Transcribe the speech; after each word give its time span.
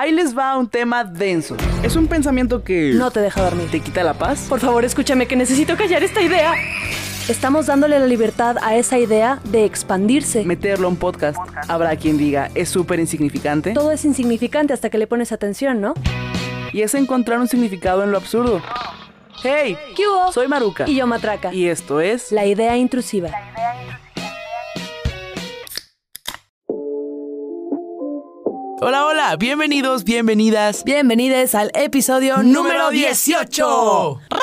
Ahí 0.00 0.12
les 0.12 0.38
va 0.38 0.56
un 0.56 0.68
tema 0.68 1.02
denso. 1.02 1.56
Es 1.82 1.96
un 1.96 2.06
pensamiento 2.06 2.62
que... 2.62 2.92
No 2.94 3.10
te 3.10 3.18
deja 3.18 3.42
dormir. 3.42 3.68
¿Te 3.68 3.80
quita 3.80 4.04
la 4.04 4.14
paz? 4.14 4.46
Por 4.48 4.60
favor, 4.60 4.84
escúchame 4.84 5.26
que 5.26 5.34
necesito 5.34 5.76
callar 5.76 6.04
esta 6.04 6.22
idea. 6.22 6.54
Estamos 7.28 7.66
dándole 7.66 7.98
la 7.98 8.06
libertad 8.06 8.58
a 8.62 8.76
esa 8.76 8.96
idea 8.96 9.40
de 9.46 9.64
expandirse. 9.64 10.44
Meterlo 10.44 10.86
a 10.86 10.90
un 10.90 10.96
podcast. 10.98 11.36
Habrá 11.66 11.96
quien 11.96 12.16
diga, 12.16 12.48
es 12.54 12.68
súper 12.68 13.00
insignificante. 13.00 13.72
Todo 13.72 13.90
es 13.90 14.04
insignificante 14.04 14.72
hasta 14.72 14.88
que 14.88 14.98
le 14.98 15.08
pones 15.08 15.32
atención, 15.32 15.80
¿no? 15.80 15.94
Y 16.72 16.82
es 16.82 16.94
encontrar 16.94 17.40
un 17.40 17.48
significado 17.48 18.04
en 18.04 18.12
lo 18.12 18.18
absurdo. 18.18 18.62
Hey, 19.42 19.76
¿Qué 19.96 20.06
hubo? 20.06 20.30
soy 20.30 20.46
Maruca. 20.46 20.88
Y 20.88 20.94
yo 20.94 21.08
Matraca. 21.08 21.52
Y 21.52 21.66
esto 21.66 22.00
es... 22.00 22.30
La 22.30 22.46
idea 22.46 22.76
intrusiva. 22.76 23.30
Hola, 28.80 29.06
hola, 29.06 29.36
bienvenidos, 29.36 30.04
bienvenidas. 30.04 30.84
Bienvenidos 30.84 31.56
al 31.56 31.72
episodio 31.74 32.44
número 32.44 32.90
18. 32.90 34.20
¡Ra, 34.30 34.38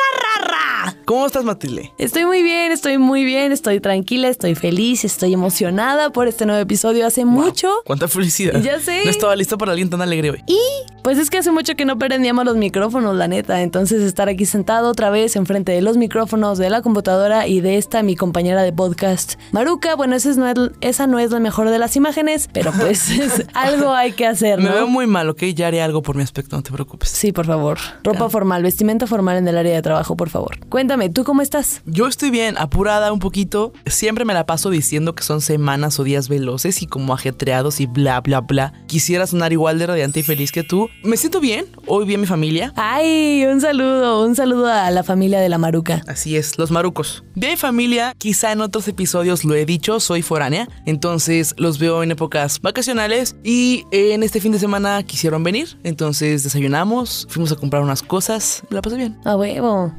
¿Cómo 1.05 1.25
estás, 1.27 1.43
Matilde? 1.43 1.91
Estoy 1.97 2.25
muy 2.25 2.41
bien, 2.43 2.71
estoy 2.71 2.97
muy 2.97 3.23
bien, 3.25 3.51
estoy 3.51 3.79
tranquila, 3.79 4.27
estoy 4.27 4.55
feliz, 4.55 5.03
estoy 5.05 5.33
emocionada 5.33 6.09
por 6.11 6.27
este 6.27 6.45
nuevo 6.45 6.61
episodio. 6.61 7.05
Hace 7.05 7.25
mucho. 7.25 7.69
Cuánta 7.85 8.07
felicidad. 8.07 8.59
Ya 8.61 8.79
sé. 8.79 9.01
No 9.03 9.11
estaba 9.11 9.35
listo 9.35 9.57
para 9.57 9.71
alguien 9.71 9.89
tan 9.89 10.01
alegre 10.01 10.31
hoy. 10.31 10.43
Y 10.47 10.59
pues 11.03 11.17
es 11.19 11.29
que 11.29 11.37
hace 11.37 11.51
mucho 11.51 11.75
que 11.75 11.85
no 11.85 11.99
prendíamos 11.99 12.45
los 12.45 12.57
micrófonos, 12.57 13.15
la 13.15 13.27
neta. 13.27 13.61
Entonces 13.61 14.01
estar 14.01 14.29
aquí 14.29 14.45
sentado 14.45 14.89
otra 14.89 15.09
vez 15.11 15.35
enfrente 15.35 15.71
de 15.71 15.81
los 15.81 15.97
micrófonos, 15.97 16.57
de 16.57 16.69
la 16.71 16.81
computadora 16.81 17.47
y 17.47 17.61
de 17.61 17.77
esta 17.77 18.01
mi 18.01 18.15
compañera 18.15 18.63
de 18.63 18.73
podcast, 18.73 19.35
Maruca. 19.51 19.95
Bueno, 19.95 20.15
esa 20.15 20.31
no 20.33 20.47
es, 20.47 20.55
esa 20.81 21.05
no 21.07 21.19
es 21.19 21.29
la 21.31 21.39
mejor 21.39 21.69
de 21.69 21.77
las 21.79 21.95
imágenes, 21.95 22.49
pero 22.51 22.71
pues 22.71 23.09
es- 23.11 23.45
algo 23.53 23.93
hay 23.93 24.13
que 24.13 24.25
hacer, 24.25 24.57
Me 24.59 24.65
¿no? 24.69 24.75
veo 24.75 24.87
muy 24.87 25.05
mal, 25.07 25.29
¿ok? 25.29 25.43
Ya 25.55 25.67
haré 25.67 25.81
algo 25.83 26.01
por 26.01 26.15
mi 26.15 26.23
aspecto, 26.23 26.55
no 26.55 26.63
te 26.63 26.71
preocupes. 26.71 27.09
Sí, 27.09 27.31
por 27.31 27.45
favor. 27.45 27.77
Ropa 28.03 28.29
formal, 28.29 28.63
vestimenta 28.63 29.05
formal 29.07 29.37
en 29.37 29.47
el 29.47 29.57
área 29.57 29.75
de 29.75 29.81
trabajo, 29.81 30.15
por 30.15 30.29
favor. 30.29 30.34
Cuéntame, 30.69 31.09
¿tú 31.09 31.23
cómo 31.23 31.41
estás? 31.41 31.81
Yo 31.85 32.07
estoy 32.07 32.29
bien, 32.29 32.55
apurada 32.57 33.13
un 33.13 33.19
poquito. 33.19 33.73
Siempre 33.85 34.25
me 34.25 34.33
la 34.33 34.45
paso 34.45 34.69
diciendo 34.69 35.15
que 35.15 35.23
son 35.23 35.41
semanas 35.41 35.99
o 35.99 36.03
días 36.03 36.27
veloces 36.27 36.81
y 36.81 36.87
como 36.87 37.13
ajetreados 37.13 37.79
y 37.79 37.85
bla, 37.85 38.19
bla, 38.21 38.41
bla. 38.41 38.73
Quisiera 38.87 39.27
sonar 39.27 39.53
igual 39.53 39.79
de 39.79 39.87
radiante 39.87 40.19
y 40.19 40.23
feliz 40.23 40.51
que 40.51 40.63
tú. 40.63 40.89
Me 41.03 41.17
siento 41.17 41.39
bien, 41.39 41.65
hoy 41.87 42.13
a 42.13 42.17
mi 42.17 42.25
familia. 42.25 42.73
Ay, 42.75 43.45
un 43.45 43.61
saludo, 43.61 44.23
un 44.25 44.35
saludo 44.35 44.67
a 44.67 44.91
la 44.91 45.03
familia 45.03 45.39
de 45.39 45.49
la 45.49 45.57
Maruca. 45.57 46.01
Así 46.07 46.35
es, 46.35 46.57
los 46.57 46.71
marucos. 46.71 47.23
Mi 47.35 47.55
familia, 47.57 48.13
quizá 48.17 48.51
en 48.51 48.61
otros 48.61 48.87
episodios 48.87 49.43
lo 49.43 49.55
he 49.55 49.65
dicho, 49.65 49.99
soy 49.99 50.21
foránea, 50.21 50.67
entonces 50.85 51.53
los 51.57 51.79
veo 51.79 52.03
en 52.03 52.11
épocas 52.11 52.61
vacacionales 52.61 53.35
y 53.43 53.85
en 53.91 54.23
este 54.23 54.39
fin 54.39 54.51
de 54.51 54.59
semana 54.59 55.03
quisieron 55.03 55.43
venir, 55.43 55.77
entonces 55.83 56.43
desayunamos, 56.43 57.27
fuimos 57.29 57.51
a 57.51 57.55
comprar 57.55 57.81
unas 57.81 58.01
cosas, 58.01 58.63
la 58.69 58.81
pasé 58.81 58.97
bien. 58.97 59.17
A 59.25 59.35
huevo. 59.35 59.93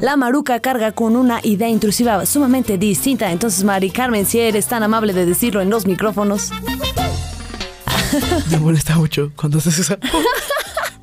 La 0.00 0.16
Maruca 0.16 0.60
carga 0.60 0.92
con 0.92 1.16
una 1.16 1.40
idea 1.42 1.68
intrusiva 1.68 2.26
sumamente 2.26 2.78
distinta. 2.78 3.30
Entonces, 3.30 3.64
Mari 3.64 3.90
Carmen, 3.90 4.26
si 4.26 4.40
eres 4.40 4.66
tan 4.66 4.82
amable 4.82 5.12
de 5.12 5.24
decirlo 5.24 5.60
en 5.60 5.70
los 5.70 5.86
micrófonos. 5.86 6.50
Me 8.50 8.58
molesta 8.58 8.96
mucho 8.96 9.32
cuando 9.36 9.58
haces 9.58 9.78
eso. 9.78 9.96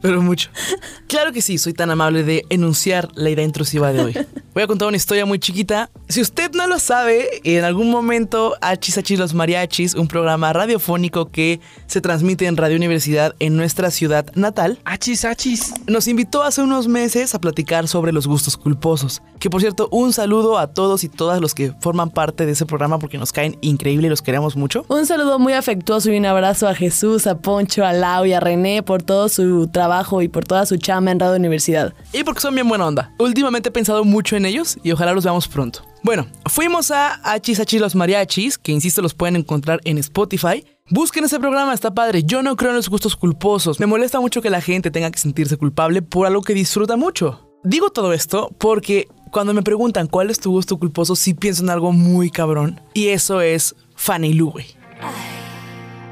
Pero 0.02 0.22
mucho. 0.22 0.50
Claro 1.08 1.34
que 1.34 1.42
sí, 1.42 1.58
soy 1.58 1.74
tan 1.74 1.92
amable 1.92 2.24
de 2.24 2.46
enunciar 2.50 3.10
la 3.16 3.30
idea 3.30 3.44
intrusiva 3.44 3.92
de 3.92 4.02
hoy. 4.02 4.14
Voy 4.54 4.64
a 4.64 4.68
contar 4.68 4.88
una 4.88 4.96
historia 4.96 5.26
muy 5.26 5.40
chiquita. 5.40 5.90
Si 6.08 6.22
usted 6.22 6.52
no 6.54 6.66
lo 6.68 6.80
sabe, 6.80 7.42
en 7.44 7.66
algún 7.66 7.92
momento 7.92 8.56
Achis 8.62 8.98
Achis 8.98 9.20
los 9.20 9.34
Mariachis, 9.34 9.94
un 9.94 10.08
programa 10.08 10.54
radiofónico 10.54 11.26
que 11.26 11.60
se 11.88 12.00
transmite 12.00 12.46
en 12.46 12.56
Radio 12.56 12.78
Universidad 12.78 13.36
en 13.40 13.58
nuestra 13.58 13.92
ciudad 13.92 14.26
natal, 14.36 14.80
Achis, 14.86 15.26
achis. 15.26 15.74
nos 15.88 16.08
invitó 16.08 16.44
hace 16.44 16.62
unos 16.62 16.88
meses 16.88 17.36
a 17.36 17.40
platicar 17.40 17.90
sobre 17.90 18.14
los 18.14 18.26
gustos 18.26 18.56
culposos. 18.56 19.22
Que 19.38 19.50
por 19.50 19.60
cierto, 19.60 19.90
un 19.92 20.14
saludo 20.14 20.60
a 20.60 20.68
todos 20.68 21.04
y 21.04 21.10
todas 21.10 21.42
los 21.42 21.54
que 21.54 21.74
forman 21.82 22.10
parte 22.10 22.46
de 22.46 22.54
ese 22.54 22.66
programa 22.66 23.00
porque 23.00 23.18
nos 23.18 23.34
caen 23.34 23.58
increíble 23.60 24.08
y 24.08 24.10
los 24.10 24.22
queremos 24.22 24.56
mucho. 24.56 24.86
Un 24.88 25.06
saludo 25.06 25.40
muy 25.40 25.54
afectuoso 25.54 26.10
y 26.10 26.18
un 26.18 26.26
abrazo 26.26 26.70
a 26.70 26.74
Jesús, 26.74 27.28
a 27.28 27.38
Poncho, 27.38 27.86
a 27.86 27.92
Lau 27.92 28.26
y 28.26 28.32
a 28.32 28.40
René 28.40 28.82
por 28.82 29.04
todo 29.04 29.28
su 29.28 29.68
trabajo 29.68 29.91
y 30.22 30.28
por 30.30 30.46
toda 30.46 30.66
su 30.66 30.78
chamba 30.78 31.12
en 31.12 31.20
Radio 31.20 31.36
Universidad. 31.36 31.94
Y 32.14 32.24
porque 32.24 32.40
son 32.40 32.56
bien 32.56 32.68
buena 32.68 32.88
onda. 32.88 33.14
Últimamente 33.20 33.70
he 33.70 33.72
pensado 33.72 34.06
mucho 34.06 34.36
en 34.38 34.46
ellos 34.46 34.78
y 34.84 34.92
ojalá 34.92 35.14
los 35.14 35.26
veamos 35.26 35.48
pronto. 35.48 35.82
Bueno, 36.04 36.28
fuimos 36.46 36.92
a 36.92 37.20
Achis 37.24 37.60
Achis 37.60 37.82
los 37.82 37.94
Mariachis, 37.96 38.58
que 38.58 38.72
insisto 38.72 39.02
los 39.02 39.14
pueden 39.14 39.36
encontrar 39.36 39.82
en 39.84 39.98
Spotify. 39.98 40.66
Busquen 40.90 41.26
ese 41.26 41.40
programa, 41.40 41.74
está 41.74 41.94
padre. 41.94 42.24
Yo 42.24 42.42
no 42.42 42.56
creo 42.56 42.72
en 42.72 42.78
los 42.78 42.90
gustos 42.90 43.16
culposos. 43.16 43.80
Me 43.80 43.86
molesta 43.86 44.20
mucho 44.20 44.42
que 44.42 44.50
la 44.50 44.62
gente 44.62 44.92
tenga 44.92 45.12
que 45.12 45.20
sentirse 45.20 45.58
culpable 45.58 46.02
por 46.02 46.26
algo 46.26 46.42
que 46.42 46.54
disfruta 46.54 46.96
mucho. 46.96 47.48
Digo 47.64 47.90
todo 47.90 48.14
esto 48.14 48.50
porque 48.58 49.08
cuando 49.32 49.54
me 49.54 49.62
preguntan 49.62 50.08
cuál 50.08 50.30
es 50.30 50.40
tu 50.40 50.52
gusto 50.52 50.78
culposo, 50.78 51.16
sí 51.16 51.34
pienso 51.34 51.64
en 51.64 51.70
algo 51.70 51.92
muy 51.92 52.32
cabrón. 52.32 52.80
Y 52.94 53.10
eso 53.10 53.42
es 53.42 53.76
Fanny 53.96 54.40
güey. 54.40 54.66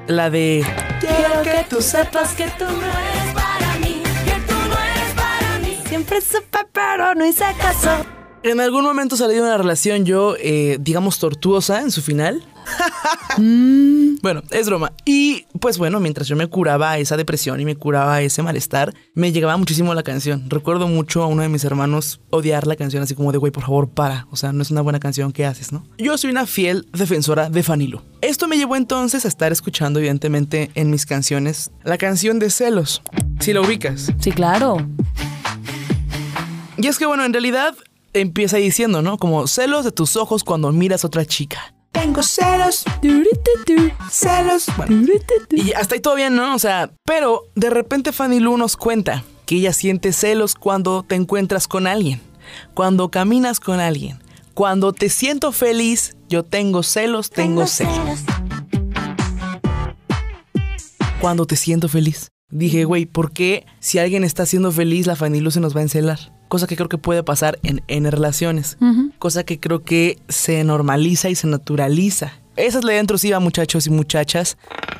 La 0.07 0.29
de... 0.29 0.65
Quiero 0.99 1.43
que 1.43 1.65
tú 1.69 1.81
sepas 1.81 2.33
que 2.33 2.45
tú 2.57 2.65
no 2.65 2.71
eres 2.71 3.28
Siempre 5.89 6.21
supe, 6.21 6.59
pero 6.71 7.15
no 7.15 7.25
hice 7.25 7.45
caso. 7.59 7.89
En 8.43 8.59
algún 8.59 8.83
momento 8.83 9.17
salí 9.17 9.33
de 9.33 9.41
una 9.41 9.57
relación 9.57 10.05
yo, 10.05 10.35
eh, 10.37 10.77
digamos, 10.79 11.17
tortuosa 11.17 11.81
en 11.81 11.89
su 11.89 12.03
final. 12.03 12.43
Bueno, 14.21 14.43
es 14.51 14.67
broma. 14.67 14.91
Y 15.05 15.45
pues 15.59 15.77
bueno, 15.77 15.99
mientras 15.99 16.27
yo 16.27 16.35
me 16.35 16.45
curaba 16.47 16.97
esa 16.97 17.15
depresión 17.17 17.59
y 17.59 17.65
me 17.65 17.75
curaba 17.75 18.21
ese 18.21 18.43
malestar, 18.43 18.93
me 19.15 19.31
llegaba 19.31 19.55
muchísimo 19.57 19.93
la 19.93 20.03
canción. 20.03 20.49
Recuerdo 20.49 20.87
mucho 20.87 21.23
a 21.23 21.27
uno 21.27 21.41
de 21.41 21.49
mis 21.49 21.63
hermanos 21.63 22.19
odiar 22.29 22.67
la 22.67 22.75
canción 22.75 23.01
así 23.01 23.15
como 23.15 23.31
de, 23.31 23.37
güey, 23.37 23.51
por 23.51 23.63
favor, 23.63 23.89
para. 23.89 24.27
O 24.29 24.35
sea, 24.35 24.51
no 24.51 24.61
es 24.61 24.71
una 24.71 24.81
buena 24.81 24.99
canción 24.99 25.31
que 25.31 25.45
haces, 25.45 25.71
¿no? 25.71 25.87
Yo 25.97 26.17
soy 26.17 26.29
una 26.29 26.45
fiel 26.45 26.87
defensora 26.91 27.49
de 27.49 27.63
Fanilo. 27.63 28.03
Esto 28.21 28.47
me 28.47 28.57
llevó 28.57 28.75
entonces 28.75 29.25
a 29.25 29.27
estar 29.27 29.51
escuchando, 29.51 29.99
evidentemente, 29.99 30.69
en 30.75 30.91
mis 30.91 31.05
canciones, 31.05 31.71
la 31.83 31.97
canción 31.97 32.37
de 32.37 32.49
Celos. 32.51 33.01
Si 33.39 33.53
la 33.53 33.61
ubicas. 33.61 34.11
Sí, 34.19 34.31
claro. 34.31 34.85
Y 36.81 36.87
es 36.87 36.97
que 36.97 37.05
bueno, 37.05 37.25
en 37.25 37.33
realidad 37.33 37.75
empieza 38.13 38.55
diciendo, 38.57 39.01
¿no? 39.01 39.17
Como 39.17 39.47
celos 39.47 39.83
de 39.83 39.91
tus 39.91 40.15
ojos 40.15 40.45
cuando 40.45 40.71
miras 40.71 41.03
a 41.03 41.07
otra 41.07 41.25
chica. 41.25 41.73
Tengo 41.91 42.23
celos, 42.23 42.85
celos. 44.09 44.67
Bueno, 44.77 45.05
y 45.51 45.73
hasta 45.73 45.95
ahí 45.95 46.01
todo 46.01 46.15
bien, 46.15 46.35
¿no? 46.35 46.55
O 46.55 46.59
sea, 46.59 46.91
pero 47.03 47.43
de 47.55 47.69
repente 47.69 48.13
Fanny 48.13 48.39
Lu 48.39 48.55
nos 48.57 48.77
cuenta 48.77 49.25
que 49.45 49.55
ella 49.55 49.73
siente 49.73 50.13
celos 50.13 50.55
cuando 50.55 51.03
te 51.03 51.15
encuentras 51.15 51.67
con 51.67 51.85
alguien, 51.85 52.21
cuando 52.73 53.09
caminas 53.09 53.59
con 53.59 53.81
alguien, 53.81 54.19
cuando 54.53 54.93
te 54.93 55.09
siento 55.09 55.51
feliz, 55.51 56.15
yo 56.29 56.43
tengo 56.43 56.83
celos, 56.83 57.29
tengo 57.29 57.67
celos. 57.67 58.19
Cuando 61.19 61.45
te 61.45 61.57
siento 61.57 61.89
feliz. 61.89 62.29
Dije, 62.51 62.83
güey, 62.83 63.05
¿por 63.05 63.31
qué 63.31 63.65
si 63.79 63.99
alguien 63.99 64.23
está 64.23 64.45
siendo 64.45 64.71
feliz 64.71 65.05
la 65.05 65.15
Fanny 65.15 65.39
Lu 65.39 65.51
se 65.51 65.59
nos 65.59 65.75
va 65.75 65.81
a 65.81 65.83
encelar? 65.83 66.19
Cosa 66.47 66.65
que 66.65 66.75
creo 66.75 66.89
que 66.89 66.97
puede 66.97 67.21
pasar 67.21 67.59
en 67.61 67.83
N 67.87 68.09
relaciones. 68.09 68.77
Cosa 69.19 69.43
que 69.43 69.59
creo 69.59 69.83
que 69.83 70.17
se 70.29 70.63
normaliza 70.63 71.29
y 71.29 71.35
se 71.35 71.45
naturaliza. 71.47 72.33
Esa 72.55 72.79
es 72.79 72.83
la 72.83 72.91
idea 72.91 73.01
intrusiva, 73.01 73.39
muchachos 73.39 73.85
y 73.85 73.91
muchachas. 73.91 74.57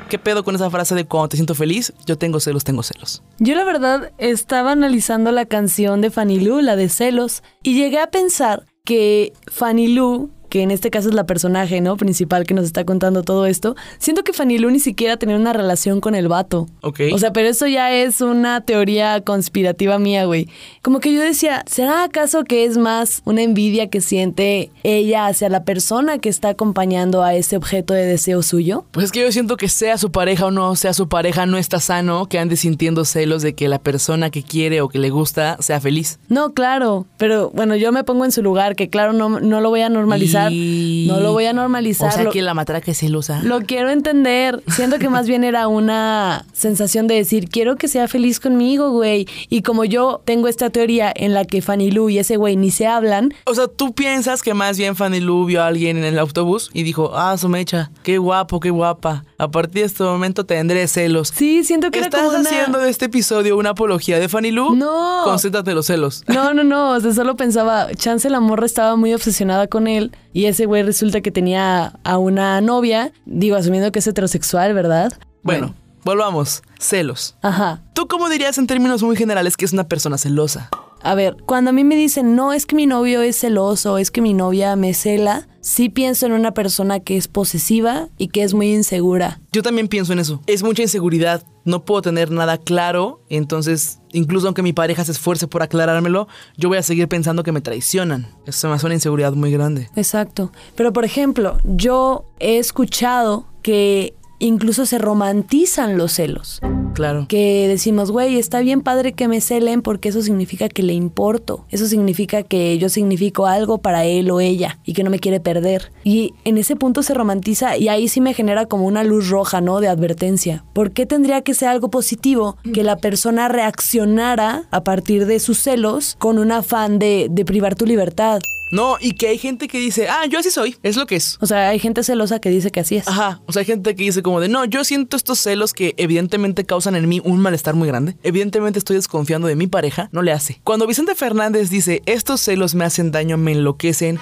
¿Qué 0.10 0.20
pedo 0.20 0.44
con 0.44 0.56
esa 0.56 0.70
frase 0.70 0.96
de 0.96 1.06
cuando 1.06 1.30
te 1.30 1.38
siento 1.38 1.56
feliz? 1.56 1.92
Yo 2.06 2.18
tengo 2.18 2.40
celos, 2.40 2.64
tengo 2.64 2.84
celos. 2.84 3.24
Yo 3.40 3.56
la 3.56 3.64
verdad 3.64 4.12
estaba 4.18 4.72
analizando 4.72 5.31
la 5.31 5.46
canción 5.46 6.02
de 6.02 6.12
Fanny 6.12 6.40
Lu, 6.40 6.62
la 6.62 6.76
de 6.76 6.88
Celos, 6.88 7.44
y 7.64 7.74
llegué 7.74 8.00
a 8.00 8.12
pensar 8.12 8.66
que 8.86 9.34
Fanny 9.52 9.88
Lu, 9.88 10.31
que 10.50 10.62
en 10.62 10.72
este 10.72 10.90
caso 10.90 11.10
es 11.10 11.16
la 11.16 11.26
personaje, 11.26 11.82
¿no? 11.82 11.96
Principal 11.98 12.46
que 12.46 12.54
nos 12.54 12.66
está 12.66 12.84
contando 12.84 13.24
todo 13.24 13.46
esto, 13.46 13.76
siento 13.98 14.24
que 14.24 14.34
Fanny 14.34 14.58
Lu 14.58 14.72
ni 14.72 14.80
siquiera 14.80 15.18
tenía 15.18 15.36
una 15.36 15.54
relación 15.54 16.02
con 16.02 16.16
el 16.16 16.28
vato. 16.28 16.68
Ok. 16.82 17.02
O 17.14 17.18
sea, 17.18 17.32
pero 17.32 17.48
eso 17.50 17.68
ya 17.68 17.94
es 17.94 18.22
una 18.22 18.62
teoría 18.62 19.22
conspirativa 19.22 20.00
mía, 20.00 20.25
güey. 20.25 20.48
Como 20.81 21.00
que 21.00 21.13
yo 21.13 21.22
decía, 21.22 21.63
¿será 21.68 22.04
acaso 22.04 22.44
que 22.44 22.66
es 22.66 22.78
más 22.78 23.22
una 23.25 23.42
envidia 23.42 23.90
que 23.90 24.01
siente 24.01 24.72
ella 24.84 25.28
hacia 25.28 25.50
la 25.50 25.63
persona 25.63 26.18
que 26.18 26.30
está 26.30 26.50
acompañando 26.50 27.24
a 27.24 27.36
ese 27.36 27.57
objeto 27.57 27.94
de 27.94 28.06
deseo 28.06 28.42
suyo? 28.42 28.86
Pues 28.92 29.06
es 29.06 29.12
que 29.12 29.22
yo 29.22 29.31
siento 29.31 29.57
que 29.57 29.69
sea 29.69 29.98
su 29.98 30.12
pareja 30.12 30.48
o 30.48 30.52
no 30.52 30.75
sea 30.75 30.94
su 30.94 31.07
pareja, 31.07 31.45
no 31.45 31.57
está 31.57 31.80
sano 31.80 32.28
que 32.28 32.40
ande 32.40 32.56
sintiendo 32.56 33.06
celos 33.06 33.42
de 33.42 33.54
que 33.54 33.68
la 33.68 33.80
persona 33.80 34.30
que 34.30 34.44
quiere 34.44 34.81
o 34.81 34.90
que 34.90 35.00
le 35.00 35.10
gusta 35.10 35.57
sea 35.60 35.80
feliz. 35.80 36.19
No, 36.28 36.54
claro, 36.54 37.06
pero 37.18 37.52
bueno, 37.52 37.75
yo 37.75 37.92
me 37.92 38.04
pongo 38.04 38.25
en 38.25 38.31
su 38.31 38.42
lugar, 38.42 38.75
que 38.75 38.90
claro, 38.90 39.13
no, 39.13 39.40
no 39.40 39.62
lo 39.62 39.69
voy 39.69 39.81
a 39.81 39.90
normalizar 39.90 40.38
normalizar. 40.45 41.15
No 41.18 41.19
lo 41.21 41.33
voy 41.33 41.45
a 41.45 41.53
normalizar. 41.53 42.09
O 42.09 42.12
sea 42.12 42.24
lo, 42.24 42.31
que 42.31 42.41
la 42.41 42.53
matraca 42.53 42.91
es 42.91 43.00
celosa. 43.00 43.41
lo 43.44 43.62
quiero 43.62 43.89
entender. 43.89 44.62
Siento 44.68 45.00
que 45.00 45.09
más 45.09 45.27
bien 45.27 45.44
era 45.44 45.68
una 45.68 46.45
sensación 46.53 47.07
de 47.07 47.15
decir, 47.15 47.50
quiero 47.50 47.75
que 47.75 47.88
sea 47.88 48.07
feliz 48.07 48.39
conmigo, 48.39 48.91
güey. 48.91 49.27
Y 49.50 49.62
como 49.62 49.86
yo 49.86 50.21
tengo 50.25 50.47
esta 50.47 50.69
teoría 50.69 51.12
en 51.15 51.33
la 51.33 51.45
que 51.45 51.62
Fanny 51.62 51.91
Lu 51.91 52.09
y 52.09 52.19
ese 52.19 52.38
güey 52.38 52.56
ni 52.56 52.71
se 52.71 52.88
hablan, 52.88 53.33
O 53.45 53.53
sea, 53.56 53.68
tú 53.68 53.94
piensas 53.94 54.41
que 54.41 54.53
más 54.53 54.77
bien 54.77 54.95
Fanny 54.95 55.19
Lu 55.19 55.45
vio 55.45 55.63
a 55.63 55.68
alguien 55.68 55.97
en 55.97 56.03
el 56.03 56.19
autobús 56.19 56.69
y 56.74 56.83
dijo, 56.83 57.12
ah, 57.15 57.38
su 57.38 57.50
mecha, 57.50 57.92
qué 58.03 58.18
guapo, 58.18 58.59
qué 58.59 58.69
guapa. 58.69 59.24
A 59.38 59.50
partir 59.50 59.81
de 59.81 59.88
este 59.88 60.03
momento 60.03 60.45
tendré 60.45 60.88
celos. 60.88 61.31
sí, 61.33 61.63
siento 61.63 61.92
que 61.92 62.00
era 62.00 62.07
¿Estás 62.07 62.21
como 62.21 62.38
una... 62.38 62.50
haciendo 62.50 62.80
de 62.80 62.89
este 62.89 63.06
episodio 63.06 63.57
una 63.57 63.71
apología 63.71 64.19
de 64.19 64.27
Fanny 64.30 64.51
Lu? 64.51 64.75
No. 64.75 65.21
Concéntrate 65.24 65.74
los 65.74 65.85
celos. 65.85 66.24
No, 66.27 66.53
no, 66.53 66.63
no. 66.63 66.92
O 66.92 67.00
sea, 67.00 67.13
solo 67.13 67.35
pensaba, 67.35 67.88
Chance 67.95 68.30
la 68.30 68.39
morra 68.39 68.65
estaba 68.65 68.95
muy 68.95 69.13
obsesionada 69.13 69.68
con 69.68 69.88
él 69.88 70.12
y 70.34 70.46
ese 70.46 70.66
güey 70.66 70.84
resulta 70.84 71.22
que 71.22 71.31
tenía 71.31 72.00
a 72.04 72.18
una 72.18 72.62
novia, 72.62 73.12
digo, 73.26 73.56
asumiendo 73.56 73.92
que 73.92 74.00
es 74.00 74.08
heterosexual, 74.08 74.74
¿verdad? 74.74 75.14
Bueno, 75.44 75.74
volvamos. 76.04 76.62
Celos. 76.80 77.36
Ajá. 77.42 77.81
¿Tú 77.94 78.08
cómo 78.08 78.30
dirías 78.30 78.58
en 78.58 78.68
términos 78.68 79.04
muy 79.04 79.16
generales 79.16 79.58
que 79.58 79.66
es 79.66 79.74
una 79.74 79.88
persona 79.88 80.18
celosa? 80.18 80.70
A 81.02 81.16
ver, 81.16 81.38
cuando 81.46 81.70
a 81.70 81.74
mí 81.74 81.84
me 81.84 81.96
dicen, 81.96 82.36
no, 82.36 82.52
es 82.52 82.66
que 82.66 82.76
mi 82.76 82.86
novio 82.86 83.22
es 83.22 83.40
celoso, 83.40 83.98
es 83.98 84.12
que 84.12 84.22
mi 84.22 84.34
novia 84.34 84.76
me 84.76 84.94
cela, 84.94 85.48
sí 85.62 85.88
pienso 85.88 86.26
en 86.26 86.34
una 86.34 86.54
persona 86.54 87.00
que 87.00 87.16
es 87.16 87.28
posesiva 87.28 88.10
y 88.18 88.28
que 88.28 88.44
es 88.44 88.54
muy 88.54 88.74
insegura. 88.74 89.40
Yo 89.54 89.64
también 89.64 89.88
pienso 89.88 90.12
en 90.12 90.20
eso. 90.20 90.42
Es 90.46 90.62
mucha 90.62 90.81
inseguridad. 90.81 91.44
No 91.69 91.86
puedo 91.86 92.01
tener 92.01 92.31
nada 92.31 92.57
claro. 92.57 93.21
Entonces, 93.30 94.00
incluso 94.12 94.48
aunque 94.48 94.63
mi 94.63 94.74
pareja 94.74 95.06
se 95.06 95.12
esfuerce 95.12 95.48
por 95.48 95.62
aclarármelo, 95.62 96.27
yo 96.57 96.68
voy 96.68 96.80
a 96.80 96.83
seguir 96.83 97.07
pensando 97.07 97.44
que 97.44 97.51
me 97.51 97.62
traicionan. 97.62 98.27
Eso 98.48 98.68
me 98.68 98.74
hace 98.74 98.88
una 98.88 98.95
inseguridad 98.95 99.33
muy 99.33 99.51
grande. 99.51 99.88
Exacto. 99.95 100.51
Pero 100.75 100.92
por 100.92 101.06
ejemplo, 101.06 101.60
yo 101.63 102.25
he 102.39 102.57
escuchado 102.57 103.45
que 103.62 104.16
incluso 104.39 104.86
se 104.86 104.97
romantizan 104.97 105.97
los 105.97 106.13
celos. 106.13 106.62
Claro. 106.94 107.27
que 107.30 107.68
decimos, 107.68 108.12
güey, 108.12 108.38
está 108.38 108.59
bien 108.59 108.81
padre 108.81 109.13
que 109.13 109.27
me 109.27 109.39
celen 109.41 109.81
porque 109.81 110.09
eso 110.09 110.21
significa 110.21 110.68
que 110.68 110.83
le 110.83 110.94
importo. 110.94 111.65
Eso 111.69 111.86
significa 111.86 112.44
que 112.44 112.77
yo 112.77 112.89
significo 112.89 113.45
algo 113.45 113.77
para 113.77 114.06
él 114.06 114.30
o 114.31 114.41
ella 114.41 114.80
y 114.83 114.94
que 114.94 115.03
no 115.03 115.09
me 115.09 115.19
quiere 115.19 115.39
perder. 115.39 115.91
Y 116.03 116.33
en 116.44 116.57
ese 116.57 116.75
punto 116.75 117.03
se 117.03 117.13
romantiza 117.13 117.77
y 117.77 117.88
ahí 117.88 118.07
sí 118.07 118.21
me 118.21 118.33
genera 118.33 118.65
como 118.65 118.86
una 118.86 119.03
luz 119.03 119.30
roja, 119.30 119.62
¿no? 119.62 119.80
De 119.80 119.88
advertencia. 119.88 120.65
¿Por 120.74 120.92
qué 120.92 121.06
tendría 121.06 121.42
que 121.42 121.53
ser 121.53 121.69
algo 121.69 121.89
positivo 121.89 122.57
que 122.74 122.83
la 122.83 122.97
persona 122.97 123.47
reaccionara 123.47 124.63
a 124.71 124.83
partir 124.83 125.25
de 125.25 125.39
sus 125.39 125.59
celos 125.59 126.15
con 126.19 126.38
un 126.38 126.51
afán 126.51 127.00
de, 127.00 127.27
de 127.30 127.45
privar 127.45 127.75
tu 127.75 127.85
libertad? 127.85 128.39
No, 128.71 128.98
y 129.00 129.13
que 129.13 129.27
hay 129.27 129.38
gente 129.38 129.68
que 129.68 129.80
dice, 129.80 130.07
ah, 130.07 130.25
yo 130.27 130.39
así 130.39 130.51
soy. 130.51 130.77
Es 130.83 130.95
lo 130.95 131.06
que 131.06 131.16
es. 131.16 131.38
O 131.42 131.45
sea, 131.45 131.69
hay 131.69 131.80
gente 131.80 132.04
celosa 132.04 132.39
que 132.39 132.50
dice 132.50 132.71
que 132.71 132.80
así 132.80 132.98
es. 132.98 133.07
Ajá, 133.07 133.42
o 133.45 133.51
sea, 133.51 133.62
hay 133.62 133.66
gente 133.66 133.95
que 133.95 134.04
dice 134.04 134.21
como 134.21 134.39
de, 134.39 134.50
no, 134.50 134.66
yo 134.66 134.83
siento 134.83 135.18
estos 135.18 135.39
celos 135.39 135.74
que 135.74 135.94
evidentemente 135.98 136.66
causan 136.66 136.95
en 136.95 137.07
mí 137.10 137.21
un 137.24 137.39
malestar 137.39 137.75
muy 137.75 137.88
grande. 137.88 138.18
Evidentemente 138.24 138.80
estoy 138.80 138.95
desconfiando 138.95 139.48
de 139.48 139.56
mi 139.56 139.68
pareja, 139.68 140.10
no 140.12 140.21
le 140.21 140.31
hace. 140.31 140.62
Cuando 140.63 140.88
Vicente 140.88 141.16
Fernández 141.16 141.69
dice, 141.69 142.01
estos 142.06 142.42
celos 142.42 142.75
me 142.75 142.86
hacen 142.86 143.12
daño, 143.12 143.38
me 143.38 143.51
enloquecen, 143.54 144.19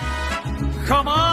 Jamás 0.88 1.27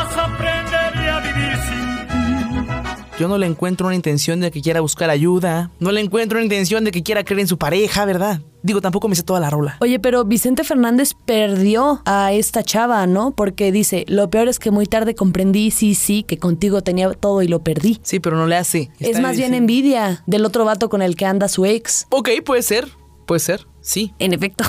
yo 3.19 3.29
no 3.29 3.39
le 3.39 3.47
encuentro 3.47 3.87
una 3.87 3.97
intención 3.97 4.41
de 4.41 4.51
que 4.51 4.61
quiera 4.61 4.81
buscar 4.81 5.11
ayuda, 5.11 5.71
no 5.79 5.93
le 5.93 6.01
encuentro 6.01 6.39
una 6.39 6.45
intención 6.45 6.85
de 6.85 6.91
que 6.91 7.03
quiera 7.03 7.25
creer 7.25 7.41
en 7.41 7.49
su 7.49 7.59
pareja, 7.59 8.05
¿verdad? 8.05 8.41
Digo, 8.63 8.81
tampoco 8.81 9.09
me 9.09 9.15
sé 9.15 9.23
toda 9.23 9.41
la 9.41 9.51
rola. 9.51 9.77
Oye, 9.81 10.01
pero 10.01 10.25
Vicente 10.25 10.65
Fernández 10.65 11.15
perdió 11.27 12.03
a 12.07 12.33
esta 12.33 12.63
chava, 12.63 13.07
¿no? 13.07 13.33
Porque 13.33 13.73
dice, 13.73 14.05
lo 14.09 14.31
peor 14.31 14.49
es 14.49 14.59
que 14.59 14.71
muy 14.71 14.87
tarde 14.87 15.15
comprendí, 15.15 15.71
sí, 15.71 15.95
sí, 15.95 16.23
que 16.23 16.39
contigo 16.39 16.83
tenía 16.83 17.11
todo 17.13 17.43
y 17.43 17.49
lo 17.49 17.63
perdí. 17.63 18.01
Sí, 18.03 18.21
pero 18.21 18.37
no 18.37 18.47
le 18.47 18.57
hace. 18.57 18.91
es 18.99 19.09
Está 19.09 19.21
más 19.21 19.37
bien 19.37 19.55
envidia 19.55 20.23
del 20.27 20.45
otro 20.45 20.65
vato 20.65 20.89
con 20.89 21.03
el 21.03 21.15
que 21.15 21.27
anda 21.27 21.49
su 21.49 21.67
ex. 21.67 22.07
Ok, 22.11 22.31
puede 22.45 22.63
ser, 22.63 22.89
puede 23.27 23.41
ser, 23.41 23.67
sí. 23.81 24.15
En 24.19 24.33
efecto. 24.33 24.65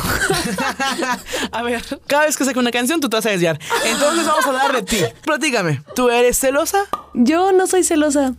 a 1.52 1.64
ver, 1.64 1.84
cada 2.08 2.26
vez 2.26 2.38
que 2.38 2.46
saque 2.46 2.60
una 2.60 2.72
canción 2.72 3.00
tú 3.00 3.10
te 3.10 3.18
vas 3.18 3.26
a 3.26 3.32
desviar. 3.32 3.60
Entonces 3.86 4.26
vamos 4.26 4.46
a 4.46 4.50
hablar 4.50 4.74
de 4.74 4.82
ti. 4.84 4.98
Platícame, 5.24 5.82
¿tú 5.96 6.10
eres 6.10 6.38
celosa? 6.38 6.86
Yo 7.14 7.52
no 7.52 7.68
soy 7.68 7.84
celosa. 7.84 8.34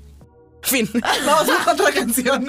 Fin. 0.63 0.89
Vamos 1.25 1.49
a 1.49 1.73
otra 1.73 1.93
canción. 1.93 2.49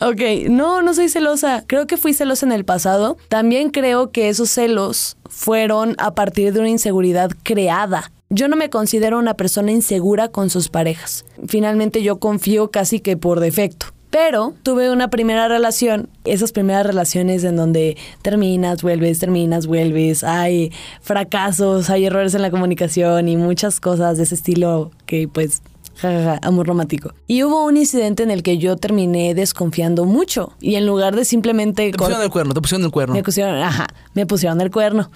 Ok, 0.00 0.20
no, 0.48 0.82
no 0.82 0.94
soy 0.94 1.08
celosa. 1.08 1.64
Creo 1.66 1.86
que 1.86 1.96
fui 1.96 2.12
celosa 2.12 2.46
en 2.46 2.52
el 2.52 2.64
pasado. 2.64 3.16
También 3.28 3.70
creo 3.70 4.10
que 4.10 4.28
esos 4.28 4.50
celos 4.50 5.16
fueron 5.28 5.94
a 5.98 6.14
partir 6.14 6.52
de 6.52 6.60
una 6.60 6.68
inseguridad 6.68 7.30
creada. 7.42 8.10
Yo 8.34 8.48
no 8.48 8.56
me 8.56 8.70
considero 8.70 9.18
una 9.18 9.34
persona 9.34 9.72
insegura 9.72 10.28
con 10.28 10.48
sus 10.48 10.70
parejas. 10.70 11.26
Finalmente 11.48 12.02
yo 12.02 12.18
confío 12.18 12.70
casi 12.70 12.98
que 12.98 13.18
por 13.18 13.40
defecto. 13.40 13.88
Pero 14.08 14.54
tuve 14.62 14.90
una 14.90 15.10
primera 15.10 15.48
relación, 15.48 16.08
esas 16.24 16.52
primeras 16.52 16.86
relaciones 16.86 17.44
en 17.44 17.56
donde 17.56 17.98
terminas, 18.22 18.82
vuelves, 18.82 19.18
terminas, 19.18 19.66
vuelves, 19.66 20.24
hay 20.24 20.72
fracasos, 21.02 21.90
hay 21.90 22.06
errores 22.06 22.34
en 22.34 22.40
la 22.40 22.50
comunicación 22.50 23.28
y 23.28 23.36
muchas 23.36 23.80
cosas 23.80 24.16
de 24.16 24.22
ese 24.22 24.34
estilo 24.34 24.92
que 25.04 25.28
pues 25.28 25.60
jajaja, 25.96 26.38
amor 26.40 26.68
romántico. 26.68 27.12
Y 27.26 27.42
hubo 27.42 27.66
un 27.66 27.76
incidente 27.76 28.22
en 28.22 28.30
el 28.30 28.42
que 28.42 28.56
yo 28.56 28.78
terminé 28.78 29.34
desconfiando 29.34 30.06
mucho 30.06 30.54
y 30.58 30.76
en 30.76 30.86
lugar 30.86 31.16
de 31.16 31.26
simplemente... 31.26 31.90
Te 31.90 31.98
pusieron 31.98 32.22
el 32.22 32.30
cuerno, 32.30 32.54
te 32.54 32.62
pusieron 32.62 32.86
el 32.86 32.92
cuerno. 32.92 33.14
Me 33.14 33.22
pusieron, 33.22 33.56
ajá, 33.56 33.88
me 34.14 34.24
pusieron 34.24 34.58
el 34.62 34.70
cuerno. 34.70 35.10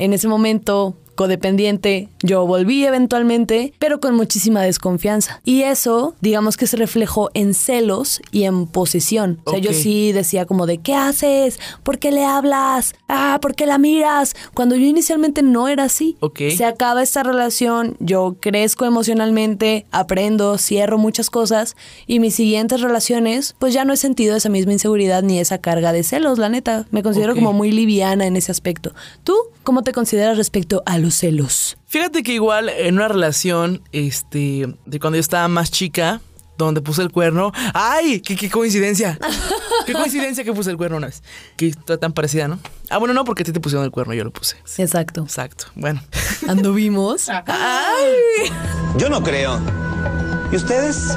En 0.00 0.12
ese 0.12 0.26
momento, 0.26 0.96
codependiente, 1.14 2.08
yo 2.22 2.46
volví 2.46 2.84
eventualmente, 2.84 3.72
pero 3.78 4.00
con 4.00 4.14
muchísima 4.14 4.62
desconfianza. 4.62 5.40
Y 5.44 5.62
eso, 5.62 6.14
digamos 6.20 6.56
que 6.56 6.66
se 6.66 6.76
reflejó 6.76 7.30
en 7.34 7.54
celos 7.54 8.20
y 8.32 8.44
en 8.44 8.66
posesión. 8.66 9.40
O 9.44 9.50
sea, 9.50 9.58
yo 9.60 9.70
Ok. 9.70 9.76
sí 9.76 10.12
decía 10.12 10.46
como 10.46 10.66
de, 10.66 10.78
¿qué 10.78 10.94
haces? 10.94 11.58
¿Por 11.82 11.98
qué 11.98 12.10
le 12.12 12.24
hablas? 12.24 12.94
Ah, 13.08 13.38
¿por 13.40 13.54
qué 13.54 13.66
la 13.66 13.78
miras? 13.78 14.34
Cuando 14.54 14.76
yo 14.76 14.86
inicialmente 14.86 15.42
no 15.42 15.68
era 15.68 15.84
así. 15.84 16.16
Ok. 16.20 16.40
Se 16.56 16.64
acaba 16.64 17.02
esta 17.02 17.22
relación, 17.22 17.96
yo 18.00 18.36
crezco 18.40 18.84
emocionalmente, 18.84 19.86
aprendo, 19.90 20.58
cierro 20.58 20.98
muchas 20.98 21.30
cosas 21.30 21.76
y 22.06 22.20
mis 22.20 22.34
siguientes 22.34 22.80
relaciones, 22.80 23.54
pues 23.58 23.72
ya 23.74 23.84
no 23.84 23.92
he 23.92 23.96
sentido 23.96 24.36
esa 24.36 24.48
misma 24.48 24.72
inseguridad 24.72 25.22
ni 25.22 25.38
esa 25.38 25.58
carga 25.58 25.92
de 25.92 26.02
celos, 26.02 26.38
la 26.38 26.48
neta. 26.48 26.86
Me 26.90 27.02
considero 27.02 27.32
Ok. 27.32 27.38
como 27.38 27.52
muy 27.52 27.70
liviana 27.72 28.26
en 28.26 28.36
ese 28.36 28.50
aspecto. 28.52 28.92
¿Tú 29.22 29.34
cómo 29.62 29.82
te 29.82 29.92
consideras 29.92 30.36
respecto 30.36 30.82
a 30.86 30.98
los 31.04 31.14
celos? 31.14 31.76
Fíjate 31.86 32.22
que 32.22 32.32
igual 32.32 32.68
en 32.68 32.96
una 32.96 33.08
relación, 33.08 33.82
este, 33.92 34.74
de 34.86 35.00
cuando 35.00 35.16
yo 35.16 35.20
estaba 35.20 35.46
más 35.48 35.70
chica, 35.70 36.20
donde 36.56 36.80
puse 36.80 37.02
el 37.02 37.10
cuerno. 37.10 37.52
¡Ay! 37.72 38.20
¡Qué, 38.20 38.36
qué 38.36 38.50
coincidencia! 38.50 39.18
¡Qué 39.86 39.92
coincidencia 39.92 40.44
que 40.44 40.52
puse 40.52 40.70
el 40.70 40.76
cuerno 40.76 40.96
una 40.96 41.08
vez! 41.08 41.22
Que 41.56 41.68
está 41.68 41.98
tan 41.98 42.12
parecida, 42.12 42.48
¿no? 42.48 42.58
Ah, 42.90 42.98
bueno, 42.98 43.14
no, 43.14 43.24
porque 43.24 43.42
a 43.42 43.46
ti 43.46 43.52
te 43.52 43.60
pusieron 43.60 43.84
el 43.84 43.90
cuerno, 43.90 44.14
yo 44.14 44.24
lo 44.24 44.32
puse. 44.32 44.56
Exacto. 44.78 45.22
Exacto. 45.22 45.66
Bueno. 45.74 46.02
Anduvimos. 46.48 47.26
Yo 48.96 49.08
no 49.08 49.22
creo. 49.22 49.60
¿Y 50.52 50.56
ustedes? 50.56 51.16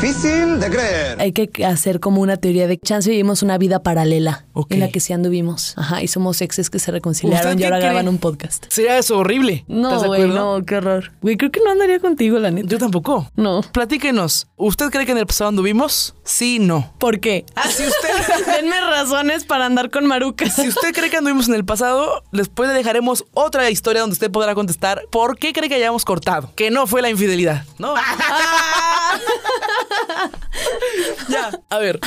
Difícil 0.00 0.58
de 0.60 0.70
creer. 0.70 1.20
Hay 1.20 1.32
que 1.32 1.50
hacer 1.66 2.00
como 2.00 2.22
una 2.22 2.38
teoría 2.38 2.66
de 2.66 2.78
chance 2.78 3.10
vivimos 3.10 3.42
una 3.42 3.58
vida 3.58 3.82
paralela 3.82 4.46
en 4.70 4.80
la 4.80 4.88
que 4.88 4.98
sí 4.98 5.12
anduvimos. 5.12 5.74
Ajá, 5.76 6.02
y 6.02 6.08
somos 6.08 6.40
exes 6.40 6.70
que 6.70 6.78
se 6.78 6.90
reconciliaron 6.90 7.50
¿Usted 7.50 7.60
y 7.60 7.64
ahora 7.64 7.76
qué 7.76 7.84
graban 7.84 8.04
cree? 8.04 8.10
un 8.10 8.18
podcast. 8.18 8.64
Sería 8.70 8.96
eso 8.96 9.18
horrible. 9.18 9.66
No, 9.68 9.88
¿Estás 9.88 10.02
de 10.02 10.08
güey, 10.08 10.22
acuerdo? 10.22 10.58
no, 10.58 10.64
qué 10.64 10.76
horror. 10.76 11.12
Güey, 11.20 11.36
creo 11.36 11.50
que 11.50 11.60
no 11.62 11.70
andaría 11.70 12.00
contigo, 12.00 12.38
la 12.38 12.50
neta. 12.50 12.66
Yo 12.68 12.78
tampoco. 12.78 13.28
No. 13.36 13.60
Platíquenos. 13.60 14.46
¿Usted 14.56 14.86
cree 14.88 15.04
que 15.04 15.12
en 15.12 15.18
el 15.18 15.26
pasado 15.26 15.48
anduvimos? 15.48 16.14
Sí, 16.24 16.58
no. 16.60 16.94
¿Por 16.96 17.20
qué? 17.20 17.44
Ah, 17.54 17.68
si 17.68 17.82
usted. 17.86 18.46
Denme 18.46 18.80
razones 18.80 19.44
para 19.44 19.66
andar 19.66 19.90
con 19.90 20.06
Maruca. 20.06 20.48
Si 20.48 20.66
usted 20.66 20.94
cree 20.94 21.10
que 21.10 21.18
anduvimos 21.18 21.46
en 21.48 21.54
el 21.56 21.66
pasado, 21.66 22.22
después 22.32 22.70
le 22.70 22.74
dejaremos 22.74 23.26
otra 23.34 23.68
historia 23.68 24.00
donde 24.00 24.14
usted 24.14 24.30
podrá 24.30 24.54
contestar 24.54 25.02
por 25.10 25.36
qué 25.36 25.52
cree 25.52 25.68
que 25.68 25.74
hayamos 25.74 26.06
cortado. 26.06 26.52
Que 26.56 26.70
no 26.70 26.86
fue 26.86 27.02
la 27.02 27.10
infidelidad, 27.10 27.64
¿no? 27.78 27.94
ya, 31.28 31.50
a 31.68 31.78
ver. 31.78 32.00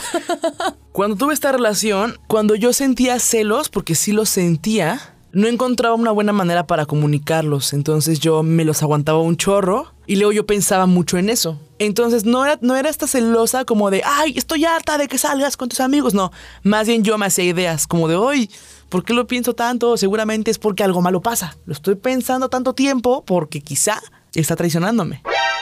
Cuando 0.92 1.16
tuve 1.16 1.34
esta 1.34 1.52
relación, 1.52 2.18
cuando 2.28 2.56
yo 2.56 2.74
sentía 2.74 3.20
celos, 3.20 3.70
porque 3.70 3.96
sí 3.96 4.12
los 4.12 4.30
sentía, 4.30 5.14
no 5.34 5.48
encontraba 5.48 5.96
una 5.96 6.12
buena 6.12 6.32
manera 6.32 6.68
para 6.68 6.86
comunicarlos. 6.86 7.74
Entonces 7.74 8.20
yo 8.20 8.44
me 8.44 8.64
los 8.64 8.84
aguantaba 8.84 9.20
un 9.20 9.36
chorro 9.36 9.92
y 10.06 10.18
luego 10.18 10.32
yo 10.32 10.46
pensaba 10.46 10.86
mucho 10.86 11.18
en 11.18 11.30
eso. 11.30 11.60
Entonces 11.80 12.24
no 12.24 12.46
era, 12.46 12.60
no 12.62 12.76
era 12.76 12.90
esta 12.90 13.08
celosa 13.08 13.66
como 13.66 13.90
de, 13.90 14.04
ay, 14.06 14.34
estoy 14.38 14.64
harta 14.66 14.98
de 14.98 15.08
que 15.08 15.18
salgas 15.18 15.58
con 15.58 15.70
tus 15.70 15.80
amigos. 15.80 16.14
No, 16.14 16.32
más 16.62 16.88
bien 16.88 17.04
yo 17.04 17.18
me 17.18 17.26
hacía 17.26 17.46
ideas 17.46 17.88
como 17.88 18.08
de, 18.08 18.16
hoy, 18.16 18.50
¿por 18.90 19.04
qué 19.04 19.14
lo 19.14 19.26
pienso 19.26 19.56
tanto? 19.56 19.98
Seguramente 19.98 20.52
es 20.52 20.60
porque 20.60 20.84
algo 20.84 21.02
malo 21.02 21.22
pasa. 21.22 21.58
Lo 21.66 21.74
estoy 21.74 21.96
pensando 21.96 22.50
tanto 22.50 22.74
tiempo 22.74 23.26
porque 23.26 23.62
quizá 23.62 24.00
está 24.42 24.56
traicionándome. 24.56 25.22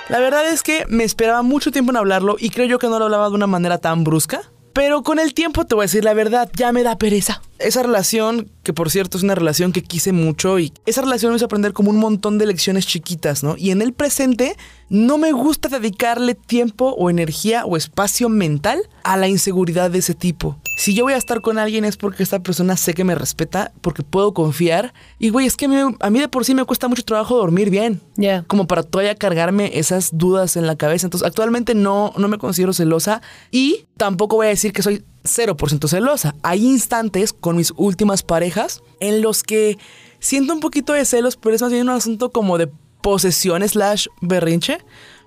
La 0.10 0.20
verdad 0.20 0.48
es 0.48 0.64
que 0.64 0.86
me 0.88 1.04
esperaba 1.04 1.42
mucho 1.42 1.72
tiempo 1.72 1.92
en 1.92 1.98
hablarlo 1.98 2.36
y 2.40 2.50
creo 2.50 2.66
yo 2.66 2.80
que 2.80 2.88
no 2.88 3.00
lo 3.00 3.06
hablaba 3.06 3.30
de 3.30 3.36
una 3.36 3.48
manera 3.48 3.78
tan 3.78 4.04
brusca. 4.04 4.42
Pero 4.74 5.04
con 5.04 5.20
el 5.20 5.34
tiempo 5.34 5.66
te 5.66 5.76
voy 5.76 5.84
a 5.84 5.86
decir 5.86 6.04
la 6.04 6.14
verdad, 6.14 6.50
ya 6.56 6.72
me 6.72 6.84
da 6.84 6.98
pereza. 6.98 7.42
Esa 7.64 7.84
relación, 7.84 8.50
que 8.64 8.74
por 8.74 8.90
cierto 8.90 9.18
es 9.18 9.24
una 9.24 9.36
relación 9.36 9.72
que 9.72 9.84
quise 9.84 10.12
mucho 10.12 10.60
y 10.60 10.74
esa 10.86 11.02
relación 11.02 11.32
me 11.32 11.38
hizo 11.38 11.46
aprender 11.46 11.74
como 11.74 11.90
un 11.90 11.98
montón 11.98 12.38
de 12.38 12.46
lecciones 12.46 12.86
chiquitas, 12.86 13.44
¿no? 13.44 13.56
Y 13.58 13.72
en 13.72 13.82
el 13.82 13.94
presente 13.94 14.56
no 14.90 15.18
me 15.18 15.32
gusta 15.32 15.70
dedicarle 15.70 16.36
tiempo 16.36 16.94
o 16.98 17.10
energía 17.10 17.66
o 17.66 17.78
espacio 17.78 18.28
mental 18.28 18.82
a 19.04 19.16
la 19.18 19.28
inseguridad 19.28 19.90
de 19.90 20.00
ese 20.00 20.14
tipo. 20.14 20.58
Si 20.78 20.94
yo 20.94 21.06
voy 21.06 21.14
a 21.14 21.18
estar 21.18 21.42
con 21.42 21.58
alguien 21.58 21.86
es 21.86 21.96
porque 21.96 22.24
esta 22.24 22.40
persona 22.40 22.76
sé 22.76 22.94
que 22.94 23.04
me 23.04 23.16
respeta, 23.16 23.72
porque 23.82 24.04
puedo 24.04 24.34
confiar. 24.34 24.94
Y 25.20 25.30
güey, 25.30 25.46
es 25.46 25.56
que 25.56 25.66
a 25.66 26.10
mí, 26.10 26.20
de 26.20 26.28
por 26.28 26.44
sí 26.44 26.56
me 26.56 26.66
cuesta 26.66 26.88
mucho 26.88 27.04
trabajo 27.04 27.38
dormir 27.38 27.70
bien. 27.70 28.02
Ya. 28.18 28.44
Como 28.48 28.68
para 28.68 28.84
todavía 28.84 29.16
cargarme 29.16 29.72
esas 29.80 30.10
dudas 30.18 30.58
en 30.58 30.68
la 30.68 30.76
cabeza. 30.76 31.08
Entonces, 31.08 31.28
actualmente 31.28 31.74
no, 31.76 32.14
no 32.18 32.28
me 32.28 32.38
considero 32.38 32.74
celosa 32.74 33.22
y 33.50 33.86
tampoco 33.96 34.36
voy 34.36 34.48
a 34.48 34.50
decir 34.50 34.74
que 34.74 34.82
soy 34.82 35.06
0% 35.24 35.88
celosa. 35.88 36.36
Hay 36.44 36.66
instantes 36.66 37.34
con 37.34 37.56
mis 37.56 37.74
últimas 37.76 38.24
parejas 38.24 38.82
en 39.00 39.22
los 39.22 39.44
que 39.44 39.78
siento 40.20 40.54
un 40.54 40.60
poquito 40.60 40.94
de 40.94 41.06
celos, 41.06 41.38
pero 41.38 41.56
es 41.56 41.62
más 41.62 41.72
bien 41.72 41.90
un 41.90 41.96
asunto 41.96 42.32
como 42.32 42.58
de 42.58 42.70
posesión 43.02 43.68
slash 43.68 44.08
berrinche. 44.22 44.80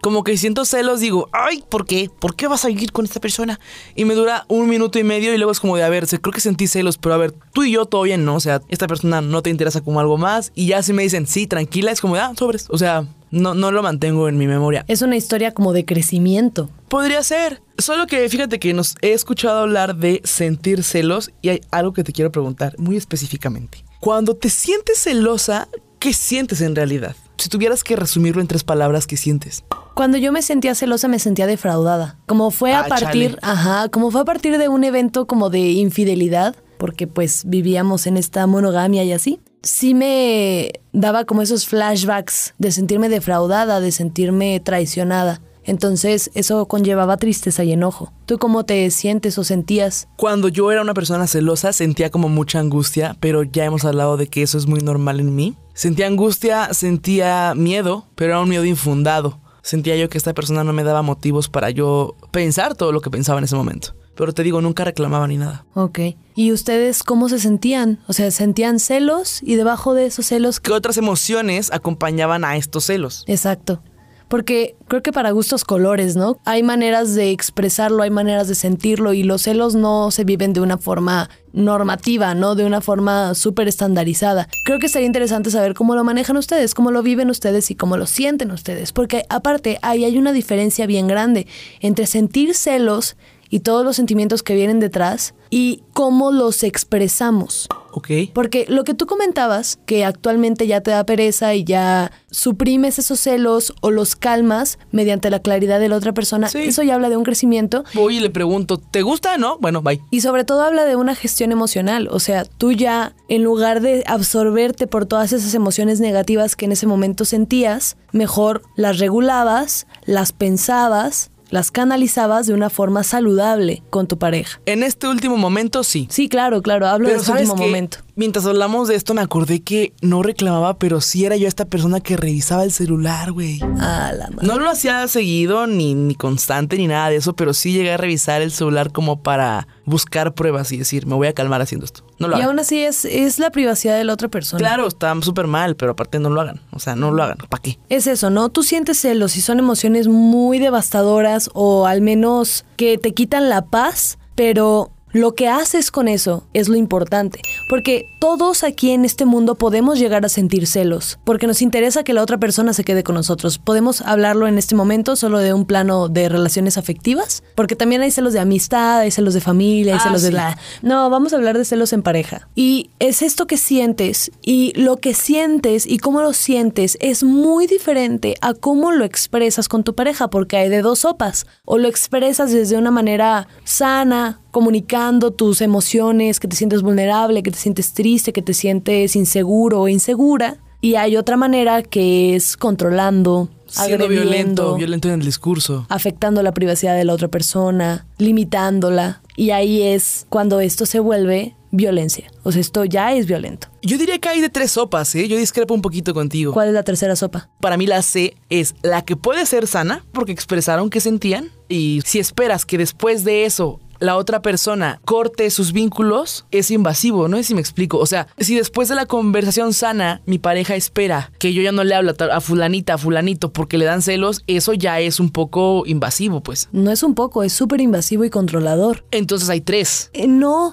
Como 0.05 0.23
que 0.23 0.37
siento 0.37 0.67
celos, 0.67 1.01
digo, 1.01 1.31
ay, 1.33 1.65
¿por 1.67 1.87
qué? 1.87 2.11
¿Por 2.19 2.37
qué 2.37 2.47
vas 2.47 2.67
a 2.67 2.69
vivir 2.69 2.93
con 2.93 3.07
esta 3.07 3.21
persona? 3.21 3.59
Y 3.95 4.05
me 4.05 4.13
dura 4.13 4.45
un 4.49 4.69
minuto 4.69 4.99
y 4.99 5.03
medio 5.03 5.33
y 5.33 5.39
luego 5.39 5.51
es 5.51 5.61
como 5.61 5.79
de, 5.79 5.83
a 5.83 5.89
ver, 5.89 6.07
creo 6.07 6.31
que 6.31 6.43
sentí 6.43 6.67
celos, 6.67 6.99
pero 6.99 7.15
a 7.15 7.17
ver, 7.17 7.33
tú 7.55 7.63
y 7.63 7.73
yo 7.73 7.87
todo 7.87 8.03
bien, 8.03 8.23
¿no? 8.27 8.35
O 8.35 8.41
sea, 8.41 8.61
esta 8.69 8.87
persona 8.87 9.23
no 9.23 9.41
te 9.41 9.49
interesa 9.49 9.81
como 9.81 10.01
algo 10.01 10.19
más. 10.19 10.53
Y 10.55 10.67
ya 10.67 10.83
si 10.83 10.93
me 10.93 11.05
dicen, 11.05 11.27
sí, 11.27 11.47
tranquila, 11.47 11.91
es 11.91 12.03
como 12.03 12.17
de, 12.17 12.21
ah, 12.21 12.35
sobres. 12.37 12.67
O 12.69 12.77
sea, 12.77 13.09
no, 13.31 13.55
no 13.55 13.71
lo 13.71 13.83
mantengo 13.83 14.29
en 14.29 14.37
mi 14.37 14.47
memoria. 14.47 14.85
Es 14.89 15.01
una 15.01 15.17
historia 15.17 15.55
como 15.55 15.73
de 15.73 15.87
crecimiento. 15.87 16.69
Podría 16.91 17.23
ser. 17.23 17.63
Solo 17.79 18.07
que 18.07 18.29
fíjate 18.29 18.59
que 18.59 18.75
nos 18.75 18.97
he 19.01 19.15
escuchado 19.15 19.61
hablar 19.61 19.97
de 19.97 20.21
sentir 20.25 20.85
celos 20.85 21.31
y 21.41 21.49
hay 21.49 21.61
algo 21.71 21.95
que 21.95 22.05
te 22.05 22.13
quiero 22.13 22.31
preguntar 22.31 22.75
muy 22.77 22.99
específicamente. 22.99 23.83
Cuando 24.01 24.37
te 24.37 24.51
sientes 24.51 24.99
celosa, 24.99 25.67
¿qué 25.99 26.13
sientes 26.13 26.61
en 26.61 26.77
realidad? 26.77 27.17
Si 27.37 27.49
tuvieras 27.49 27.83
que 27.85 27.97
resumirlo 27.97 28.41
en 28.41 28.47
tres 28.47 28.65
palabras, 28.65 29.07
¿qué 29.07 29.17
sientes? 29.17 29.65
Cuando 29.95 30.19
yo 30.19 30.33
me 30.33 30.43
sentía 30.43 30.75
celosa 30.75 31.09
me 31.09 31.19
sentía 31.19 31.47
defraudada. 31.47 32.17
Como 32.27 32.51
fue 32.51 32.73
a 32.73 32.81
Ah, 32.81 32.87
partir, 32.89 33.31
chale. 33.37 33.39
ajá, 33.43 33.89
como 33.89 34.11
fue 34.11 34.21
a 34.21 34.25
partir 34.25 34.57
de 34.59 34.69
un 34.69 34.85
evento 34.85 35.27
como 35.27 35.51
de 35.51 35.61
infidelidad, 35.73 36.55
porque 36.79 37.07
pues 37.07 37.43
vivíamos 37.47 38.07
en 38.07 38.17
esta 38.17 38.47
monogamia 38.47 39.05
y 39.05 39.13
así. 39.13 39.41
Sí 39.63 39.95
me 39.95 40.73
daba 40.93 41.25
como 41.25 41.43
esos 41.43 41.67
flashbacks 41.67 42.55
de 42.59 42.71
sentirme 42.71 43.09
defraudada, 43.09 43.81
de 43.81 43.93
sentirme 43.93 44.61
traicionada. 44.61 45.41
Entonces 45.65 46.31
eso 46.35 46.67
conllevaba 46.67 47.17
tristeza 47.17 47.65
y 47.65 47.73
enojo. 47.73 48.13
¿Tú 48.27 48.39
cómo 48.39 48.65
te 48.65 48.91
sientes 48.91 49.39
o 49.39 49.45
sentías? 49.45 50.09
Cuando 50.17 50.49
yo 50.49 50.71
era 50.71 50.83
una 50.83 50.95
persona 50.95 51.27
celosa 51.27 51.73
sentía 51.73 52.11
como 52.11 52.29
mucha 52.29 52.61
angustia, 52.61 53.17
pero 53.21 53.43
ya 53.43 53.65
hemos 53.65 53.85
hablado 53.85 54.17
de 54.17 54.27
que 54.27 54.43
eso 54.43 54.59
es 54.59 54.67
muy 54.67 54.81
normal 54.81 55.21
en 55.21 55.35
mí. 55.35 55.57
Sentía 55.75 56.07
angustia, 56.07 56.73
sentía 56.73 57.55
miedo, 57.57 58.07
pero 58.15 58.33
era 58.33 58.41
un 58.41 58.49
miedo 58.49 58.65
infundado. 58.65 59.41
Sentía 59.63 59.97
yo 59.97 60.09
que 60.11 60.19
esta 60.19 60.35
persona 60.35 60.63
no 60.63 60.73
me 60.73 60.85
daba 60.85 61.03
motivos 61.03 61.49
para 61.49 61.71
yo 61.71 62.17
pensar 62.31 62.75
todo 62.75 62.93
lo 62.93 63.01
que 63.01 63.11
pensaba 63.11 63.39
en 63.39 63.45
ese 63.45 63.57
momento. 63.57 63.95
Pero 64.15 64.33
te 64.33 64.43
digo, 64.43 64.61
nunca 64.61 64.85
reclamaba 64.85 65.27
ni 65.27 65.37
nada. 65.39 65.65
Ok. 65.75 65.99
¿Y 66.35 66.53
ustedes 66.53 67.03
cómo 67.03 67.29
se 67.29 67.39
sentían? 67.39 68.01
O 68.07 68.13
sea, 68.13 68.31
¿sentían 68.31 68.79
celos 68.79 69.43
y 69.43 69.57
debajo 69.57 69.95
de 69.95 70.07
esos 70.07 70.27
celos 70.27 70.61
¿Qué 70.61 70.73
otras 70.73 70.97
emociones 70.97 71.73
acompañaban 71.73 72.45
a 72.45 72.57
estos 72.57 72.85
celos? 72.85 73.25
Exacto. 73.27 73.83
Porque 74.29 74.75
creo 74.89 75.03
que 75.03 75.13
para 75.13 75.31
gustos 75.31 75.65
colores, 75.65 76.17
¿no? 76.17 76.39
Hay 76.45 76.63
maneras 76.63 77.15
de 77.15 77.31
expresarlo, 77.31 78.03
hay 78.03 78.11
maneras 78.11 78.49
de 78.49 78.55
sentirlo 78.55 79.13
y 79.13 79.23
los 79.23 79.43
celos 79.43 79.75
no 79.75 80.11
se 80.11 80.25
viven 80.25 80.53
de 80.53 80.61
una 80.61 80.79
forma 80.79 81.31
normativa, 81.53 82.35
¿no? 82.35 82.55
De 82.55 82.65
una 82.65 82.81
forma 82.81 83.35
súper 83.35 83.69
estandarizada. 83.69 84.49
Creo 84.65 84.79
que 84.79 84.89
sería 84.89 85.07
interesante 85.07 85.51
saber 85.51 85.75
cómo 85.75 85.95
lo 85.95 86.05
manejan 86.05 86.37
ustedes, 86.37 86.75
cómo 86.75 86.91
lo 86.91 87.03
viven 87.03 87.31
ustedes 87.31 87.71
y 87.71 87.75
cómo 87.75 87.97
lo 87.97 88.07
sienten 88.07 88.51
ustedes. 88.51 88.93
Porque 88.93 89.25
aparte, 89.29 89.79
ahí 89.83 90.05
hay 90.05 90.19
una 90.19 90.33
diferencia 90.33 90.87
bien 90.87 91.07
grande 91.07 91.47
entre 91.81 92.07
sentir 92.07 92.55
celos 92.55 93.17
y 93.55 93.61
todos 93.61 93.85
los 93.85 93.95
sentimientos 93.95 94.43
que 94.43 94.57
vienen 94.57 94.81
detrás 94.81 95.33
y 95.49 95.85
cómo 95.93 96.33
los 96.33 96.65
expresamos. 96.65 97.69
¿Ok? 97.93 98.09
Porque 98.33 98.67
lo 98.69 98.83
que 98.83 98.95
tú 98.95 99.07
comentabas, 99.07 99.79
que 99.87 100.05
actualmente 100.05 100.67
ya 100.67 100.81
te 100.81 100.91
da 100.91 101.07
pereza 101.07 101.55
y 101.55 101.63
ya 101.63 102.11
suprimes 102.33 102.99
esos 102.99 103.21
celos 103.21 103.73
o 103.81 103.93
los 103.93 104.17
calmas 104.17 104.81
mediante 104.91 105.31
la 105.31 105.39
claridad 105.39 105.79
de 105.79 105.89
la 105.89 105.95
otra 105.97 106.13
persona, 106.13 106.49
Sí. 106.49 106.59
eso 106.63 106.83
ya 106.83 106.97
habla 106.97 107.09
de 107.11 107.17
un 107.17 107.23
crecimiento 107.23 107.85
Voy 107.95 108.17
y 108.17 108.21
le 108.21 108.31
pregunto, 108.31 108.79
¿te 108.79 109.03
gusta? 109.03 109.39
No, 109.39 109.59
bueno, 109.61 109.83
bye. 109.83 110.01
y 110.11 110.23
sobre 110.23 110.43
todo 110.43 110.63
habla 110.63 110.85
de 110.85 110.97
una 110.97 111.15
gestión 111.15 111.53
emocional. 111.53 112.09
O 112.11 112.19
sea, 112.19 112.45
tú 112.45 112.73
ya, 112.73 113.15
en 113.29 113.45
lugar 113.45 113.81
de 113.81 114.03
absorberte 114.09 114.89
por 114.89 115.07
todas 115.07 115.33
esas 115.33 115.55
emociones 115.55 116.01
negativas 116.01 116.57
que 116.57 116.65
en 116.65 116.73
ese 116.73 116.89
momento 116.89 117.25
sentías, 117.25 117.97
mejor 118.11 118.63
las 118.75 118.99
regulabas, 118.99 119.87
las 120.07 120.33
pensabas, 120.33 121.31
las 121.55 121.71
canalizabas 121.71 122.49
de 122.49 122.53
una 122.53 122.69
forma 122.69 123.05
saludable 123.05 123.85
con 123.91 124.09
tu 124.09 124.19
pareja. 124.19 124.61
En 124.67 124.83
este 124.83 125.07
último 125.07 125.37
momento 125.37 125.85
sí. 125.85 126.09
Sí, 126.11 126.29
claro, 126.29 126.63
claro, 126.63 126.89
hablo 126.89 127.09
de 127.09 127.15
ese 127.15 127.27
¿sabes 127.27 127.49
último 127.49 127.65
momento. 127.65 127.99
Mientras 128.17 128.47
hablamos 128.47 128.89
de 128.89 128.95
esto 128.95 129.13
me 129.15 129.21
acordé 129.23 129.61
que 129.63 129.93
no 130.01 130.23
reclamaba, 130.23 130.79
pero 130.79 131.01
sí 131.01 131.25
era 131.25 131.37
yo 131.37 131.49
esta 131.49 131.65
persona 131.65 132.01
que 132.01 132.17
revisaba 132.17 132.63
el 132.63 132.71
celular, 132.71 133.33
güey. 133.33 133.61
Ah, 133.81 134.13
la 134.17 134.31
madre. 134.31 134.47
No 134.47 134.59
lo 134.59 134.71
hacía 134.71 135.07
seguido, 135.09 135.67
ni, 135.67 135.95
ni 135.95 136.15
constante, 136.15 136.77
ni 136.79 136.87
nada 136.87 137.11
de 137.11 137.17
eso, 137.17 137.35
pero 137.35 137.53
sí 137.55 137.73
llegué 137.73 137.93
a 137.93 137.97
revisar 137.97 138.41
el 138.43 138.53
celular 138.53 138.93
como 138.93 139.23
para 139.23 139.67
buscar 139.85 140.33
pruebas 140.35 140.71
y 140.73 140.77
decir, 140.79 141.07
me 141.07 141.15
voy 141.15 141.27
a 141.27 141.33
calmar 141.33 141.61
haciendo 141.61 141.85
esto. 141.85 142.05
No 142.21 142.29
lo 142.29 142.35
Y 142.35 142.37
hagan. 142.37 142.51
aún 142.51 142.59
así 142.61 142.81
es, 142.83 143.05
es 143.05 143.39
la 143.41 143.51
privacidad 143.51 143.97
de 143.99 144.05
la 144.05 144.13
otra 144.13 144.29
persona. 144.29 144.59
Claro, 144.61 144.87
está 144.87 145.13
súper 145.21 145.49
mal, 145.49 145.75
pero 145.75 145.93
aparte 145.93 146.21
no 146.21 146.31
lo 146.31 146.41
hagan. 146.41 146.61
O 146.71 146.79
sea, 146.79 146.95
no 146.95 147.11
lo 147.11 147.23
hagan. 147.23 147.39
¿Para 147.49 147.63
qué? 147.63 147.79
Es 147.89 148.07
eso, 148.07 148.31
¿no? 148.31 148.49
Tú 148.49 148.63
sientes 148.63 148.99
celos 149.01 149.37
y 149.37 149.41
son 149.41 149.59
emociones 149.59 150.07
muy 150.07 150.61
devastadoras 150.61 151.51
o 151.53 151.87
al 151.87 152.01
menos 152.01 152.65
que 152.77 152.97
te 152.97 153.13
quitan 153.13 153.49
la 153.49 153.67
paz, 153.67 154.19
pero 154.37 154.93
lo 155.15 155.35
que 155.35 155.49
haces 155.49 155.91
con 155.91 156.09
eso 156.09 156.47
es 156.53 156.69
lo 156.69 156.77
importante. 156.77 157.41
Porque 157.71 158.05
todos 158.21 158.65
aquí 158.65 158.91
en 158.91 159.05
este 159.05 159.25
mundo 159.25 159.55
podemos 159.55 159.99
llegar 159.99 160.25
a 160.25 160.29
sentir 160.29 160.67
celos, 160.67 161.19
porque 161.25 161.47
nos 161.47 161.63
interesa 161.63 162.03
que 162.03 162.13
la 162.13 162.21
otra 162.23 162.37
persona 162.39 162.73
se 162.75 162.85
quede 162.85 163.03
con 163.05 163.15
nosotros. 163.15 163.59
Podemos 163.59 164.03
hablarlo 164.03 164.47
en 164.49 164.59
este 164.59 164.75
momento 164.75 165.15
solo 165.17 165.39
de 165.39 165.55
un 165.55 165.65
plano 165.65 166.09
de 166.09 166.29
relaciones 166.29 166.77
afectivas, 166.77 167.43
porque 167.55 167.77
también 167.77 168.03
hay 168.03 168.11
celos 168.11 168.33
de 168.33 168.41
amistad, 168.41 168.99
hay 168.99 169.11
celos 169.11 169.35
de 169.35 169.41
familia, 169.41 169.95
hay 169.95 170.01
Ah, 170.01 170.05
celos 170.05 170.23
de 170.23 170.29
sí. 170.29 170.35
la... 170.35 170.59
No, 170.83 171.09
vamos 171.11 171.33
a 171.33 171.37
hablar 171.37 171.57
de 171.57 171.65
celos 171.65 171.93
en 171.93 172.03
pareja. 172.03 172.49
Y 172.57 172.91
es 172.99 173.23
esto 173.23 173.47
que 173.47 173.57
sientes 173.57 174.33
y 174.43 174.73
lo 174.79 174.97
que 174.97 175.15
sientes 175.15 175.87
y 175.87 175.99
cómo 175.99 176.23
lo 176.23 176.33
sientes 176.33 176.99
es 177.01 177.23
muy 177.23 177.67
diferente 177.69 178.35
a 178.41 178.53
cómo 178.53 178.91
lo 178.91 179.05
expresas 179.05 179.69
con 179.69 179.85
tu 179.85 179.95
pareja, 179.95 180.29
porque 180.29 180.57
hay 180.57 180.69
de 180.69 180.83
dos 180.83 180.99
sopas. 181.01 181.47
O 181.65 181.79
lo 181.79 181.87
expresas 181.87 182.51
desde 182.51 182.77
una 182.77 182.91
manera 182.91 183.47
sana, 183.63 184.41
comunicando 184.55 185.33
tus 185.33 185.61
emociones, 185.61 186.39
que 186.39 186.47
te 186.47 186.55
sientes 186.55 186.81
vulnerable, 186.81 187.43
que 187.43 187.51
te 187.51 187.59
sientes 187.59 187.93
triste, 187.93 188.33
que 188.33 188.41
te 188.41 188.55
sientes 188.55 189.17
inseguro 189.17 189.81
o 189.81 189.89
insegura. 189.89 190.59
Y 190.81 190.95
hay 190.95 191.17
otra 191.17 191.37
manera 191.37 191.83
que 191.83 192.37
es 192.37 192.57
controlando, 192.57 193.49
Siendo 193.67 194.07
violento, 194.07 194.77
violento 194.77 195.09
en 195.09 195.15
el 195.15 195.27
discurso. 195.27 195.87
afectando 195.89 196.41
la 196.45 196.55
privacidad 196.55 196.97
de 196.97 197.03
la 197.05 197.15
otra 197.15 197.27
persona, 197.27 198.07
limitándola. 198.19 199.23
Y 199.35 199.51
ahí 199.51 199.83
es 199.83 200.25
cuando 200.29 200.61
esto 200.61 200.87
se 200.87 201.01
vuelve 201.01 201.57
violencia. 201.73 202.31
O 202.45 202.53
sea, 202.53 202.61
esto 202.61 202.85
ya 202.85 203.13
es 203.13 203.27
violento. 203.27 203.67
Yo 203.83 203.99
diría 203.99 204.21
que 204.21 204.29
hay 204.29 204.41
de 204.41 204.51
tres 204.51 204.71
sopas, 204.71 205.13
¿eh? 205.17 205.27
Yo 205.27 205.37
discrepo 205.37 205.75
un 205.75 205.83
poquito 205.83 206.15
contigo. 206.15 206.53
¿Cuál 206.53 206.69
es 206.69 206.75
la 206.75 206.85
tercera 206.85 207.17
sopa? 207.17 207.51
Para 207.61 207.77
mí 207.77 207.89
la 207.89 208.03
C 208.03 208.37
es 208.51 208.77
la 208.83 209.03
que 209.03 209.17
puede 209.17 209.47
ser 209.47 209.67
sana 209.67 210.05
porque 210.13 210.31
expresaron 210.31 210.91
que 210.91 211.01
sentían 211.01 211.51
y 211.69 212.03
si 212.05 212.21
esperas 212.21 212.65
que 212.65 212.79
después 212.79 213.25
de 213.25 213.47
eso 213.47 213.81
la 214.01 214.17
otra 214.17 214.43
persona 214.43 215.01
corte 215.05 215.51
sus 215.51 215.73
vínculos, 215.73 216.47
es 216.51 216.71
invasivo, 216.71 217.29
no 217.29 217.37
sé 217.37 217.45
si 217.45 217.55
me 217.55 217.61
explico. 217.61 217.99
O 217.99 218.07
sea, 218.07 218.27
si 218.39 218.55
después 218.57 218.89
de 218.89 218.95
la 218.95 219.07
conversación 219.07 219.73
sana 219.75 220.23
mi 220.27 220.39
pareja 220.39 220.77
espera 220.77 221.33
que 221.39 221.53
yo 221.53 221.63
ya 221.63 221.73
no 221.73 221.85
le 221.85 221.95
hablo 221.95 222.13
a 222.13 222.15
ta- 222.15 222.35
a 222.37 222.41
fulanita, 222.41 222.95
a 222.95 222.99
fulanito 222.99 223.53
porque 223.53 223.79
le 223.79 223.85
dan 223.85 224.03
celos, 224.03 224.43
eso 224.47 224.73
ya 224.75 225.01
es 225.01 225.21
un 225.21 225.31
poco 225.31 225.85
invasivo, 225.87 226.43
pues. 226.43 226.69
No 226.73 226.91
es 226.91 227.03
un 227.03 227.15
poco, 227.15 227.43
es 227.43 227.53
súper 227.53 227.81
invasivo 227.81 228.25
y 228.25 228.31
controlador. 228.31 229.05
Entonces 229.11 229.49
hay 229.49 229.61
tres. 229.61 230.11
Eh, 230.13 230.27
no. 230.27 230.73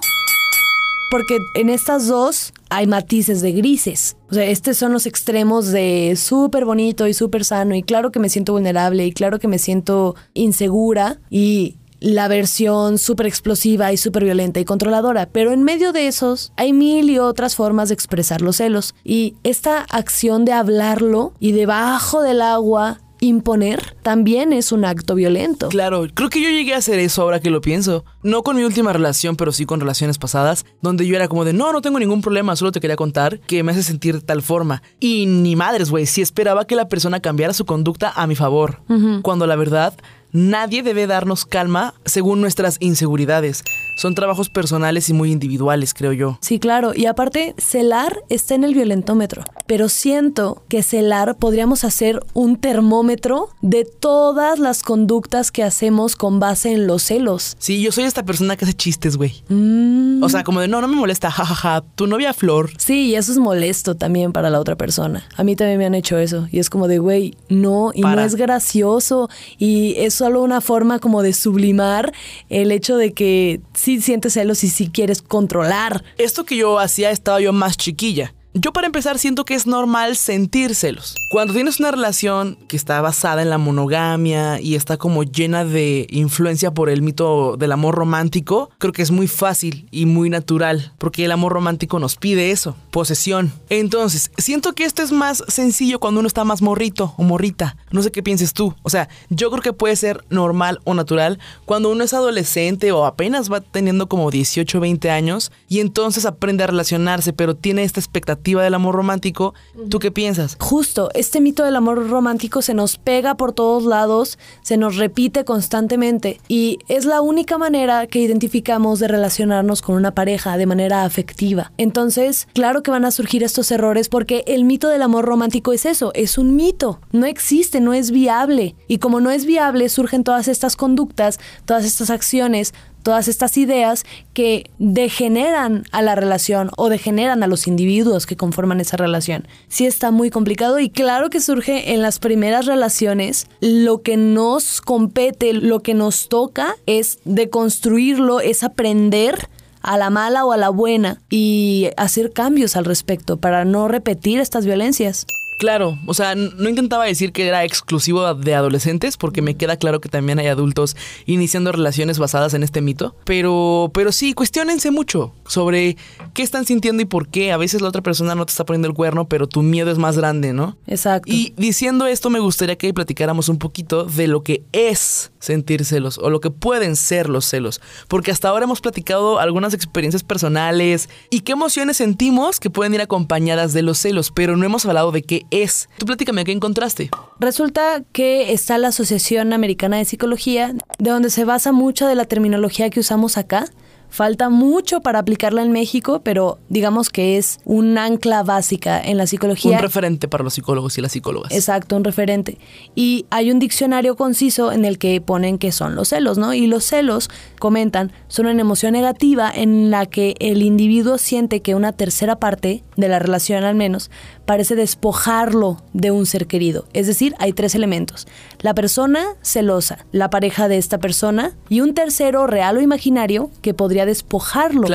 Porque 1.10 1.36
en 1.56 1.68
estas 1.68 2.06
dos 2.08 2.54
hay 2.70 2.86
matices 2.86 3.42
de 3.42 3.52
grises. 3.52 4.16
O 4.30 4.34
sea, 4.34 4.46
estos 4.46 4.78
son 4.78 4.94
los 4.94 5.04
extremos 5.04 5.66
de 5.70 6.14
súper 6.16 6.64
bonito 6.64 7.06
y 7.06 7.12
súper 7.12 7.44
sano. 7.44 7.74
Y 7.74 7.82
claro 7.82 8.10
que 8.10 8.18
me 8.18 8.30
siento 8.30 8.54
vulnerable 8.54 9.04
y 9.06 9.12
claro 9.12 9.38
que 9.38 9.46
me 9.46 9.58
siento 9.58 10.14
insegura. 10.32 11.18
Y 11.28 11.76
la 12.02 12.26
versión 12.26 12.98
súper 12.98 13.26
explosiva 13.26 13.92
y 13.92 13.96
súper 13.96 14.24
violenta 14.24 14.60
y 14.60 14.64
controladora. 14.64 15.28
Pero 15.30 15.52
en 15.52 15.62
medio 15.62 15.92
de 15.92 16.08
esos 16.08 16.52
hay 16.56 16.72
mil 16.72 17.08
y 17.08 17.18
otras 17.18 17.54
formas 17.54 17.88
de 17.88 17.94
expresar 17.94 18.42
los 18.42 18.56
celos. 18.56 18.94
Y 19.04 19.36
esta 19.44 19.82
acción 19.82 20.44
de 20.44 20.52
hablarlo 20.52 21.32
y 21.38 21.52
debajo 21.52 22.22
del 22.22 22.42
agua 22.42 22.98
imponer 23.20 23.96
también 24.02 24.52
es 24.52 24.72
un 24.72 24.84
acto 24.84 25.14
violento. 25.14 25.68
Claro, 25.68 26.08
creo 26.12 26.28
que 26.28 26.42
yo 26.42 26.48
llegué 26.48 26.74
a 26.74 26.78
hacer 26.78 26.98
eso 26.98 27.22
ahora 27.22 27.38
que 27.38 27.50
lo 27.50 27.60
pienso. 27.60 28.04
No 28.24 28.42
con 28.42 28.56
mi 28.56 28.64
última 28.64 28.92
relación, 28.92 29.36
pero 29.36 29.52
sí 29.52 29.64
con 29.64 29.78
relaciones 29.78 30.18
pasadas, 30.18 30.66
donde 30.80 31.06
yo 31.06 31.14
era 31.14 31.28
como 31.28 31.44
de, 31.44 31.52
no, 31.52 31.72
no 31.72 31.82
tengo 31.82 32.00
ningún 32.00 32.20
problema, 32.20 32.56
solo 32.56 32.72
te 32.72 32.80
quería 32.80 32.96
contar 32.96 33.38
que 33.38 33.62
me 33.62 33.70
hace 33.70 33.84
sentir 33.84 34.16
de 34.16 34.20
tal 34.22 34.42
forma. 34.42 34.82
Y 34.98 35.26
ni 35.26 35.54
madres, 35.54 35.90
güey, 35.90 36.06
si 36.06 36.20
esperaba 36.20 36.66
que 36.66 36.74
la 36.74 36.88
persona 36.88 37.20
cambiara 37.20 37.54
su 37.54 37.64
conducta 37.64 38.10
a 38.10 38.26
mi 38.26 38.34
favor, 38.34 38.82
cuando 39.22 39.46
la 39.46 39.54
verdad 39.54 39.94
Nadie 40.34 40.82
debe 40.82 41.06
darnos 41.06 41.44
calma 41.44 41.92
según 42.06 42.40
nuestras 42.40 42.78
inseguridades. 42.80 43.62
Son 43.98 44.14
trabajos 44.14 44.48
personales 44.48 45.10
y 45.10 45.12
muy 45.12 45.30
individuales, 45.30 45.92
creo 45.92 46.14
yo. 46.14 46.38
Sí, 46.40 46.58
claro. 46.58 46.92
Y 46.94 47.04
aparte, 47.04 47.54
celar 47.58 48.22
está 48.30 48.54
en 48.54 48.64
el 48.64 48.72
violentómetro. 48.72 49.44
Pero 49.66 49.90
siento 49.90 50.64
que 50.68 50.82
celar 50.82 51.36
podríamos 51.36 51.84
hacer 51.84 52.20
un 52.32 52.56
termómetro 52.56 53.50
de 53.60 53.84
todas 53.84 54.58
las 54.58 54.82
conductas 54.82 55.50
que 55.52 55.62
hacemos 55.62 56.16
con 56.16 56.40
base 56.40 56.72
en 56.72 56.86
los 56.86 57.02
celos. 57.02 57.56
Sí, 57.58 57.82
yo 57.82 57.92
soy 57.92 58.04
esta 58.04 58.24
persona 58.24 58.56
que 58.56 58.64
hace 58.64 58.74
chistes, 58.74 59.18
güey. 59.18 59.44
Mm. 59.50 60.22
O 60.22 60.28
sea, 60.30 60.44
como 60.44 60.60
de, 60.60 60.68
no, 60.68 60.80
no 60.80 60.88
me 60.88 60.96
molesta, 60.96 61.30
jajaja, 61.30 61.82
tu 61.94 62.06
novia 62.06 62.32
Flor. 62.32 62.70
Sí, 62.78 63.08
y 63.08 63.14
eso 63.16 63.32
es 63.32 63.38
molesto 63.38 63.96
también 63.96 64.32
para 64.32 64.48
la 64.48 64.58
otra 64.60 64.76
persona. 64.76 65.24
A 65.36 65.44
mí 65.44 65.56
también 65.56 65.78
me 65.78 65.84
han 65.84 65.94
hecho 65.94 66.16
eso. 66.16 66.48
Y 66.50 66.58
es 66.58 66.70
como 66.70 66.88
de, 66.88 66.98
güey, 66.98 67.36
no, 67.50 67.92
y 67.94 68.00
no 68.00 68.18
es 68.20 68.34
gracioso. 68.34 69.28
Y 69.58 69.94
eso 69.98 70.21
solo 70.22 70.40
una 70.40 70.60
forma 70.60 71.00
como 71.00 71.20
de 71.20 71.32
sublimar 71.32 72.12
el 72.48 72.70
hecho 72.70 72.96
de 72.96 73.12
que 73.12 73.60
sí 73.74 74.00
sientes 74.00 74.34
celos 74.34 74.62
y 74.62 74.68
sí 74.68 74.88
quieres 74.88 75.20
controlar. 75.20 76.04
Esto 76.16 76.44
que 76.44 76.56
yo 76.56 76.78
hacía 76.78 77.10
estaba 77.10 77.40
yo 77.40 77.52
más 77.52 77.76
chiquilla. 77.76 78.32
Yo 78.54 78.74
para 78.74 78.86
empezar 78.86 79.18
siento 79.18 79.46
que 79.46 79.54
es 79.54 79.66
normal 79.66 80.14
sentir 80.14 80.74
celos. 80.74 81.14
Cuando 81.30 81.54
tienes 81.54 81.80
una 81.80 81.90
relación 81.90 82.58
que 82.68 82.76
está 82.76 83.00
basada 83.00 83.40
en 83.40 83.48
la 83.48 83.56
monogamia 83.56 84.60
y 84.60 84.74
está 84.74 84.98
como 84.98 85.22
llena 85.22 85.64
de 85.64 86.06
influencia 86.10 86.70
por 86.70 86.90
el 86.90 87.00
mito 87.00 87.56
del 87.56 87.72
amor 87.72 87.94
romántico, 87.94 88.68
creo 88.76 88.92
que 88.92 89.00
es 89.00 89.10
muy 89.10 89.26
fácil 89.26 89.88
y 89.90 90.04
muy 90.04 90.28
natural, 90.28 90.92
porque 90.98 91.24
el 91.24 91.32
amor 91.32 91.54
romántico 91.54 91.98
nos 91.98 92.16
pide 92.16 92.50
eso, 92.50 92.76
posesión. 92.90 93.54
Entonces, 93.70 94.30
siento 94.36 94.74
que 94.74 94.84
esto 94.84 95.02
es 95.02 95.12
más 95.12 95.42
sencillo 95.48 95.98
cuando 95.98 96.20
uno 96.20 96.26
está 96.26 96.44
más 96.44 96.60
morrito 96.60 97.14
o 97.16 97.22
morrita. 97.22 97.78
No 97.90 98.02
sé 98.02 98.12
qué 98.12 98.22
pienses 98.22 98.52
tú. 98.52 98.74
O 98.82 98.90
sea, 98.90 99.08
yo 99.30 99.50
creo 99.50 99.62
que 99.62 99.72
puede 99.72 99.96
ser 99.96 100.26
normal 100.28 100.78
o 100.84 100.92
natural 100.92 101.38
cuando 101.64 101.90
uno 101.90 102.04
es 102.04 102.12
adolescente 102.12 102.92
o 102.92 103.06
apenas 103.06 103.50
va 103.50 103.62
teniendo 103.62 104.10
como 104.10 104.30
18 104.30 104.76
o 104.76 104.80
20 104.82 105.10
años 105.10 105.52
y 105.68 105.80
entonces 105.80 106.26
aprende 106.26 106.64
a 106.64 106.66
relacionarse, 106.66 107.32
pero 107.32 107.56
tiene 107.56 107.84
esta 107.84 107.98
expectativa 107.98 108.41
del 108.42 108.74
amor 108.74 108.94
romántico. 108.94 109.54
¿Tú 109.88 109.98
qué 109.98 110.10
piensas? 110.10 110.56
Justo, 110.60 111.10
este 111.14 111.40
mito 111.40 111.64
del 111.64 111.76
amor 111.76 112.08
romántico 112.08 112.62
se 112.62 112.74
nos 112.74 112.98
pega 112.98 113.36
por 113.36 113.52
todos 113.52 113.84
lados, 113.84 114.38
se 114.62 114.76
nos 114.76 114.96
repite 114.96 115.44
constantemente 115.44 116.40
y 116.48 116.78
es 116.88 117.04
la 117.04 117.20
única 117.20 117.58
manera 117.58 118.06
que 118.06 118.20
identificamos 118.20 118.98
de 118.98 119.08
relacionarnos 119.08 119.82
con 119.82 119.94
una 119.94 120.14
pareja 120.14 120.56
de 120.56 120.66
manera 120.66 121.04
afectiva. 121.04 121.72
Entonces, 121.78 122.48
claro 122.52 122.82
que 122.82 122.90
van 122.90 123.04
a 123.04 123.10
surgir 123.10 123.42
estos 123.42 123.70
errores 123.70 124.08
porque 124.08 124.44
el 124.46 124.64
mito 124.64 124.88
del 124.88 125.02
amor 125.02 125.24
romántico 125.24 125.72
es 125.72 125.86
eso, 125.86 126.12
es 126.14 126.38
un 126.38 126.56
mito, 126.56 127.00
no 127.12 127.26
existe, 127.26 127.80
no 127.80 127.94
es 127.94 128.10
viable. 128.10 128.74
Y 128.88 128.98
como 128.98 129.20
no 129.20 129.30
es 129.30 129.46
viable, 129.46 129.88
surgen 129.88 130.24
todas 130.24 130.48
estas 130.48 130.76
conductas, 130.76 131.38
todas 131.64 131.84
estas 131.84 132.10
acciones, 132.10 132.74
todas 133.02 133.28
estas 133.28 133.56
ideas 133.56 134.04
que 134.34 134.70
degeneran 134.78 135.84
a 135.92 136.02
la 136.02 136.14
relación 136.14 136.70
o 136.76 136.88
degeneran 136.88 137.42
a 137.42 137.46
los 137.46 137.66
individuos 137.66 138.26
que 138.26 138.36
conforman 138.36 138.80
esa 138.80 138.96
relación. 138.96 139.46
Sí 139.68 139.86
está 139.86 140.10
muy 140.10 140.30
complicado 140.30 140.78
y 140.78 140.90
claro 140.90 141.30
que 141.30 141.40
surge 141.40 141.92
en 141.92 142.02
las 142.02 142.18
primeras 142.18 142.66
relaciones. 142.66 143.46
Lo 143.60 144.02
que 144.02 144.16
nos 144.16 144.80
compete, 144.80 145.52
lo 145.52 145.80
que 145.80 145.94
nos 145.94 146.28
toca 146.28 146.76
es 146.86 147.18
deconstruirlo, 147.24 148.40
es 148.40 148.62
aprender 148.62 149.48
a 149.82 149.98
la 149.98 150.10
mala 150.10 150.44
o 150.44 150.52
a 150.52 150.56
la 150.56 150.70
buena 150.70 151.20
y 151.28 151.90
hacer 151.96 152.32
cambios 152.32 152.76
al 152.76 152.84
respecto 152.84 153.36
para 153.36 153.64
no 153.64 153.88
repetir 153.88 154.40
estas 154.40 154.64
violencias. 154.64 155.26
Claro, 155.62 155.96
o 156.06 156.12
sea, 156.12 156.34
no 156.34 156.68
intentaba 156.68 157.04
decir 157.04 157.30
que 157.30 157.46
era 157.46 157.62
exclusivo 157.62 158.34
de 158.34 158.52
adolescentes, 158.56 159.16
porque 159.16 159.42
me 159.42 159.56
queda 159.56 159.76
claro 159.76 160.00
que 160.00 160.08
también 160.08 160.40
hay 160.40 160.48
adultos 160.48 160.96
iniciando 161.24 161.70
relaciones 161.70 162.18
basadas 162.18 162.54
en 162.54 162.64
este 162.64 162.80
mito. 162.80 163.14
Pero, 163.22 163.88
pero 163.94 164.10
sí, 164.10 164.32
cuestionense 164.32 164.90
mucho 164.90 165.32
sobre 165.46 165.96
qué 166.34 166.42
están 166.42 166.66
sintiendo 166.66 167.00
y 167.00 167.06
por 167.06 167.28
qué. 167.28 167.52
A 167.52 167.58
veces 167.58 167.80
la 167.80 167.86
otra 167.86 168.02
persona 168.02 168.34
no 168.34 168.44
te 168.44 168.50
está 168.50 168.66
poniendo 168.66 168.88
el 168.88 168.94
cuerno, 168.94 169.28
pero 169.28 169.46
tu 169.46 169.62
miedo 169.62 169.92
es 169.92 169.98
más 169.98 170.18
grande, 170.18 170.52
¿no? 170.52 170.76
Exacto. 170.88 171.32
Y 171.32 171.54
diciendo 171.56 172.06
esto, 172.08 172.28
me 172.28 172.40
gustaría 172.40 172.74
que 172.74 172.92
platicáramos 172.92 173.48
un 173.48 173.58
poquito 173.58 174.02
de 174.02 174.26
lo 174.26 174.42
que 174.42 174.64
es 174.72 175.30
sentir 175.38 175.84
celos 175.84 176.18
o 176.18 176.28
lo 176.28 176.40
que 176.40 176.50
pueden 176.50 176.96
ser 176.96 177.28
los 177.28 177.44
celos. 177.44 177.80
Porque 178.08 178.32
hasta 178.32 178.48
ahora 178.48 178.64
hemos 178.64 178.80
platicado 178.80 179.38
algunas 179.38 179.74
experiencias 179.74 180.24
personales 180.24 181.08
y 181.30 181.42
qué 181.42 181.52
emociones 181.52 181.98
sentimos 181.98 182.58
que 182.58 182.68
pueden 182.68 182.94
ir 182.94 183.00
acompañadas 183.00 183.72
de 183.72 183.82
los 183.82 183.98
celos, 183.98 184.32
pero 184.32 184.56
no 184.56 184.64
hemos 184.66 184.86
hablado 184.86 185.12
de 185.12 185.22
qué 185.22 185.46
es. 185.52 185.88
Tú 185.98 186.06
platícame, 186.06 186.44
¿qué 186.44 186.52
encontraste? 186.52 187.10
Resulta 187.38 188.02
que 188.12 188.52
está 188.52 188.78
la 188.78 188.88
Asociación 188.88 189.52
Americana 189.52 189.98
de 189.98 190.04
Psicología, 190.04 190.74
de 190.98 191.10
donde 191.10 191.30
se 191.30 191.44
basa 191.44 191.72
mucha 191.72 192.08
de 192.08 192.14
la 192.14 192.24
terminología 192.24 192.90
que 192.90 193.00
usamos 193.00 193.36
acá 193.38 193.66
Falta 194.12 194.50
mucho 194.50 195.00
para 195.00 195.20
aplicarla 195.20 195.62
en 195.62 195.72
México, 195.72 196.20
pero 196.22 196.58
digamos 196.68 197.08
que 197.08 197.38
es 197.38 197.60
un 197.64 197.96
ancla 197.96 198.42
básica 198.42 199.00
en 199.00 199.16
la 199.16 199.26
psicología. 199.26 199.78
Un 199.78 199.82
referente 199.82 200.28
para 200.28 200.44
los 200.44 200.52
psicólogos 200.52 200.98
y 200.98 201.00
las 201.00 201.12
psicólogas. 201.12 201.50
Exacto, 201.50 201.96
un 201.96 202.04
referente. 202.04 202.58
Y 202.94 203.24
hay 203.30 203.50
un 203.50 203.58
diccionario 203.58 204.14
conciso 204.14 204.70
en 204.70 204.84
el 204.84 204.98
que 204.98 205.22
ponen 205.22 205.56
que 205.56 205.72
son 205.72 205.94
los 205.94 206.08
celos, 206.08 206.36
¿no? 206.36 206.52
Y 206.52 206.66
los 206.66 206.84
celos, 206.84 207.30
comentan, 207.58 208.12
son 208.28 208.44
una 208.44 208.60
emoción 208.60 208.92
negativa 208.92 209.50
en 209.50 209.90
la 209.90 210.04
que 210.04 210.34
el 210.40 210.60
individuo 210.60 211.16
siente 211.16 211.62
que 211.62 211.74
una 211.74 211.92
tercera 211.92 212.36
parte, 212.36 212.84
de 212.96 213.08
la 213.08 213.18
relación 213.18 213.64
al 213.64 213.74
menos, 213.74 214.10
parece 214.46 214.74
despojarlo 214.74 215.82
de 215.92 216.10
un 216.10 216.26
ser 216.26 216.46
querido. 216.46 216.86
Es 216.92 217.06
decir, 217.06 217.34
hay 217.38 217.52
tres 217.52 217.74
elementos. 217.74 218.26
La 218.60 218.74
persona 218.74 219.24
celosa, 219.42 220.04
la 220.12 220.30
pareja 220.30 220.68
de 220.68 220.78
esta 220.78 220.98
persona 220.98 221.52
y 221.68 221.80
un 221.80 221.94
tercero 221.94 222.46
real 222.46 222.76
o 222.76 222.80
imaginario 222.80 223.50
que 223.60 223.74
podría 223.74 224.06
despojarlo 224.06 224.88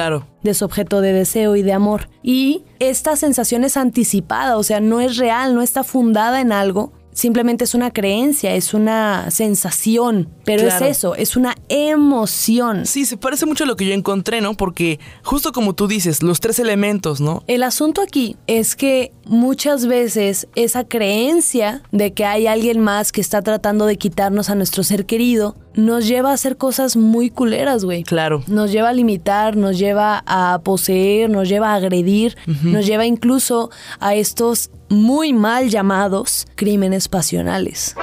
de 0.44 0.54
su 0.54 0.66
objeto 0.66 1.02
de 1.02 1.14
deseo 1.14 1.56
y 1.56 1.64
de 1.64 1.74
amor. 1.74 2.10
Y 2.24 2.64
esta 2.80 3.16
sensación 3.16 3.64
es 3.64 3.78
anticipada, 3.78 4.58
o 4.58 4.64
sea, 4.64 4.80
no 4.80 5.02
es 5.02 5.18
real, 5.18 5.56
no 5.56 5.62
está 5.62 5.84
fundada 5.84 6.42
en 6.42 6.52
algo, 6.52 6.94
simplemente 7.18 7.64
es 7.64 7.74
una 7.74 7.90
creencia, 7.90 8.54
es 8.54 8.76
una 8.76 9.32
sensación, 9.32 10.30
pero 10.46 10.68
es 10.68 10.80
eso, 10.82 11.16
es 11.16 11.36
una 11.36 11.56
emoción. 11.68 12.86
Sí, 12.86 13.06
se 13.06 13.18
parece 13.18 13.48
mucho 13.48 13.64
a 13.64 13.68
lo 13.68 13.76
que 13.76 13.88
yo 13.88 13.94
encontré, 13.94 14.40
¿no? 14.40 14.54
Porque 14.54 15.00
justo 15.24 15.52
como 15.52 15.74
tú 15.74 15.88
dices, 15.88 16.22
los 16.22 16.40
tres 16.40 16.60
elementos, 16.60 17.20
¿no? 17.20 17.44
El 17.48 17.64
asunto 17.64 18.02
aquí 18.04 18.38
es 18.46 18.76
que 18.76 19.14
muchas 19.26 19.88
veces 19.88 20.48
esa 20.54 20.84
creencia 20.84 21.82
de 21.92 22.14
que 22.14 22.24
hay 22.24 22.46
alguien 22.46 22.80
más 22.82 23.12
que 23.12 23.22
está 23.22 23.42
tratando 23.42 23.88
de 23.88 23.98
quitarnos 23.98 24.52
a 24.52 24.56
nuestro 24.56 24.84
ser 24.84 25.08
querido 25.08 25.56
nos 25.78 26.08
lleva 26.08 26.32
a 26.32 26.34
hacer 26.34 26.58
cosas 26.58 26.98
muy 26.98 27.30
culeras, 27.30 27.86
güey. 27.86 28.04
Claro. 28.04 28.44
Nos 28.48 28.72
lleva 28.72 28.90
a 28.90 28.94
limitar, 28.94 29.56
nos 29.56 29.78
lleva 29.78 30.24
a 30.26 30.60
poseer, 30.64 31.30
nos 31.30 31.48
lleva 31.48 31.72
a 31.72 31.76
agredir, 31.76 32.36
nos 32.64 32.86
lleva 32.86 33.06
incluso 33.06 33.70
a 34.00 34.16
estos 34.16 34.72
muy 34.90 35.34
mal 35.34 35.70
llamados 35.70 36.48
crímenes 36.56 37.08
pasionales. 37.08 37.96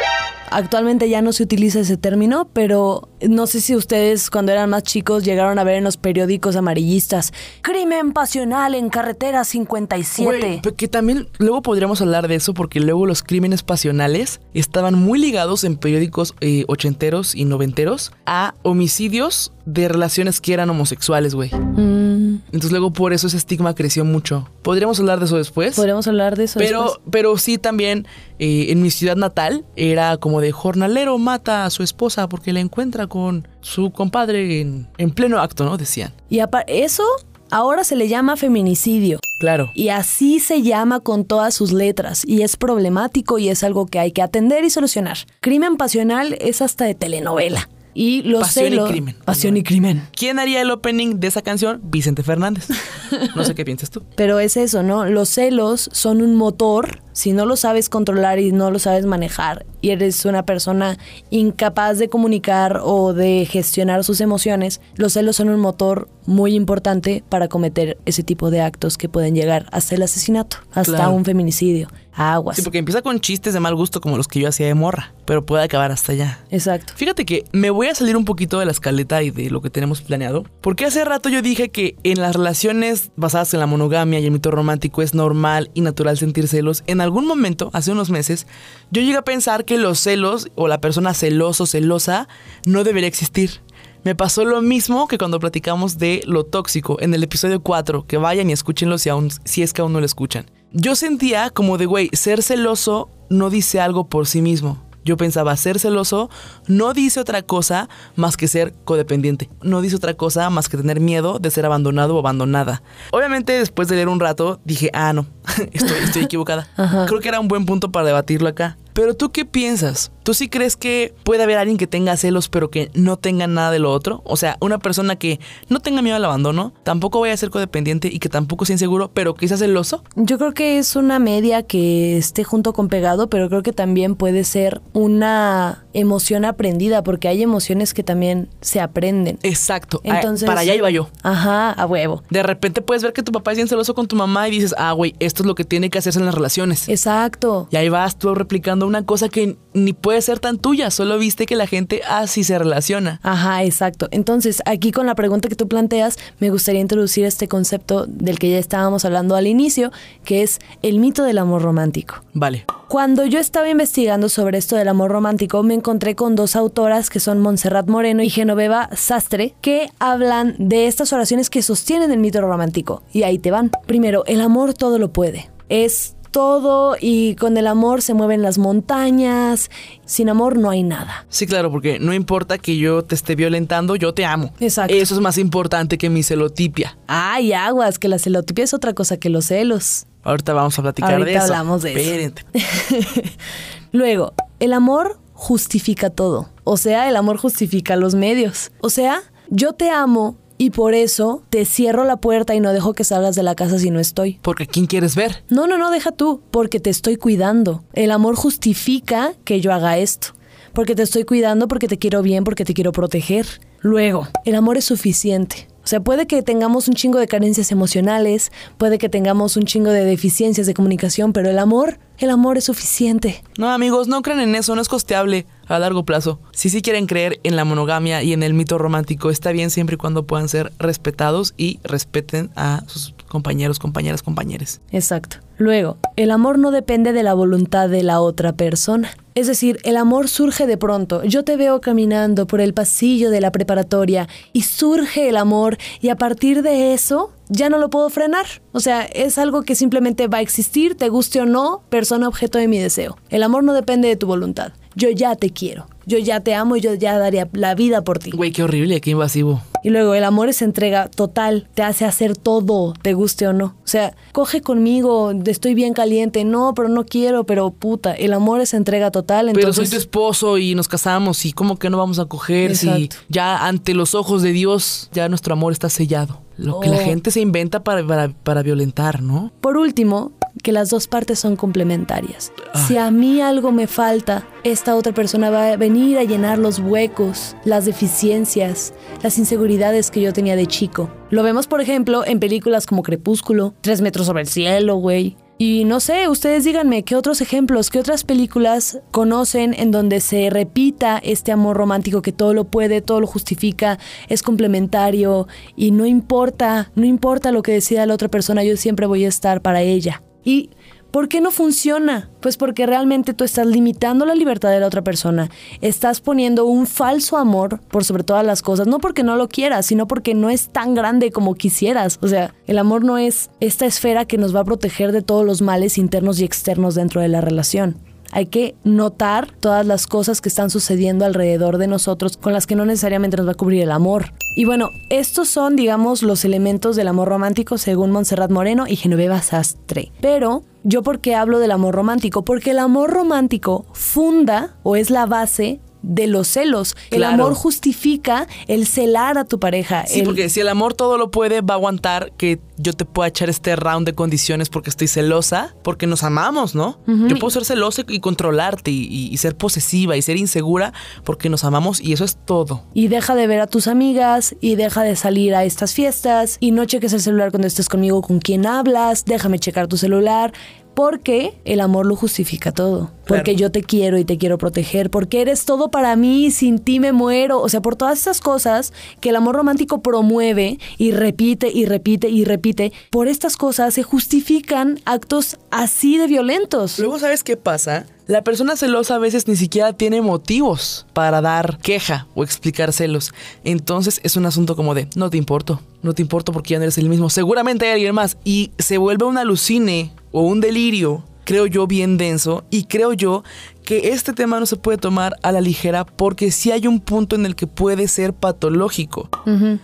Actualmente 0.50 1.08
ya 1.08 1.22
no 1.22 1.32
se 1.32 1.42
utiliza 1.42 1.80
ese 1.80 1.96
término, 1.96 2.48
pero 2.52 3.08
no 3.28 3.46
sé 3.46 3.60
si 3.60 3.74
ustedes 3.74 4.30
cuando 4.30 4.52
eran 4.52 4.70
más 4.70 4.82
chicos 4.82 5.24
llegaron 5.24 5.58
a 5.58 5.64
ver 5.64 5.76
en 5.76 5.84
los 5.84 5.96
periódicos 5.96 6.56
amarillistas 6.56 7.32
crimen 7.62 8.12
pasional 8.12 8.74
en 8.74 8.90
carretera 8.90 9.44
57. 9.44 10.60
que 10.76 10.88
también 10.88 11.28
luego 11.38 11.62
podríamos 11.62 12.00
hablar 12.00 12.28
de 12.28 12.34
eso 12.36 12.54
porque 12.54 12.80
luego 12.80 13.06
los 13.06 13.22
crímenes 13.22 13.62
pasionales 13.62 14.40
estaban 14.52 14.94
muy 14.94 15.18
ligados 15.18 15.64
en 15.64 15.76
periódicos 15.76 16.34
eh, 16.40 16.64
ochenteros 16.68 17.34
y 17.34 17.44
noventeros 17.44 18.12
a 18.26 18.54
homicidios 18.62 19.52
de 19.66 19.88
relaciones 19.88 20.40
que 20.40 20.52
eran 20.52 20.70
homosexuales, 20.70 21.34
güey. 21.34 21.50
Mm. 21.54 22.42
Entonces 22.46 22.70
luego 22.70 22.92
por 22.92 23.12
eso 23.12 23.26
ese 23.26 23.36
estigma 23.36 23.74
creció 23.74 24.04
mucho. 24.04 24.48
¿Podríamos 24.62 24.98
hablar 25.00 25.18
de 25.18 25.26
eso 25.26 25.36
después? 25.36 25.76
Podríamos 25.76 26.06
hablar 26.06 26.36
de 26.36 26.44
eso 26.44 26.58
pero, 26.58 26.82
después. 26.82 27.00
Pero 27.10 27.36
sí 27.38 27.58
también 27.58 28.06
eh, 28.38 28.66
en 28.68 28.82
mi 28.82 28.90
ciudad 28.90 29.16
natal 29.16 29.64
era 29.76 30.16
como 30.16 30.40
de 30.40 30.52
jornalero 30.52 31.18
mata 31.18 31.64
a 31.64 31.70
su 31.70 31.82
esposa 31.82 32.28
porque 32.28 32.52
la 32.52 32.60
encuentra 32.60 33.06
con 33.06 33.48
su 33.60 33.90
compadre 33.90 34.60
en, 34.60 34.88
en 34.98 35.10
pleno 35.10 35.40
acto, 35.40 35.64
¿no? 35.64 35.76
Decían. 35.76 36.12
Y 36.28 36.40
eso 36.66 37.04
ahora 37.50 37.84
se 37.84 37.96
le 37.96 38.08
llama 38.08 38.36
feminicidio. 38.36 39.20
Claro. 39.38 39.70
Y 39.74 39.88
así 39.88 40.40
se 40.40 40.62
llama 40.62 41.00
con 41.00 41.24
todas 41.24 41.54
sus 41.54 41.72
letras. 41.72 42.24
Y 42.26 42.42
es 42.42 42.56
problemático 42.56 43.38
y 43.38 43.48
es 43.48 43.62
algo 43.62 43.86
que 43.86 43.98
hay 43.98 44.12
que 44.12 44.22
atender 44.22 44.64
y 44.64 44.70
solucionar. 44.70 45.18
Crimen 45.40 45.76
pasional 45.76 46.36
es 46.40 46.62
hasta 46.62 46.84
de 46.84 46.94
telenovela. 46.94 47.68
Y 47.94 48.22
los 48.22 48.40
Pasión 48.40 48.66
y 48.66 48.70
celos. 48.70 48.90
crimen. 48.90 49.16
Pasión 49.24 49.56
y 49.56 49.62
crimen. 49.62 50.02
¿Quién 50.16 50.38
haría 50.40 50.60
el 50.60 50.70
opening 50.70 51.20
de 51.20 51.28
esa 51.28 51.42
canción? 51.42 51.80
Vicente 51.84 52.22
Fernández. 52.24 52.68
No 53.36 53.44
sé 53.44 53.54
qué 53.54 53.64
piensas 53.64 53.90
tú. 53.90 54.02
Pero 54.16 54.38
es 54.40 54.56
eso, 54.56 54.82
¿no? 54.82 55.04
Los 55.06 55.28
celos 55.28 55.88
son 55.92 56.22
un 56.22 56.34
motor. 56.36 57.00
Si 57.12 57.32
no 57.32 57.46
lo 57.46 57.54
sabes 57.56 57.88
controlar 57.88 58.40
y 58.40 58.50
no 58.50 58.72
lo 58.72 58.80
sabes 58.80 59.06
manejar 59.06 59.64
y 59.80 59.90
eres 59.90 60.24
una 60.24 60.44
persona 60.44 60.98
incapaz 61.30 61.98
de 61.98 62.08
comunicar 62.08 62.80
o 62.82 63.12
de 63.12 63.46
gestionar 63.48 64.02
sus 64.02 64.20
emociones, 64.20 64.80
los 64.96 65.12
celos 65.12 65.36
son 65.36 65.48
un 65.48 65.60
motor 65.60 66.08
muy 66.26 66.54
importante 66.56 67.22
para 67.28 67.46
cometer 67.48 67.98
ese 68.04 68.24
tipo 68.24 68.50
de 68.50 68.62
actos 68.62 68.98
que 68.98 69.08
pueden 69.08 69.34
llegar 69.36 69.66
hasta 69.70 69.94
el 69.94 70.02
asesinato, 70.02 70.56
hasta 70.72 70.94
Claro. 70.96 71.12
un 71.12 71.24
feminicidio. 71.24 71.88
Aguas. 72.16 72.56
Sí, 72.56 72.62
porque 72.62 72.78
empieza 72.78 73.02
con 73.02 73.18
chistes 73.20 73.54
de 73.54 73.60
mal 73.60 73.74
gusto 73.74 74.00
como 74.00 74.16
los 74.16 74.28
que 74.28 74.38
yo 74.38 74.48
hacía 74.48 74.66
de 74.68 74.74
morra, 74.74 75.12
pero 75.24 75.44
puede 75.44 75.64
acabar 75.64 75.90
hasta 75.90 76.12
allá. 76.12 76.38
Exacto. 76.50 76.92
Fíjate 76.96 77.26
que 77.26 77.44
me 77.52 77.70
voy 77.70 77.88
a 77.88 77.94
salir 77.96 78.16
un 78.16 78.24
poquito 78.24 78.60
de 78.60 78.66
la 78.66 78.70
escaleta 78.70 79.20
y 79.24 79.30
de 79.32 79.50
lo 79.50 79.60
que 79.60 79.68
tenemos 79.68 80.00
planeado, 80.00 80.44
porque 80.60 80.84
hace 80.84 81.04
rato 81.04 81.28
yo 81.28 81.42
dije 81.42 81.70
que 81.70 81.96
en 82.04 82.20
las 82.20 82.34
relaciones 82.36 83.03
basadas 83.16 83.54
en 83.54 83.60
la 83.60 83.66
monogamia 83.66 84.20
y 84.20 84.26
el 84.26 84.30
mito 84.30 84.50
romántico 84.50 85.02
es 85.02 85.14
normal 85.14 85.70
y 85.74 85.80
natural 85.80 86.18
sentir 86.18 86.48
celos. 86.48 86.82
En 86.86 87.00
algún 87.00 87.26
momento, 87.26 87.70
hace 87.72 87.92
unos 87.92 88.10
meses, 88.10 88.46
yo 88.90 89.02
llegué 89.02 89.16
a 89.16 89.22
pensar 89.22 89.64
que 89.64 89.78
los 89.78 89.98
celos 89.98 90.48
o 90.54 90.68
la 90.68 90.80
persona 90.80 91.14
celoso, 91.14 91.66
celosa, 91.66 92.28
no 92.66 92.84
debería 92.84 93.08
existir. 93.08 93.60
Me 94.04 94.14
pasó 94.14 94.44
lo 94.44 94.60
mismo 94.60 95.08
que 95.08 95.16
cuando 95.16 95.40
platicamos 95.40 95.98
de 95.98 96.22
lo 96.26 96.44
tóxico 96.44 97.00
en 97.00 97.14
el 97.14 97.22
episodio 97.22 97.62
4, 97.62 98.06
que 98.06 98.18
vayan 98.18 98.50
y 98.50 98.52
escúchenlo 98.52 98.98
si, 98.98 99.08
aún, 99.08 99.30
si 99.44 99.62
es 99.62 99.72
que 99.72 99.80
aún 99.80 99.94
no 99.94 100.00
lo 100.00 100.06
escuchan. 100.06 100.44
Yo 100.72 100.94
sentía 100.94 101.50
como 101.50 101.78
de, 101.78 101.86
güey, 101.86 102.10
ser 102.12 102.42
celoso 102.42 103.08
no 103.30 103.48
dice 103.48 103.80
algo 103.80 104.08
por 104.08 104.26
sí 104.26 104.42
mismo. 104.42 104.82
Yo 105.04 105.16
pensaba, 105.16 105.56
ser 105.56 105.78
celoso 105.78 106.30
no 106.66 106.94
dice 106.94 107.20
otra 107.20 107.42
cosa 107.42 107.88
más 108.16 108.36
que 108.36 108.48
ser 108.48 108.74
codependiente. 108.84 109.50
No 109.62 109.82
dice 109.82 109.96
otra 109.96 110.14
cosa 110.14 110.48
más 110.50 110.68
que 110.68 110.76
tener 110.76 111.00
miedo 111.00 111.38
de 111.38 111.50
ser 111.50 111.66
abandonado 111.66 112.16
o 112.16 112.18
abandonada. 112.18 112.82
Obviamente, 113.12 113.52
después 113.52 113.88
de 113.88 113.96
leer 113.96 114.08
un 114.08 114.20
rato, 114.20 114.60
dije, 114.64 114.90
ah, 114.92 115.12
no, 115.12 115.26
estoy, 115.72 115.98
estoy 116.02 116.22
equivocada. 116.24 116.68
Creo 117.06 117.20
que 117.20 117.28
era 117.28 117.40
un 117.40 117.48
buen 117.48 117.66
punto 117.66 117.92
para 117.92 118.06
debatirlo 118.06 118.48
acá. 118.48 118.76
Pero 118.94 119.14
tú 119.14 119.32
qué 119.32 119.44
piensas? 119.44 120.12
¿Tú 120.24 120.32
sí 120.32 120.48
crees 120.48 120.76
que 120.76 121.14
puede 121.22 121.42
haber 121.42 121.58
alguien 121.58 121.76
que 121.76 121.86
tenga 121.86 122.16
celos 122.16 122.48
pero 122.48 122.70
que 122.70 122.90
no 122.94 123.18
tenga 123.18 123.46
nada 123.46 123.70
de 123.70 123.78
lo 123.78 123.92
otro? 123.92 124.22
O 124.24 124.38
sea, 124.38 124.56
una 124.60 124.78
persona 124.78 125.16
que 125.16 125.38
no 125.68 125.80
tenga 125.80 126.00
miedo 126.00 126.16
al 126.16 126.24
abandono, 126.24 126.72
tampoco 126.82 127.20
vaya 127.20 127.34
a 127.34 127.36
ser 127.36 127.50
codependiente 127.50 128.08
y 128.08 128.18
que 128.20 128.30
tampoco 128.30 128.64
sea 128.64 128.72
inseguro, 128.72 129.10
pero 129.12 129.34
que 129.34 129.46
sea 129.46 129.58
celoso. 129.58 130.02
Yo 130.16 130.38
creo 130.38 130.54
que 130.54 130.78
es 130.78 130.96
una 130.96 131.18
media 131.18 131.62
que 131.62 132.16
esté 132.16 132.42
junto 132.42 132.72
con 132.72 132.88
pegado, 132.88 133.28
pero 133.28 133.50
creo 133.50 133.62
que 133.62 133.72
también 133.72 134.16
puede 134.16 134.44
ser 134.44 134.80
una 134.94 135.84
emoción 135.92 136.46
aprendida, 136.46 137.04
porque 137.04 137.28
hay 137.28 137.42
emociones 137.42 137.92
que 137.92 138.02
también 138.02 138.48
se 138.62 138.80
aprenden. 138.80 139.38
Exacto. 139.42 140.00
Ah, 140.06 140.16
Entonces, 140.16 140.46
para 140.46 140.62
allá 140.62 140.74
iba 140.74 140.88
yo. 140.90 141.10
Ajá, 141.22 141.70
a 141.70 141.84
huevo. 141.84 142.22
De 142.30 142.42
repente 142.42 142.80
puedes 142.80 143.02
ver 143.02 143.12
que 143.12 143.22
tu 143.22 143.30
papá 143.30 143.52
es 143.52 143.58
bien 143.58 143.68
celoso 143.68 143.94
con 143.94 144.08
tu 144.08 144.16
mamá 144.16 144.48
y 144.48 144.52
dices, 144.52 144.74
ah, 144.78 144.92
güey, 144.92 145.14
esto 145.18 145.42
es 145.42 145.46
lo 145.46 145.54
que 145.54 145.64
tiene 145.64 145.90
que 145.90 145.98
hacerse 145.98 146.18
en 146.18 146.24
las 146.24 146.34
relaciones. 146.34 146.88
Exacto. 146.88 147.68
Y 147.70 147.76
ahí 147.76 147.90
vas 147.90 148.18
tú 148.18 148.34
replicando 148.34 148.86
una 148.86 149.04
cosa 149.04 149.28
que 149.28 149.58
ni 149.74 149.92
puede 150.14 150.22
ser 150.22 150.38
tan 150.38 150.58
tuya, 150.58 150.92
solo 150.92 151.18
viste 151.18 151.44
que 151.44 151.56
la 151.56 151.66
gente 151.66 152.02
así 152.08 152.44
se 152.44 152.56
relaciona. 152.56 153.18
Ajá, 153.24 153.64
exacto. 153.64 154.06
Entonces, 154.12 154.62
aquí 154.64 154.92
con 154.92 155.06
la 155.06 155.16
pregunta 155.16 155.48
que 155.48 155.56
tú 155.56 155.66
planteas, 155.66 156.20
me 156.38 156.50
gustaría 156.50 156.80
introducir 156.80 157.24
este 157.24 157.48
concepto 157.48 158.06
del 158.06 158.38
que 158.38 158.48
ya 158.48 158.58
estábamos 158.58 159.04
hablando 159.04 159.34
al 159.34 159.48
inicio, 159.48 159.90
que 160.24 160.44
es 160.44 160.60
el 160.82 161.00
mito 161.00 161.24
del 161.24 161.38
amor 161.38 161.62
romántico. 161.62 162.22
Vale. 162.32 162.64
Cuando 162.86 163.24
yo 163.24 163.40
estaba 163.40 163.68
investigando 163.68 164.28
sobre 164.28 164.56
esto 164.56 164.76
del 164.76 164.86
amor 164.86 165.10
romántico, 165.10 165.64
me 165.64 165.74
encontré 165.74 166.14
con 166.14 166.36
dos 166.36 166.54
autoras 166.54 167.10
que 167.10 167.18
son 167.18 167.40
Montserrat 167.40 167.88
Moreno 167.88 168.22
y 168.22 168.30
Genoveva 168.30 168.90
Sastre, 168.94 169.56
que 169.62 169.90
hablan 169.98 170.54
de 170.60 170.86
estas 170.86 171.12
oraciones 171.12 171.50
que 171.50 171.60
sostienen 171.60 172.12
el 172.12 172.20
mito 172.20 172.40
romántico. 172.40 173.02
Y 173.12 173.24
ahí 173.24 173.40
te 173.40 173.50
van. 173.50 173.72
Primero, 173.86 174.22
el 174.26 174.40
amor 174.40 174.74
todo 174.74 175.00
lo 175.00 175.12
puede. 175.12 175.50
Es 175.68 176.14
todo 176.34 176.96
y 177.00 177.36
con 177.36 177.56
el 177.56 177.68
amor 177.68 178.02
se 178.02 178.12
mueven 178.12 178.42
las 178.42 178.58
montañas. 178.58 179.70
Sin 180.04 180.28
amor 180.28 180.58
no 180.58 180.68
hay 180.68 180.82
nada. 180.82 181.26
Sí, 181.28 181.46
claro, 181.46 181.70
porque 181.70 182.00
no 182.00 182.12
importa 182.12 182.58
que 182.58 182.76
yo 182.76 183.04
te 183.04 183.14
esté 183.14 183.36
violentando, 183.36 183.94
yo 183.94 184.12
te 184.14 184.24
amo. 184.24 184.52
Exacto. 184.58 184.92
Eso 184.92 185.14
es 185.14 185.20
más 185.20 185.38
importante 185.38 185.96
que 185.96 186.10
mi 186.10 186.24
celotipia. 186.24 186.98
Ay, 187.06 187.52
aguas, 187.52 188.00
que 188.00 188.08
la 188.08 188.18
celotipia 188.18 188.64
es 188.64 188.74
otra 188.74 188.94
cosa 188.94 189.16
que 189.16 189.30
los 189.30 189.44
celos. 189.46 190.06
Ahorita 190.24 190.52
vamos 190.54 190.76
a 190.76 190.82
platicar 190.82 191.10
de 191.10 191.16
Ahorita 191.18 191.38
eso. 191.38 191.52
hablamos 191.52 191.82
de 191.82 191.92
eso. 191.92 192.00
Espérense. 192.00 193.38
Luego, 193.92 194.34
el 194.58 194.72
amor 194.72 195.20
justifica 195.34 196.10
todo. 196.10 196.50
O 196.64 196.76
sea, 196.76 197.08
el 197.08 197.14
amor 197.14 197.36
justifica 197.36 197.94
los 197.94 198.16
medios. 198.16 198.72
O 198.80 198.90
sea, 198.90 199.22
yo 199.50 199.74
te 199.74 199.88
amo 199.90 200.36
y 200.58 200.70
por 200.70 200.94
eso 200.94 201.42
te 201.50 201.64
cierro 201.64 202.04
la 202.04 202.16
puerta 202.16 202.54
y 202.54 202.60
no 202.60 202.72
dejo 202.72 202.94
que 202.94 203.04
salgas 203.04 203.34
de 203.34 203.42
la 203.42 203.54
casa 203.54 203.78
si 203.78 203.90
no 203.90 204.00
estoy. 204.00 204.38
Porque 204.42 204.66
¿quién 204.66 204.86
quieres 204.86 205.14
ver? 205.16 205.44
No, 205.48 205.66
no, 205.66 205.78
no, 205.78 205.90
deja 205.90 206.12
tú, 206.12 206.40
porque 206.50 206.80
te 206.80 206.90
estoy 206.90 207.16
cuidando. 207.16 207.84
El 207.92 208.10
amor 208.10 208.36
justifica 208.36 209.34
que 209.44 209.60
yo 209.60 209.72
haga 209.72 209.98
esto. 209.98 210.28
Porque 210.72 210.94
te 210.94 211.02
estoy 211.02 211.24
cuidando, 211.24 211.68
porque 211.68 211.88
te 211.88 211.98
quiero 211.98 212.22
bien, 212.22 212.44
porque 212.44 212.64
te 212.64 212.74
quiero 212.74 212.92
proteger. 212.92 213.46
Luego, 213.80 214.28
el 214.44 214.54
amor 214.54 214.76
es 214.76 214.84
suficiente. 214.86 215.68
O 215.84 215.86
sea, 215.86 216.00
puede 216.00 216.26
que 216.26 216.42
tengamos 216.42 216.88
un 216.88 216.94
chingo 216.94 217.18
de 217.18 217.28
carencias 217.28 217.70
emocionales, 217.70 218.50
puede 218.78 218.96
que 218.96 219.10
tengamos 219.10 219.58
un 219.58 219.64
chingo 219.64 219.90
de 219.90 220.04
deficiencias 220.04 220.66
de 220.66 220.72
comunicación, 220.72 221.34
pero 221.34 221.50
el 221.50 221.58
amor, 221.58 221.98
el 222.18 222.30
amor 222.30 222.56
es 222.56 222.64
suficiente. 222.64 223.44
No, 223.58 223.70
amigos, 223.70 224.08
no 224.08 224.22
crean 224.22 224.40
en 224.40 224.54
eso, 224.54 224.74
no 224.74 224.80
es 224.80 224.88
costeable 224.88 225.46
a 225.66 225.78
largo 225.78 226.04
plazo. 226.04 226.40
Si 226.52 226.70
sí 226.70 226.80
quieren 226.80 227.06
creer 227.06 227.38
en 227.42 227.56
la 227.56 227.64
monogamia 227.64 228.22
y 228.22 228.32
en 228.32 228.42
el 228.42 228.54
mito 228.54 228.78
romántico, 228.78 229.30
está 229.30 229.52
bien 229.52 229.70
siempre 229.70 229.94
y 229.94 229.98
cuando 229.98 230.26
puedan 230.26 230.48
ser 230.48 230.72
respetados 230.78 231.52
y 231.58 231.80
respeten 231.84 232.50
a 232.56 232.82
sus 232.86 233.13
compañeros, 233.28 233.78
compañeras, 233.78 234.22
compañeros. 234.22 234.80
Exacto. 234.90 235.38
Luego, 235.56 235.98
el 236.16 236.30
amor 236.30 236.58
no 236.58 236.70
depende 236.70 237.12
de 237.12 237.22
la 237.22 237.34
voluntad 237.34 237.88
de 237.88 238.02
la 238.02 238.20
otra 238.20 238.54
persona. 238.54 239.10
Es 239.34 239.46
decir, 239.46 239.78
el 239.82 239.96
amor 239.96 240.28
surge 240.28 240.66
de 240.66 240.76
pronto. 240.76 241.24
Yo 241.24 241.44
te 241.44 241.56
veo 241.56 241.80
caminando 241.80 242.46
por 242.46 242.60
el 242.60 242.74
pasillo 242.74 243.30
de 243.30 243.40
la 243.40 243.50
preparatoria 243.52 244.28
y 244.52 244.62
surge 244.62 245.28
el 245.28 245.36
amor 245.36 245.76
y 246.00 246.08
a 246.08 246.16
partir 246.16 246.62
de 246.62 246.92
eso 246.92 247.32
ya 247.48 247.68
no 247.68 247.78
lo 247.78 247.90
puedo 247.90 248.10
frenar. 248.10 248.46
O 248.72 248.80
sea, 248.80 249.02
es 249.02 249.38
algo 249.38 249.62
que 249.62 249.74
simplemente 249.74 250.28
va 250.28 250.38
a 250.38 250.42
existir, 250.42 250.96
te 250.96 251.08
guste 251.08 251.40
o 251.40 251.46
no, 251.46 251.82
persona 251.88 252.28
objeto 252.28 252.58
de 252.58 252.68
mi 252.68 252.78
deseo. 252.78 253.16
El 253.28 253.42
amor 253.42 253.64
no 253.64 253.74
depende 253.74 254.08
de 254.08 254.16
tu 254.16 254.26
voluntad. 254.26 254.72
Yo 254.96 255.10
ya 255.10 255.34
te 255.36 255.50
quiero. 255.50 255.86
Yo 256.06 256.18
ya 256.18 256.40
te 256.40 256.54
amo 256.54 256.76
y 256.76 256.82
yo 256.82 256.92
ya 256.94 257.18
daría 257.18 257.48
la 257.52 257.74
vida 257.74 258.02
por 258.04 258.18
ti. 258.18 258.30
Güey, 258.30 258.52
qué 258.52 258.62
horrible, 258.62 259.00
qué 259.00 259.10
invasivo. 259.12 259.62
Y 259.82 259.88
luego 259.90 260.14
el 260.14 260.24
amor 260.24 260.50
es 260.50 260.60
entrega 260.60 261.08
total, 261.08 261.66
te 261.74 261.82
hace 261.82 262.04
hacer 262.04 262.36
todo, 262.36 262.92
te 263.00 263.14
guste 263.14 263.46
o 263.48 263.52
no. 263.54 263.66
O 263.84 263.86
sea, 263.86 264.14
coge 264.32 264.60
conmigo, 264.60 265.32
estoy 265.46 265.74
bien 265.74 265.94
caliente, 265.94 266.44
no, 266.44 266.74
pero 266.74 266.88
no 266.90 267.04
quiero, 267.06 267.44
pero 267.44 267.70
puta, 267.70 268.12
el 268.14 268.34
amor 268.34 268.60
es 268.60 268.74
entrega 268.74 269.10
total, 269.10 269.50
Pero 269.54 269.72
soy 269.72 269.88
tu 269.88 269.96
esposo 269.96 270.58
y 270.58 270.74
nos 270.74 270.88
casamos 270.88 271.44
y 271.46 271.52
cómo 271.52 271.78
que 271.78 271.88
no 271.90 271.96
vamos 271.98 272.18
a 272.18 272.26
coger 272.26 272.76
si 272.76 272.88
Exacto. 272.88 273.16
ya 273.30 273.66
ante 273.66 273.94
los 273.94 274.14
ojos 274.14 274.42
de 274.42 274.52
Dios 274.52 275.08
ya 275.12 275.28
nuestro 275.30 275.54
amor 275.54 275.72
está 275.72 275.88
sellado. 275.88 276.40
Lo 276.56 276.80
que 276.80 276.88
la 276.88 276.96
Oh. 276.98 277.00
gente 277.04 277.30
se 277.30 277.40
inventa 277.40 277.82
para, 277.82 278.06
para, 278.06 278.28
para 278.28 278.62
violentar, 278.62 279.22
¿no? 279.22 279.50
Por 279.60 279.76
último, 279.76 280.32
que 280.64 280.72
las 280.72 280.90
dos 280.90 281.06
partes 281.06 281.38
son 281.38 281.54
complementarias. 281.54 282.52
Si 282.88 282.96
a 282.96 283.12
mí 283.12 283.40
algo 283.40 283.70
me 283.70 283.86
falta, 283.86 284.48
esta 284.64 284.96
otra 284.96 285.12
persona 285.12 285.50
va 285.50 285.68
a 285.68 285.76
venir 285.76 286.18
a 286.18 286.24
llenar 286.24 286.58
los 286.58 286.80
huecos, 286.80 287.54
las 287.64 287.84
deficiencias, 287.84 288.94
las 289.22 289.38
inseguridades 289.38 290.10
que 290.10 290.22
yo 290.22 290.32
tenía 290.32 290.56
de 290.56 290.66
chico. 290.66 291.10
Lo 291.30 291.42
vemos, 291.44 291.68
por 291.68 291.80
ejemplo, 291.80 292.24
en 292.26 292.40
películas 292.40 292.86
como 292.86 293.02
Crepúsculo, 293.02 293.74
Tres 293.82 294.00
metros 294.00 294.26
sobre 294.26 294.42
el 294.42 294.48
cielo, 294.48 294.96
güey. 294.96 295.36
Y 295.56 295.84
no 295.84 296.00
sé, 296.00 296.28
ustedes 296.28 296.64
díganme, 296.64 297.04
¿qué 297.04 297.14
otros 297.14 297.40
ejemplos, 297.40 297.88
qué 297.90 298.00
otras 298.00 298.24
películas 298.24 298.98
conocen 299.12 299.72
en 299.78 299.92
donde 299.92 300.18
se 300.18 300.50
repita 300.50 301.18
este 301.18 301.52
amor 301.52 301.76
romántico 301.76 302.22
que 302.22 302.32
todo 302.32 302.54
lo 302.54 302.64
puede, 302.64 303.02
todo 303.02 303.20
lo 303.20 303.28
justifica, 303.28 304.00
es 304.28 304.42
complementario 304.42 305.46
y 305.76 305.92
no 305.92 306.06
importa, 306.06 306.90
no 306.96 307.04
importa 307.04 307.52
lo 307.52 307.62
que 307.62 307.70
decida 307.70 308.04
la 308.06 308.14
otra 308.14 308.28
persona, 308.28 308.64
yo 308.64 308.76
siempre 308.76 309.06
voy 309.06 309.26
a 309.26 309.28
estar 309.28 309.60
para 309.60 309.82
ella? 309.82 310.22
¿Y 310.44 310.70
por 311.10 311.28
qué 311.28 311.40
no 311.40 311.50
funciona? 311.50 312.28
Pues 312.40 312.56
porque 312.56 312.86
realmente 312.86 313.34
tú 313.34 313.44
estás 313.44 313.66
limitando 313.66 314.26
la 314.26 314.34
libertad 314.34 314.70
de 314.70 314.80
la 314.80 314.88
otra 314.88 315.02
persona, 315.02 315.48
estás 315.80 316.20
poniendo 316.20 316.64
un 316.66 316.88
falso 316.88 317.36
amor 317.36 317.80
por 317.88 318.04
sobre 318.04 318.24
todas 318.24 318.44
las 318.44 318.62
cosas, 318.62 318.88
no 318.88 318.98
porque 318.98 319.22
no 319.22 319.36
lo 319.36 319.48
quieras, 319.48 319.86
sino 319.86 320.08
porque 320.08 320.34
no 320.34 320.50
es 320.50 320.70
tan 320.70 320.94
grande 320.94 321.30
como 321.30 321.54
quisieras. 321.54 322.18
O 322.20 322.26
sea, 322.26 322.52
el 322.66 322.78
amor 322.78 323.04
no 323.04 323.16
es 323.16 323.50
esta 323.60 323.86
esfera 323.86 324.24
que 324.24 324.38
nos 324.38 324.54
va 324.54 324.60
a 324.60 324.64
proteger 324.64 325.12
de 325.12 325.22
todos 325.22 325.46
los 325.46 325.62
males 325.62 325.98
internos 325.98 326.40
y 326.40 326.44
externos 326.44 326.96
dentro 326.96 327.20
de 327.20 327.28
la 327.28 327.40
relación. 327.40 327.96
Hay 328.32 328.46
que 328.46 328.74
notar 328.84 329.50
todas 329.60 329.86
las 329.86 330.06
cosas 330.06 330.40
que 330.40 330.48
están 330.48 330.70
sucediendo 330.70 331.24
alrededor 331.24 331.78
de 331.78 331.86
nosotros 331.86 332.36
con 332.36 332.52
las 332.52 332.66
que 332.66 332.76
no 332.76 332.84
necesariamente 332.84 333.36
nos 333.36 333.46
va 333.46 333.52
a 333.52 333.56
cubrir 333.56 333.82
el 333.82 333.90
amor. 333.90 334.32
Y 334.56 334.64
bueno, 334.64 334.90
estos 335.10 335.48
son, 335.48 335.76
digamos, 335.76 336.22
los 336.22 336.44
elementos 336.44 336.96
del 336.96 337.08
amor 337.08 337.28
romántico 337.28 337.78
según 337.78 338.10
Montserrat 338.10 338.50
Moreno 338.50 338.86
y 338.86 338.96
Genoveva 338.96 339.42
Sastre. 339.42 340.12
Pero, 340.20 340.62
¿yo 340.84 341.02
por 341.02 341.20
qué 341.20 341.34
hablo 341.34 341.58
del 341.58 341.72
amor 341.72 341.94
romántico? 341.94 342.44
Porque 342.44 342.70
el 342.70 342.78
amor 342.78 343.10
romántico 343.10 343.86
funda 343.92 344.76
o 344.82 344.96
es 344.96 345.10
la 345.10 345.26
base 345.26 345.80
de 346.04 346.26
los 346.26 346.48
celos. 346.48 346.94
El 347.10 347.24
amor 347.24 347.54
justifica 347.54 348.46
el 348.66 348.86
celar 348.86 349.38
a 349.38 349.44
tu 349.44 349.58
pareja. 349.58 350.06
Sí, 350.06 350.20
el- 350.20 350.24
porque 350.26 350.48
si 350.48 350.60
el 350.60 350.68
amor 350.68 350.94
todo 350.94 351.18
lo 351.18 351.30
puede, 351.30 351.60
va 351.60 351.74
a 351.74 351.76
aguantar 351.76 352.32
que 352.36 352.60
yo 352.76 352.92
te 352.92 353.04
pueda 353.04 353.28
echar 353.28 353.48
este 353.50 353.76
round 353.76 354.06
de 354.06 354.14
condiciones 354.14 354.68
porque 354.68 354.90
estoy 354.90 355.06
celosa, 355.08 355.74
porque 355.82 356.06
nos 356.06 356.22
amamos, 356.24 356.74
¿no? 356.74 356.98
Yo 357.06 357.36
puedo 357.38 357.50
ser 357.50 357.64
celosa 357.64 358.02
y 358.08 358.20
controlarte 358.20 358.90
y, 358.90 359.04
y- 359.04 359.28
y 359.32 359.36
ser 359.38 359.56
posesiva 359.56 360.16
y 360.16 360.22
ser 360.22 360.36
insegura 360.36 360.92
porque 361.24 361.48
nos 361.48 361.64
amamos 361.64 362.00
y 362.00 362.12
eso 362.12 362.24
es 362.24 362.36
todo. 362.44 362.82
Y 362.94 363.08
deja 363.08 363.34
de 363.34 363.46
ver 363.46 363.60
a 363.60 363.66
tus 363.66 363.86
amigas 363.86 364.54
y 364.60 364.74
deja 364.76 365.02
de 365.02 365.16
salir 365.16 365.54
a 365.54 365.64
estas 365.64 365.94
fiestas 365.94 366.56
y 366.60 366.70
no 366.72 366.84
cheques 366.84 367.12
el 367.12 367.20
celular 367.20 367.50
cuando 367.50 367.66
estés 367.68 367.88
conmigo 367.88 368.22
con 368.22 368.40
quien 368.40 368.66
hablas, 368.66 369.24
déjame 369.24 369.58
checar 369.58 369.86
tu 369.88 369.96
celular. 369.96 370.52
Porque 370.94 371.54
el 371.64 371.80
amor 371.80 372.06
lo 372.06 372.16
justifica 372.16 372.72
todo. 372.72 373.10
Porque 373.26 373.52
Claro. 373.52 373.58
yo 373.58 373.72
te 373.72 373.82
quiero 373.82 374.18
y 374.18 374.24
te 374.24 374.38
quiero 374.38 374.58
proteger. 374.58 375.10
Porque 375.10 375.40
eres 375.40 375.64
todo 375.64 375.90
para 375.90 376.14
mí, 376.16 376.50
sin 376.50 376.78
ti 376.78 377.00
me 377.00 377.12
muero. 377.12 377.60
O 377.60 377.68
sea, 377.68 377.80
por 377.82 377.96
todas 377.96 378.18
estas 378.18 378.40
cosas 378.40 378.92
que 379.20 379.30
el 379.30 379.36
amor 379.36 379.56
romántico 379.56 380.02
promueve 380.02 380.78
y 380.98 381.10
repite 381.12 381.68
y 381.72 381.86
repite 381.86 382.28
y 382.28 382.44
repite, 382.44 382.92
por 383.10 383.28
estas 383.28 383.56
cosas 383.56 383.94
se 383.94 384.02
justifican 384.02 385.00
actos 385.04 385.58
así 385.70 386.18
de 386.18 386.26
violentos. 386.26 386.98
Luego, 386.98 387.18
¿sabes 387.18 387.42
qué 387.42 387.56
pasa? 387.56 388.06
La 388.26 388.42
persona 388.42 388.74
celosa 388.74 389.16
a 389.16 389.18
veces 389.18 389.48
ni 389.48 389.56
siquiera 389.56 389.92
tiene 389.92 390.22
motivos 390.22 391.04
para 391.12 391.42
dar 391.42 391.76
queja 391.78 392.26
o 392.34 392.42
explicar 392.42 392.94
celos. 392.94 393.34
Entonces 393.64 394.20
es 394.22 394.36
un 394.36 394.46
asunto 394.46 394.76
como 394.76 394.94
de, 394.94 395.08
no 395.14 395.28
te 395.28 395.36
importo, 395.36 395.82
no 396.02 396.14
te 396.14 396.22
importo 396.22 396.50
porque 396.50 396.70
ya 396.70 396.78
no 396.78 396.84
eres 396.84 396.96
el 396.96 397.10
mismo. 397.10 397.28
Seguramente 397.28 397.84
hay 397.84 397.92
alguien 397.92 398.14
más. 398.14 398.38
Y 398.42 398.70
se 398.78 398.96
vuelve 398.96 399.26
un 399.26 399.36
alucine 399.36 400.10
o 400.32 400.40
un 400.40 400.62
delirio, 400.62 401.22
creo 401.44 401.66
yo, 401.66 401.86
bien 401.86 402.16
denso. 402.16 402.64
Y 402.70 402.84
creo 402.84 403.12
yo 403.12 403.44
que 403.84 404.08
este 404.08 404.32
tema 404.32 404.58
no 404.58 404.66
se 404.66 404.76
puede 404.76 404.98
tomar 404.98 405.36
a 405.42 405.52
la 405.52 405.60
ligera 405.60 406.04
porque 406.04 406.50
sí 406.50 406.72
hay 406.72 406.86
un 406.86 407.00
punto 407.00 407.36
en 407.36 407.44
el 407.46 407.54
que 407.54 407.66
puede 407.66 408.08
ser 408.08 408.32
patológico. 408.32 409.28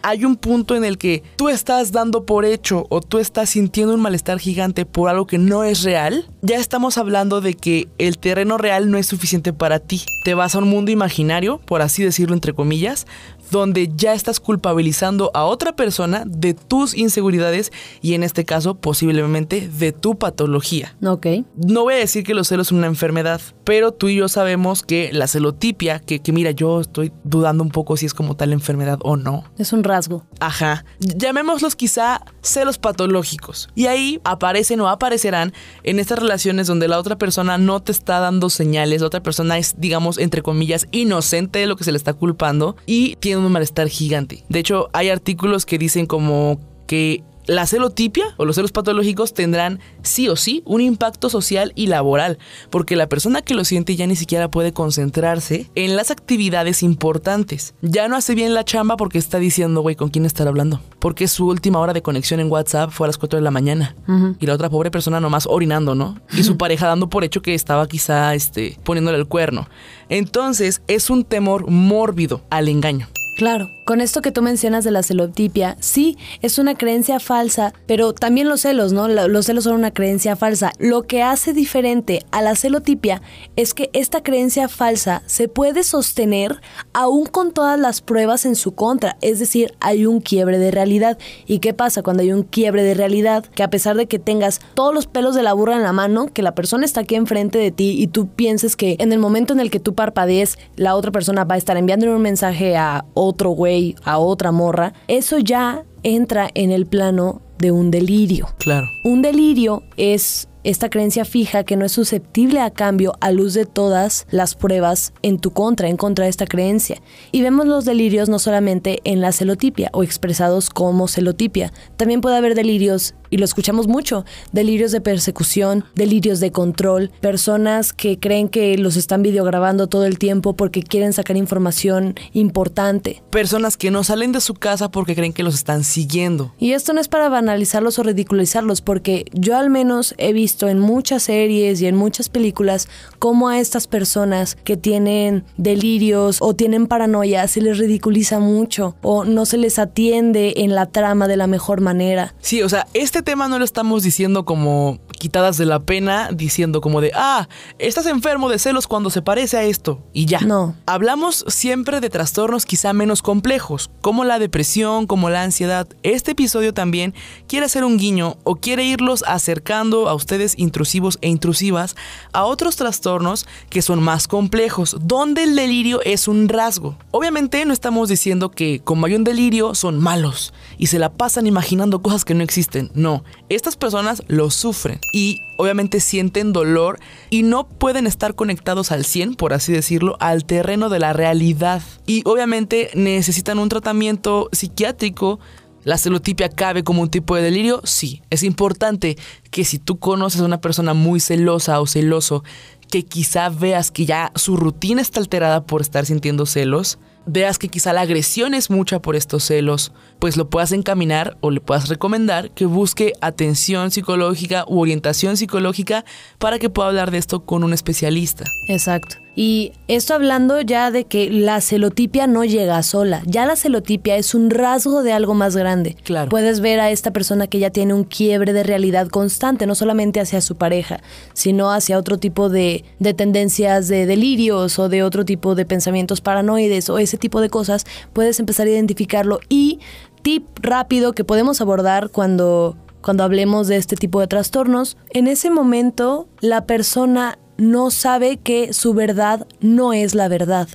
Hay 0.02 0.24
un 0.24 0.36
punto 0.36 0.74
en 0.74 0.84
el 0.84 0.96
que 0.96 1.22
tú 1.36 1.48
estás 1.48 1.92
dando 1.92 2.24
por 2.24 2.44
hecho 2.44 2.86
o 2.88 3.00
tú 3.00 3.18
estás 3.18 3.50
sintiendo 3.50 3.94
un 3.94 4.00
malestar 4.00 4.38
gigante 4.38 4.86
por 4.86 5.10
algo 5.10 5.26
que 5.26 5.38
no 5.38 5.64
es 5.64 5.82
real. 5.82 6.28
Ya 6.40 6.56
estamos 6.56 6.96
hablando 6.96 7.40
de 7.40 7.54
que 7.54 7.88
el 7.98 8.18
terreno 8.18 8.56
real 8.56 8.90
no 8.90 8.96
es 8.96 9.06
suficiente 9.06 9.52
para 9.52 9.78
ti. 9.78 10.02
Te 10.24 10.34
vas 10.34 10.54
a 10.54 10.58
un 10.58 10.68
mundo 10.68 10.90
imaginario, 10.90 11.58
por 11.58 11.82
así 11.82 12.02
decirlo 12.02 12.34
entre 12.34 12.54
comillas, 12.54 13.06
donde 13.50 13.90
ya 13.94 14.14
estás 14.14 14.40
culpabilizando 14.40 15.30
a 15.34 15.44
otra 15.44 15.74
persona 15.74 16.24
de 16.26 16.54
tus 16.54 16.96
inseguridades 16.96 17.72
y 18.00 18.14
en 18.14 18.22
este 18.22 18.44
caso 18.44 18.74
posiblemente 18.74 19.68
de 19.68 19.92
tu 19.92 20.16
patología. 20.16 20.96
Ok. 21.04 21.26
No 21.56 21.82
voy 21.82 21.94
a 21.94 21.98
decir 21.98 22.24
que 22.24 22.34
los 22.34 22.48
celos 22.48 22.68
son 22.68 22.78
una 22.78 22.86
enfermedad, 22.86 23.40
pero 23.64 23.92
tú 23.92 24.08
y 24.08 24.16
yo 24.16 24.28
sabemos 24.28 24.82
que 24.82 25.10
la 25.12 25.26
celotipia, 25.26 25.98
que, 26.00 26.20
que 26.20 26.32
mira, 26.32 26.50
yo 26.50 26.80
estoy 26.80 27.12
dudando 27.24 27.62
un 27.62 27.70
poco 27.70 27.96
si 27.96 28.06
es 28.06 28.14
como 28.14 28.36
tal 28.36 28.52
enfermedad 28.52 28.98
o 29.02 29.16
no. 29.16 29.44
Es 29.58 29.72
un 29.72 29.84
rasgo. 29.84 30.24
Ajá. 30.40 30.84
Llamémoslos 31.00 31.76
quizá 31.76 32.20
celos 32.42 32.78
patológicos. 32.78 33.68
Y 33.74 33.86
ahí 33.86 34.20
aparecen 34.24 34.80
o 34.80 34.88
aparecerán 34.88 35.52
en 35.82 35.98
estas 35.98 36.18
relaciones 36.18 36.66
donde 36.66 36.88
la 36.88 36.98
otra 36.98 37.16
persona 37.16 37.58
no 37.58 37.80
te 37.80 37.92
está 37.92 38.20
dando 38.20 38.50
señales, 38.50 39.00
la 39.00 39.06
otra 39.08 39.22
persona 39.22 39.58
es, 39.58 39.74
digamos, 39.78 40.18
entre 40.18 40.42
comillas, 40.42 40.86
inocente 40.90 41.58
de 41.58 41.66
lo 41.66 41.76
que 41.76 41.84
se 41.84 41.92
le 41.92 41.98
está 41.98 42.14
culpando 42.14 42.76
y 42.86 43.16
tiene 43.16 43.39
un 43.46 43.52
malestar 43.52 43.88
gigante. 43.88 44.44
De 44.48 44.58
hecho, 44.58 44.88
hay 44.92 45.08
artículos 45.08 45.66
que 45.66 45.78
dicen 45.78 46.06
como 46.06 46.60
que 46.86 47.22
la 47.50 47.66
celotipia 47.66 48.26
o 48.36 48.44
los 48.44 48.56
celos 48.56 48.70
patológicos 48.70 49.34
tendrán 49.34 49.80
sí 50.02 50.28
o 50.28 50.36
sí 50.36 50.62
un 50.66 50.80
impacto 50.80 51.28
social 51.28 51.72
y 51.74 51.88
laboral, 51.88 52.38
porque 52.70 52.94
la 52.94 53.08
persona 53.08 53.42
que 53.42 53.54
lo 53.54 53.64
siente 53.64 53.96
ya 53.96 54.06
ni 54.06 54.14
siquiera 54.14 54.50
puede 54.50 54.72
concentrarse 54.72 55.68
en 55.74 55.96
las 55.96 56.12
actividades 56.12 56.82
importantes. 56.84 57.74
Ya 57.82 58.06
no 58.06 58.16
hace 58.16 58.36
bien 58.36 58.54
la 58.54 58.64
chamba 58.64 58.96
porque 58.96 59.18
está 59.18 59.38
diciendo, 59.38 59.80
güey, 59.80 59.96
¿con 59.96 60.10
quién 60.10 60.26
estar 60.26 60.46
hablando? 60.46 60.80
Porque 61.00 61.26
su 61.26 61.48
última 61.48 61.80
hora 61.80 61.92
de 61.92 62.02
conexión 62.02 62.38
en 62.38 62.50
WhatsApp 62.50 62.90
fue 62.90 63.06
a 63.06 63.08
las 63.08 63.18
4 63.18 63.38
de 63.38 63.42
la 63.42 63.50
mañana. 63.50 63.96
Y 64.38 64.46
la 64.46 64.54
otra 64.54 64.70
pobre 64.70 64.90
persona 64.90 65.20
nomás 65.20 65.46
orinando, 65.48 65.94
¿no? 65.94 66.20
Y 66.36 66.44
su 66.44 66.56
pareja 66.58 66.86
dando 66.86 67.08
por 67.08 67.24
hecho 67.24 67.42
que 67.42 67.54
estaba 67.54 67.88
quizá 67.88 68.34
este, 68.34 68.78
poniéndole 68.84 69.18
el 69.18 69.26
cuerno. 69.26 69.68
Entonces 70.08 70.82
es 70.86 71.10
un 71.10 71.24
temor 71.24 71.68
mórbido 71.68 72.42
al 72.50 72.68
engaño. 72.68 73.08
Claro, 73.40 73.70
con 73.86 74.02
esto 74.02 74.20
que 74.20 74.32
tú 74.32 74.42
mencionas 74.42 74.84
de 74.84 74.90
la 74.90 75.02
celotipia, 75.02 75.78
sí, 75.80 76.18
es 76.42 76.58
una 76.58 76.74
creencia 76.74 77.18
falsa, 77.20 77.72
pero 77.86 78.12
también 78.12 78.50
los 78.50 78.60
celos, 78.60 78.92
¿no? 78.92 79.08
Los 79.08 79.46
celos 79.46 79.64
son 79.64 79.76
una 79.76 79.92
creencia 79.92 80.36
falsa. 80.36 80.72
Lo 80.78 81.04
que 81.04 81.22
hace 81.22 81.54
diferente 81.54 82.22
a 82.32 82.42
la 82.42 82.54
celotipia 82.54 83.22
es 83.56 83.72
que 83.72 83.88
esta 83.94 84.22
creencia 84.22 84.68
falsa 84.68 85.22
se 85.24 85.48
puede 85.48 85.84
sostener 85.84 86.60
aún 86.92 87.24
con 87.24 87.52
todas 87.52 87.80
las 87.80 88.02
pruebas 88.02 88.44
en 88.44 88.56
su 88.56 88.74
contra, 88.74 89.16
es 89.22 89.38
decir, 89.38 89.72
hay 89.80 90.04
un 90.04 90.20
quiebre 90.20 90.58
de 90.58 90.70
realidad. 90.70 91.16
¿Y 91.46 91.60
qué 91.60 91.72
pasa 91.72 92.02
cuando 92.02 92.22
hay 92.22 92.32
un 92.32 92.42
quiebre 92.42 92.82
de 92.82 92.92
realidad? 92.92 93.46
Que 93.46 93.62
a 93.62 93.70
pesar 93.70 93.96
de 93.96 94.04
que 94.04 94.18
tengas 94.18 94.60
todos 94.74 94.94
los 94.94 95.06
pelos 95.06 95.34
de 95.34 95.42
la 95.42 95.54
burra 95.54 95.76
en 95.76 95.82
la 95.82 95.94
mano, 95.94 96.26
que 96.26 96.42
la 96.42 96.54
persona 96.54 96.84
está 96.84 97.00
aquí 97.00 97.14
enfrente 97.14 97.56
de 97.56 97.70
ti 97.70 98.02
y 98.02 98.06
tú 98.06 98.28
pienses 98.28 98.76
que 98.76 98.96
en 98.98 99.14
el 99.14 99.18
momento 99.18 99.54
en 99.54 99.60
el 99.60 99.70
que 99.70 99.80
tú 99.80 99.94
parpadees, 99.94 100.58
la 100.76 100.94
otra 100.94 101.10
persona 101.10 101.44
va 101.44 101.54
a 101.54 101.58
estar 101.58 101.78
enviándole 101.78 102.14
un 102.14 102.20
mensaje 102.20 102.76
a 102.76 103.06
otro 103.30 103.50
güey, 103.50 103.96
a 104.04 104.18
otra 104.18 104.52
morra, 104.52 104.92
eso 105.08 105.38
ya 105.38 105.84
entra 106.02 106.50
en 106.54 106.70
el 106.70 106.86
plano 106.86 107.42
de 107.58 107.72
un 107.72 107.90
delirio. 107.90 108.48
Claro. 108.58 108.86
Un 109.04 109.22
delirio 109.22 109.82
es 109.96 110.48
esta 110.62 110.90
creencia 110.90 111.24
fija 111.24 111.64
que 111.64 111.76
no 111.76 111.86
es 111.86 111.92
susceptible 111.92 112.60
a 112.60 112.70
cambio 112.70 113.14
a 113.20 113.32
luz 113.32 113.54
de 113.54 113.64
todas 113.64 114.26
las 114.30 114.54
pruebas 114.54 115.12
en 115.22 115.38
tu 115.38 115.52
contra, 115.52 115.88
en 115.88 115.96
contra 115.96 116.24
de 116.24 116.30
esta 116.30 116.46
creencia. 116.46 117.00
Y 117.32 117.40
vemos 117.40 117.66
los 117.66 117.84
delirios 117.84 118.28
no 118.28 118.38
solamente 118.38 119.00
en 119.04 119.20
la 119.20 119.32
celotipia 119.32 119.88
o 119.92 120.02
expresados 120.02 120.68
como 120.68 121.08
celotipia, 121.08 121.72
también 121.96 122.20
puede 122.20 122.36
haber 122.36 122.54
delirios, 122.54 123.14
y 123.30 123.38
lo 123.38 123.44
escuchamos 123.44 123.86
mucho, 123.86 124.24
delirios 124.52 124.92
de 124.92 125.00
persecución, 125.00 125.84
delirios 125.94 126.40
de 126.40 126.52
control, 126.52 127.10
personas 127.20 127.92
que 127.92 128.18
creen 128.18 128.48
que 128.48 128.76
los 128.76 128.96
están 128.96 129.22
videograbando 129.22 129.86
todo 129.86 130.04
el 130.04 130.18
tiempo 130.18 130.54
porque 130.54 130.82
quieren 130.82 131.12
sacar 131.12 131.36
información 131.36 132.14
importante. 132.32 133.22
Personas 133.30 133.76
que 133.76 133.90
no 133.90 134.04
salen 134.04 134.32
de 134.32 134.40
su 134.40 134.54
casa 134.54 134.90
porque 134.90 135.14
creen 135.14 135.32
que 135.32 135.42
los 135.42 135.54
están 135.54 135.84
siguiendo. 135.84 136.52
Y 136.58 136.72
esto 136.72 136.92
no 136.92 137.00
es 137.00 137.08
para 137.08 137.28
banalizarlos 137.28 137.98
o 137.98 138.02
ridiculizarlos, 138.02 138.80
porque 138.80 139.24
yo 139.32 139.56
al 139.56 139.70
menos 139.70 140.14
he 140.18 140.32
visto 140.32 140.68
en 140.68 140.78
muchas 140.78 141.22
series 141.24 141.80
y 141.80 141.86
en 141.86 141.96
muchas 141.96 142.28
películas 142.28 142.88
cómo 143.18 143.48
a 143.48 143.60
estas 143.60 143.86
personas 143.86 144.56
que 144.64 144.76
tienen 144.76 145.44
delirios 145.56 146.38
o 146.40 146.54
tienen 146.54 146.86
paranoia 146.86 147.46
se 147.48 147.60
les 147.60 147.78
ridiculiza 147.78 148.38
mucho 148.38 148.96
o 149.02 149.24
no 149.24 149.46
se 149.46 149.58
les 149.58 149.78
atiende 149.78 150.54
en 150.56 150.74
la 150.74 150.86
trama 150.86 151.28
de 151.28 151.36
la 151.36 151.46
mejor 151.46 151.80
manera. 151.80 152.34
Sí, 152.40 152.62
o 152.62 152.68
sea, 152.68 152.86
este 152.94 153.19
tema 153.22 153.48
no 153.48 153.58
lo 153.58 153.64
estamos 153.64 154.02
diciendo 154.02 154.44
como 154.44 154.98
quitadas 155.18 155.56
de 155.56 155.66
la 155.66 155.80
pena, 155.80 156.30
diciendo 156.32 156.80
como 156.80 157.00
de, 157.00 157.12
ah, 157.14 157.48
estás 157.78 158.06
enfermo 158.06 158.48
de 158.48 158.58
celos 158.58 158.86
cuando 158.86 159.10
se 159.10 159.22
parece 159.22 159.56
a 159.56 159.62
esto, 159.64 160.00
y 160.12 160.26
ya. 160.26 160.40
No. 160.40 160.74
Hablamos 160.86 161.44
siempre 161.48 162.00
de 162.00 162.10
trastornos 162.10 162.66
quizá 162.66 162.92
menos 162.92 163.22
complejos, 163.22 163.90
como 164.00 164.24
la 164.24 164.38
depresión, 164.38 165.06
como 165.06 165.30
la 165.30 165.42
ansiedad. 165.42 165.86
Este 166.02 166.32
episodio 166.32 166.72
también 166.74 167.14
quiere 167.48 167.66
hacer 167.66 167.84
un 167.84 167.98
guiño 167.98 168.36
o 168.44 168.56
quiere 168.56 168.84
irlos 168.84 169.24
acercando 169.26 170.08
a 170.08 170.14
ustedes 170.14 170.58
intrusivos 170.58 171.18
e 171.20 171.28
intrusivas 171.28 171.96
a 172.32 172.44
otros 172.44 172.76
trastornos 172.76 173.46
que 173.68 173.82
son 173.82 174.02
más 174.02 174.28
complejos, 174.28 174.96
donde 175.00 175.42
el 175.42 175.56
delirio 175.56 176.00
es 176.04 176.28
un 176.28 176.48
rasgo. 176.48 176.96
Obviamente 177.10 177.64
no 177.64 177.72
estamos 177.72 178.08
diciendo 178.08 178.50
que 178.50 178.80
como 178.80 179.06
hay 179.06 179.14
un 179.14 179.24
delirio 179.24 179.74
son 179.74 179.98
malos 179.98 180.52
y 180.78 180.86
se 180.86 180.98
la 180.98 181.12
pasan 181.12 181.46
imaginando 181.46 182.02
cosas 182.02 182.24
que 182.24 182.34
no 182.34 182.42
existen. 182.42 182.90
No, 182.94 183.09
estas 183.48 183.76
personas 183.76 184.22
lo 184.28 184.50
sufren 184.50 185.00
y 185.12 185.40
obviamente 185.56 186.00
sienten 186.00 186.52
dolor 186.52 186.98
y 187.30 187.42
no 187.42 187.68
pueden 187.68 188.06
estar 188.06 188.34
conectados 188.34 188.92
al 188.92 189.04
100, 189.04 189.34
por 189.34 189.52
así 189.52 189.72
decirlo, 189.72 190.16
al 190.20 190.44
terreno 190.44 190.88
de 190.88 190.98
la 190.98 191.12
realidad. 191.12 191.82
Y 192.06 192.22
obviamente 192.24 192.90
necesitan 192.94 193.58
un 193.58 193.68
tratamiento 193.68 194.48
psiquiátrico. 194.52 195.40
¿La 195.82 195.96
celotipia 195.96 196.50
cabe 196.50 196.84
como 196.84 197.02
un 197.02 197.10
tipo 197.10 197.36
de 197.36 197.42
delirio? 197.42 197.80
Sí. 197.84 198.22
Es 198.30 198.42
importante 198.42 199.16
que 199.50 199.64
si 199.64 199.78
tú 199.78 199.98
conoces 199.98 200.40
a 200.40 200.44
una 200.44 200.60
persona 200.60 200.92
muy 200.92 201.20
celosa 201.20 201.80
o 201.80 201.86
celoso, 201.86 202.44
que 202.90 203.04
quizá 203.04 203.48
veas 203.48 203.90
que 203.90 204.04
ya 204.04 204.32
su 204.34 204.56
rutina 204.56 205.00
está 205.00 205.20
alterada 205.20 205.64
por 205.64 205.80
estar 205.80 206.04
sintiendo 206.04 206.44
celos, 206.44 206.98
veas 207.26 207.58
que 207.58 207.68
quizá 207.68 207.92
la 207.92 208.02
agresión 208.02 208.54
es 208.54 208.70
mucha 208.70 209.00
por 209.00 209.16
estos 209.16 209.44
celos, 209.44 209.92
pues 210.18 210.36
lo 210.36 210.48
puedas 210.48 210.72
encaminar 210.72 211.36
o 211.40 211.50
le 211.50 211.60
puedas 211.60 211.88
recomendar 211.88 212.50
que 212.50 212.66
busque 212.66 213.12
atención 213.20 213.90
psicológica 213.90 214.64
u 214.66 214.80
orientación 214.80 215.36
psicológica 215.36 216.04
para 216.38 216.58
que 216.58 216.70
pueda 216.70 216.88
hablar 216.88 217.10
de 217.10 217.18
esto 217.18 217.40
con 217.40 217.64
un 217.64 217.72
especialista. 217.72 218.44
Exacto. 218.68 219.16
Y 219.36 219.72
esto 219.88 220.14
hablando 220.14 220.60
ya 220.60 220.90
de 220.90 221.04
que 221.04 221.30
la 221.30 221.60
celotipia 221.60 222.26
no 222.26 222.44
llega 222.44 222.82
sola. 222.82 223.22
Ya 223.26 223.46
la 223.46 223.56
celotipia 223.56 224.16
es 224.16 224.34
un 224.34 224.50
rasgo 224.50 225.02
de 225.02 225.12
algo 225.12 225.34
más 225.34 225.56
grande. 225.56 225.96
Claro. 226.02 226.28
Puedes 226.28 226.60
ver 226.60 226.80
a 226.80 226.90
esta 226.90 227.12
persona 227.12 227.46
que 227.46 227.58
ya 227.58 227.70
tiene 227.70 227.94
un 227.94 228.04
quiebre 228.04 228.52
de 228.52 228.62
realidad 228.62 229.08
constante, 229.08 229.66
no 229.66 229.74
solamente 229.74 230.20
hacia 230.20 230.40
su 230.40 230.56
pareja, 230.56 231.00
sino 231.32 231.70
hacia 231.70 231.98
otro 231.98 232.18
tipo 232.18 232.48
de, 232.48 232.84
de 232.98 233.14
tendencias 233.14 233.88
de 233.88 234.06
delirios 234.06 234.78
o 234.78 234.88
de 234.88 235.02
otro 235.02 235.24
tipo 235.24 235.54
de 235.54 235.64
pensamientos 235.64 236.20
paranoides 236.20 236.90
o 236.90 236.98
ese 236.98 237.16
tipo 237.16 237.40
de 237.40 237.50
cosas. 237.50 237.86
Puedes 238.12 238.40
empezar 238.40 238.66
a 238.66 238.70
identificarlo 238.70 239.40
y 239.48 239.78
tip 240.22 240.44
rápido 240.60 241.12
que 241.12 241.24
podemos 241.24 241.60
abordar 241.60 242.10
cuando 242.10 242.76
cuando 243.00 243.24
hablemos 243.24 243.66
de 243.66 243.76
este 243.76 243.96
tipo 243.96 244.20
de 244.20 244.26
trastornos, 244.26 244.98
en 245.10 245.26
ese 245.26 245.48
momento 245.50 246.28
la 246.40 246.66
persona 246.66 247.38
no 247.60 247.90
sabe 247.90 248.38
que 248.38 248.72
su 248.72 248.94
verdad 248.94 249.46
no 249.60 249.92
es 249.92 250.14
la 250.14 250.28
verdad 250.28 250.68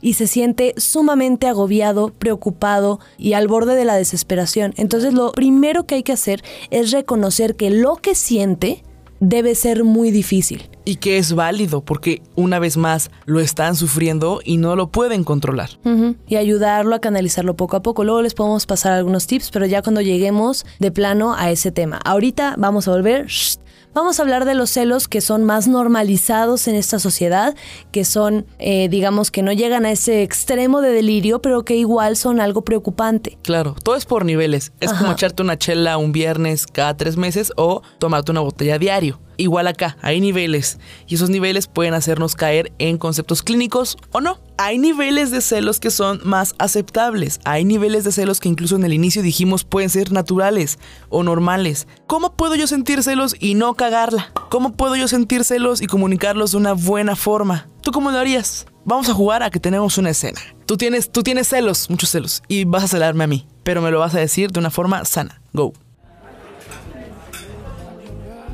y 0.00 0.14
se 0.14 0.26
siente 0.26 0.74
sumamente 0.76 1.46
agobiado, 1.46 2.12
preocupado 2.18 3.00
y 3.18 3.34
al 3.34 3.48
borde 3.48 3.74
de 3.74 3.84
la 3.84 3.96
desesperación. 3.96 4.72
Entonces 4.76 5.12
lo 5.12 5.32
primero 5.32 5.84
que 5.84 5.96
hay 5.96 6.02
que 6.02 6.12
hacer 6.12 6.42
es 6.70 6.90
reconocer 6.90 7.56
que 7.56 7.70
lo 7.70 7.96
que 7.96 8.14
siente 8.14 8.82
debe 9.20 9.54
ser 9.54 9.84
muy 9.84 10.10
difícil. 10.10 10.70
Y 10.90 10.96
que 10.96 11.18
es 11.18 11.34
válido 11.34 11.84
porque 11.84 12.20
una 12.34 12.58
vez 12.58 12.76
más 12.76 13.12
lo 13.24 13.38
están 13.38 13.76
sufriendo 13.76 14.40
y 14.44 14.56
no 14.56 14.74
lo 14.74 14.90
pueden 14.90 15.22
controlar. 15.22 15.70
Y 16.26 16.34
ayudarlo 16.34 16.96
a 16.96 17.00
canalizarlo 17.00 17.54
poco 17.54 17.76
a 17.76 17.82
poco. 17.82 18.02
Luego 18.02 18.22
les 18.22 18.34
podemos 18.34 18.66
pasar 18.66 18.94
algunos 18.94 19.28
tips, 19.28 19.52
pero 19.52 19.66
ya 19.66 19.82
cuando 19.82 20.00
lleguemos 20.00 20.66
de 20.80 20.90
plano 20.90 21.36
a 21.36 21.52
ese 21.52 21.70
tema. 21.70 22.00
Ahorita 22.04 22.56
vamos 22.58 22.88
a 22.88 22.90
volver. 22.90 23.26
shh, 23.26 23.58
Vamos 23.92 24.20
a 24.20 24.22
hablar 24.22 24.44
de 24.44 24.54
los 24.54 24.70
celos 24.70 25.08
que 25.08 25.20
son 25.20 25.44
más 25.44 25.66
normalizados 25.66 26.68
en 26.68 26.76
esta 26.76 27.00
sociedad, 27.00 27.56
que 27.90 28.04
son, 28.04 28.46
eh, 28.60 28.88
digamos, 28.88 29.32
que 29.32 29.42
no 29.42 29.52
llegan 29.52 29.84
a 29.84 29.90
ese 29.90 30.22
extremo 30.22 30.80
de 30.80 30.92
delirio, 30.92 31.42
pero 31.42 31.64
que 31.64 31.74
igual 31.74 32.16
son 32.16 32.40
algo 32.40 32.62
preocupante. 32.62 33.36
Claro, 33.42 33.74
todo 33.82 33.96
es 33.96 34.06
por 34.06 34.24
niveles. 34.24 34.72
Es 34.78 34.92
como 34.92 35.10
echarte 35.12 35.42
una 35.42 35.58
chela 35.58 35.98
un 35.98 36.12
viernes 36.12 36.66
cada 36.68 36.96
tres 36.96 37.16
meses 37.16 37.52
o 37.56 37.82
tomarte 37.98 38.30
una 38.30 38.40
botella 38.40 38.78
diario. 38.78 39.18
Igual 39.40 39.68
acá, 39.68 39.96
hay 40.02 40.20
niveles. 40.20 40.78
Y 41.06 41.14
esos 41.14 41.30
niveles 41.30 41.66
pueden 41.66 41.94
hacernos 41.94 42.34
caer 42.34 42.72
en 42.78 42.98
conceptos 42.98 43.42
clínicos 43.42 43.96
o 44.12 44.20
no. 44.20 44.38
Hay 44.58 44.76
niveles 44.76 45.30
de 45.30 45.40
celos 45.40 45.80
que 45.80 45.90
son 45.90 46.20
más 46.24 46.54
aceptables. 46.58 47.40
Hay 47.46 47.64
niveles 47.64 48.04
de 48.04 48.12
celos 48.12 48.38
que 48.38 48.50
incluso 48.50 48.76
en 48.76 48.84
el 48.84 48.92
inicio 48.92 49.22
dijimos 49.22 49.64
pueden 49.64 49.88
ser 49.88 50.12
naturales 50.12 50.78
o 51.08 51.22
normales. 51.22 51.88
¿Cómo 52.06 52.36
puedo 52.36 52.54
yo 52.54 52.66
sentir 52.66 53.02
celos 53.02 53.34
y 53.40 53.54
no 53.54 53.72
cagarla? 53.72 54.30
¿Cómo 54.50 54.74
puedo 54.76 54.94
yo 54.94 55.08
sentir 55.08 55.44
celos 55.44 55.80
y 55.80 55.86
comunicarlos 55.86 56.50
de 56.50 56.58
una 56.58 56.74
buena 56.74 57.16
forma? 57.16 57.66
¿Tú 57.80 57.92
cómo 57.92 58.10
lo 58.10 58.18
harías? 58.18 58.66
Vamos 58.84 59.08
a 59.08 59.14
jugar 59.14 59.42
a 59.42 59.48
que 59.48 59.58
tenemos 59.58 59.96
una 59.96 60.10
escena. 60.10 60.40
Tú 60.66 60.76
tienes, 60.76 61.10
tú 61.10 61.22
tienes 61.22 61.48
celos, 61.48 61.88
muchos 61.88 62.10
celos, 62.10 62.42
y 62.46 62.64
vas 62.64 62.84
a 62.84 62.88
celarme 62.88 63.24
a 63.24 63.26
mí, 63.26 63.46
pero 63.62 63.80
me 63.80 63.90
lo 63.90 64.00
vas 64.00 64.14
a 64.14 64.18
decir 64.18 64.50
de 64.50 64.60
una 64.60 64.70
forma 64.70 65.02
sana. 65.06 65.40
Go. 65.54 65.72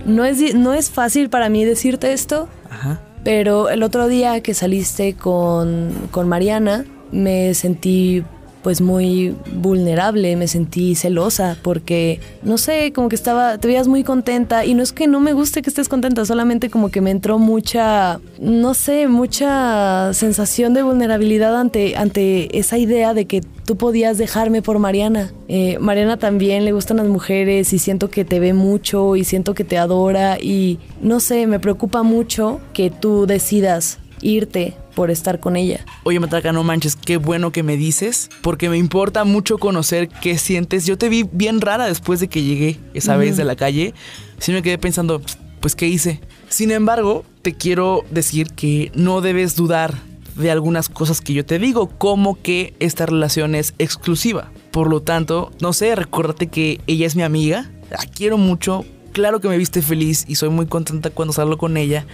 No 0.07 0.25
es, 0.25 0.55
no 0.55 0.73
es 0.73 0.91
fácil 0.91 1.29
para 1.29 1.49
mí 1.49 1.65
decirte 1.65 2.13
esto, 2.13 2.49
Ajá. 2.71 3.01
pero 3.25 3.69
el 3.69 3.83
otro 3.83 4.07
día 4.07 4.41
que 4.41 4.55
saliste 4.55 5.15
con, 5.15 5.93
con 6.11 6.29
Mariana, 6.29 6.85
me 7.11 7.53
sentí 7.55 8.25
pues 8.67 8.81
muy 8.81 9.33
vulnerable, 9.55 10.35
me 10.35 10.49
sentí 10.49 10.97
celosa 10.97 11.57
porque, 11.63 12.19
no 12.43 12.59
sé, 12.59 12.93
como 12.93 13.09
que 13.09 13.15
estaba, 13.15 13.59
te 13.59 13.69
veías 13.69 13.87
muy 13.87 14.03
contenta 14.03 14.65
y 14.65 14.75
no 14.75 14.83
es 14.83 14.93
que 14.93 15.07
no 15.07 15.21
me 15.21 15.35
guste 15.35 15.63
que 15.63 15.71
estés 15.71 15.89
contenta, 15.89 16.25
solamente 16.25 16.69
como 16.69 16.89
que 16.89 17.01
me 17.01 17.13
entró 17.13 17.39
mucha, 17.39 18.19
no 18.41 18.75
sé, 18.75 19.07
mucha 19.07 20.13
sensación 20.15 20.75
de 20.75 20.83
vulnerabilidad 20.83 21.55
ante, 21.57 21.95
ante 21.97 22.59
esa 22.59 22.77
idea 22.77 23.15
de 23.15 23.27
que 23.27 23.41
tú 23.41 23.77
podías 23.77 24.19
dejarme 24.19 24.63
por 24.63 24.81
Mariana. 24.81 25.31
Eh, 25.47 25.79
Mariana 25.79 26.17
también 26.17 26.65
le 26.65 26.73
gustan 26.73 26.97
las 26.97 27.07
mujeres 27.07 27.73
y 27.73 27.79
siento 27.79 28.11
que 28.11 28.25
te 28.25 28.41
ve 28.41 28.53
mucho 28.53 29.15
y 29.15 29.23
siento 29.23 29.55
que 29.55 29.63
te 29.63 29.79
adora 29.79 30.39
y 30.41 30.81
no 31.01 31.21
sé, 31.21 31.47
me 31.47 31.61
preocupa 31.61 32.03
mucho 32.03 32.61
que 32.73 32.91
tú 32.91 33.27
decidas 33.27 34.01
irte 34.23 34.75
por 34.97 35.13
estar 35.13 35.39
con 35.39 35.55
ella. 35.57 35.85
Oye, 36.03 36.19
Matraca, 36.19 36.53
no 36.53 36.65
manches, 36.65 36.97
qué 36.97 37.19
bueno 37.19 37.53
que 37.53 37.63
me 37.63 37.77
dices, 37.77 38.31
porque 38.41 38.69
me 38.69 38.79
importa 38.79 39.25
mucho 39.25 39.59
conocer 39.59 40.09
qué 40.09 40.39
sientes. 40.39 40.87
Yo 40.87 40.99
te 40.99 41.11
vi 41.11 41.25
bien 41.31 41.61
rara 41.61 41.87
después 41.87 42.19
de 42.19 42.29
que 42.29 42.43
llegué 42.43 42.81
esa 42.95 43.17
vez 43.17 43.37
de 43.37 43.45
la 43.45 43.55
calle. 43.55 43.95
Sí 44.39 44.53
me 44.53 44.63
quedé 44.63 44.79
pensando, 44.79 45.21
pues, 45.61 45.77
¿qué 45.77 45.87
hice? 45.87 46.21
Sin 46.49 46.71
embargo, 46.71 47.25
te 47.43 47.55
quiero 47.55 48.05
decir 48.11 48.49
que 48.49 48.91
no 48.95 49.21
debes 49.21 49.55
dudar 49.55 49.95
de 50.35 50.51
algunas 50.51 50.89
cosas 50.89 51.21
que 51.21 51.35
yo 51.35 51.45
te 51.45 51.59
digo, 51.59 51.91
como 51.99 52.41
que 52.41 52.75
esta 52.81 53.05
relación 53.05 53.55
es 53.55 53.75
exclusiva. 53.79 54.51
Por 54.71 54.89
lo 54.89 55.03
tanto, 55.03 55.53
no 55.61 55.75
sé, 55.75 55.95
recuérdate 55.95 56.47
que 56.47 56.81
ella 56.87 57.07
es 57.07 57.17
mi 57.17 57.23
amiga, 57.23 57.71
la 57.91 57.99
quiero 57.99 58.39
mucho, 58.39 58.85
claro 59.13 59.41
que 59.41 59.49
me 59.49 59.59
viste 59.59 59.83
feliz 59.83 60.25
y 60.27 60.35
soy 60.35 60.51
muy 60.51 60.67
contenta 60.67 61.11
cuando 61.11 61.33
salgo 61.33 61.57
con 61.59 61.77
ella, 61.77 62.07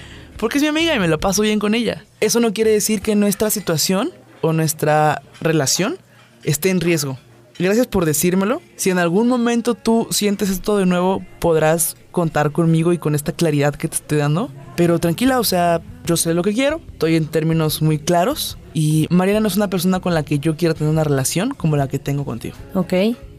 porque 0.42 0.59
es 0.59 0.62
mi 0.62 0.68
amiga 0.70 0.92
y 0.92 0.98
me 0.98 1.07
la 1.07 1.18
paso 1.18 1.42
bien 1.42 1.61
con 1.61 1.72
ella. 1.72 2.05
Eso 2.18 2.40
no 2.40 2.52
quiere 2.52 2.72
decir 2.72 3.00
que 3.00 3.14
nuestra 3.14 3.48
situación 3.48 4.11
o 4.40 4.52
nuestra 4.52 5.22
relación 5.40 5.98
esté 6.42 6.70
en 6.70 6.81
riesgo. 6.81 7.16
Gracias 7.61 7.87
por 7.87 8.07
decírmelo. 8.07 8.61
Si 8.74 8.90
en 8.90 8.98
algún 8.98 9.28
momento 9.28 9.74
tú 9.76 10.09
sientes 10.11 10.50
esto 10.50 10.76
de 10.78 10.85
nuevo, 10.85 11.24
podrás 11.38 11.96
contar 12.11 12.50
conmigo 12.50 12.92
y 12.92 12.98
con 12.98 13.14
esta 13.14 13.31
claridad 13.31 13.76
que 13.76 13.87
te 13.87 13.94
estoy 13.94 14.18
dando. 14.18 14.50
Pero 14.74 14.98
tranquila, 14.98 15.38
o 15.38 15.44
sea, 15.44 15.81
yo 16.07 16.16
sé 16.16 16.35
lo 16.35 16.42
que 16.42 16.55
quiero, 16.55 16.81
estoy 16.90 17.14
en 17.14 17.26
términos 17.26 17.81
muy 17.81 18.00
claros 18.00 18.59
y 18.74 19.07
Mariana 19.11 19.38
no 19.38 19.46
es 19.46 19.55
una 19.55 19.70
persona 19.70 20.00
con 20.00 20.12
la 20.12 20.24
que 20.24 20.40
yo 20.40 20.57
quiera 20.57 20.74
tener 20.74 20.92
una 20.92 21.05
relación 21.05 21.55
como 21.55 21.76
la 21.76 21.87
que 21.87 22.00
tengo 22.00 22.24
contigo. 22.24 22.57
¿Ok? 22.74 22.94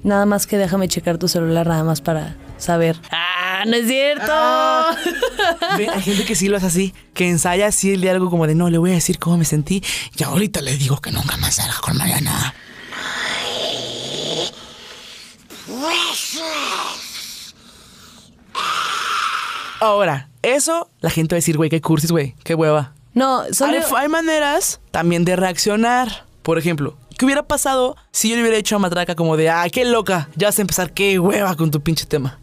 Nada 0.06 0.26
más 0.26 0.48
que 0.48 0.58
déjame 0.58 0.88
checar 0.88 1.18
tu 1.18 1.28
celular 1.28 1.68
nada 1.68 1.84
más 1.84 2.00
para 2.00 2.38
saber. 2.58 2.96
¡Ah, 3.12 3.33
no 3.68 3.76
es 3.76 3.88
cierto! 3.88 4.32
Hay 5.72 6.02
gente 6.02 6.26
que 6.26 6.36
sí 6.36 6.48
lo 6.48 6.58
hace 6.58 6.68
así, 6.68 6.94
que 7.14 7.30
ensaya 7.30 7.68
así 7.68 7.94
el 7.94 8.02
diálogo 8.02 8.30
como 8.30 8.48
de 8.48 8.56
no, 8.56 8.70
le 8.70 8.78
voy 8.78 8.92
a 8.92 8.96
decir 8.96 9.20
cómo 9.20 9.38
me 9.38 9.46
sentí 9.46 9.84
y 10.18 10.24
ahorita 10.24 10.62
le 10.62 10.78
digo 10.78 11.00
que 11.00 11.12
nunca 11.12 11.38
más 11.38 11.56
salga 11.56 11.80
con 11.82 11.98
Mariana. 11.98 12.54
Ahora, 19.80 20.30
eso 20.42 20.90
la 21.02 21.10
gente 21.10 21.36
va 21.36 21.38
a 21.38 21.42
decir, 21.42 21.58
güey, 21.58 21.70
qué 21.70 21.82
cursis, 21.82 22.12
güey, 22.12 22.36
qué 22.44 22.56
hueva. 22.56 22.94
No, 23.14 23.44
solo... 23.52 23.78
Hay, 23.78 23.84
hay 23.98 24.08
maneras 24.08 24.80
también 24.92 25.26
de 25.26 25.36
reaccionar. 25.36 26.26
Por 26.42 26.58
ejemplo, 26.58 26.98
¿qué 27.18 27.26
hubiera 27.26 27.44
pasado 27.44 27.96
si 28.12 28.30
yo 28.30 28.36
le 28.36 28.42
hubiera 28.42 28.58
dicho 28.58 28.76
a 28.76 28.80
Matraca 28.80 29.16
como 29.16 29.38
de, 29.38 29.50
ah, 29.50 29.66
qué 29.72 29.86
loca, 29.86 30.30
ya 30.36 30.48
vas 30.48 30.58
a 30.58 30.62
empezar, 30.62 30.94
qué 30.94 31.20
hueva 31.20 31.56
con 31.56 31.72
tu 31.72 31.82
pinche 31.82 32.06
tema? 32.06 32.40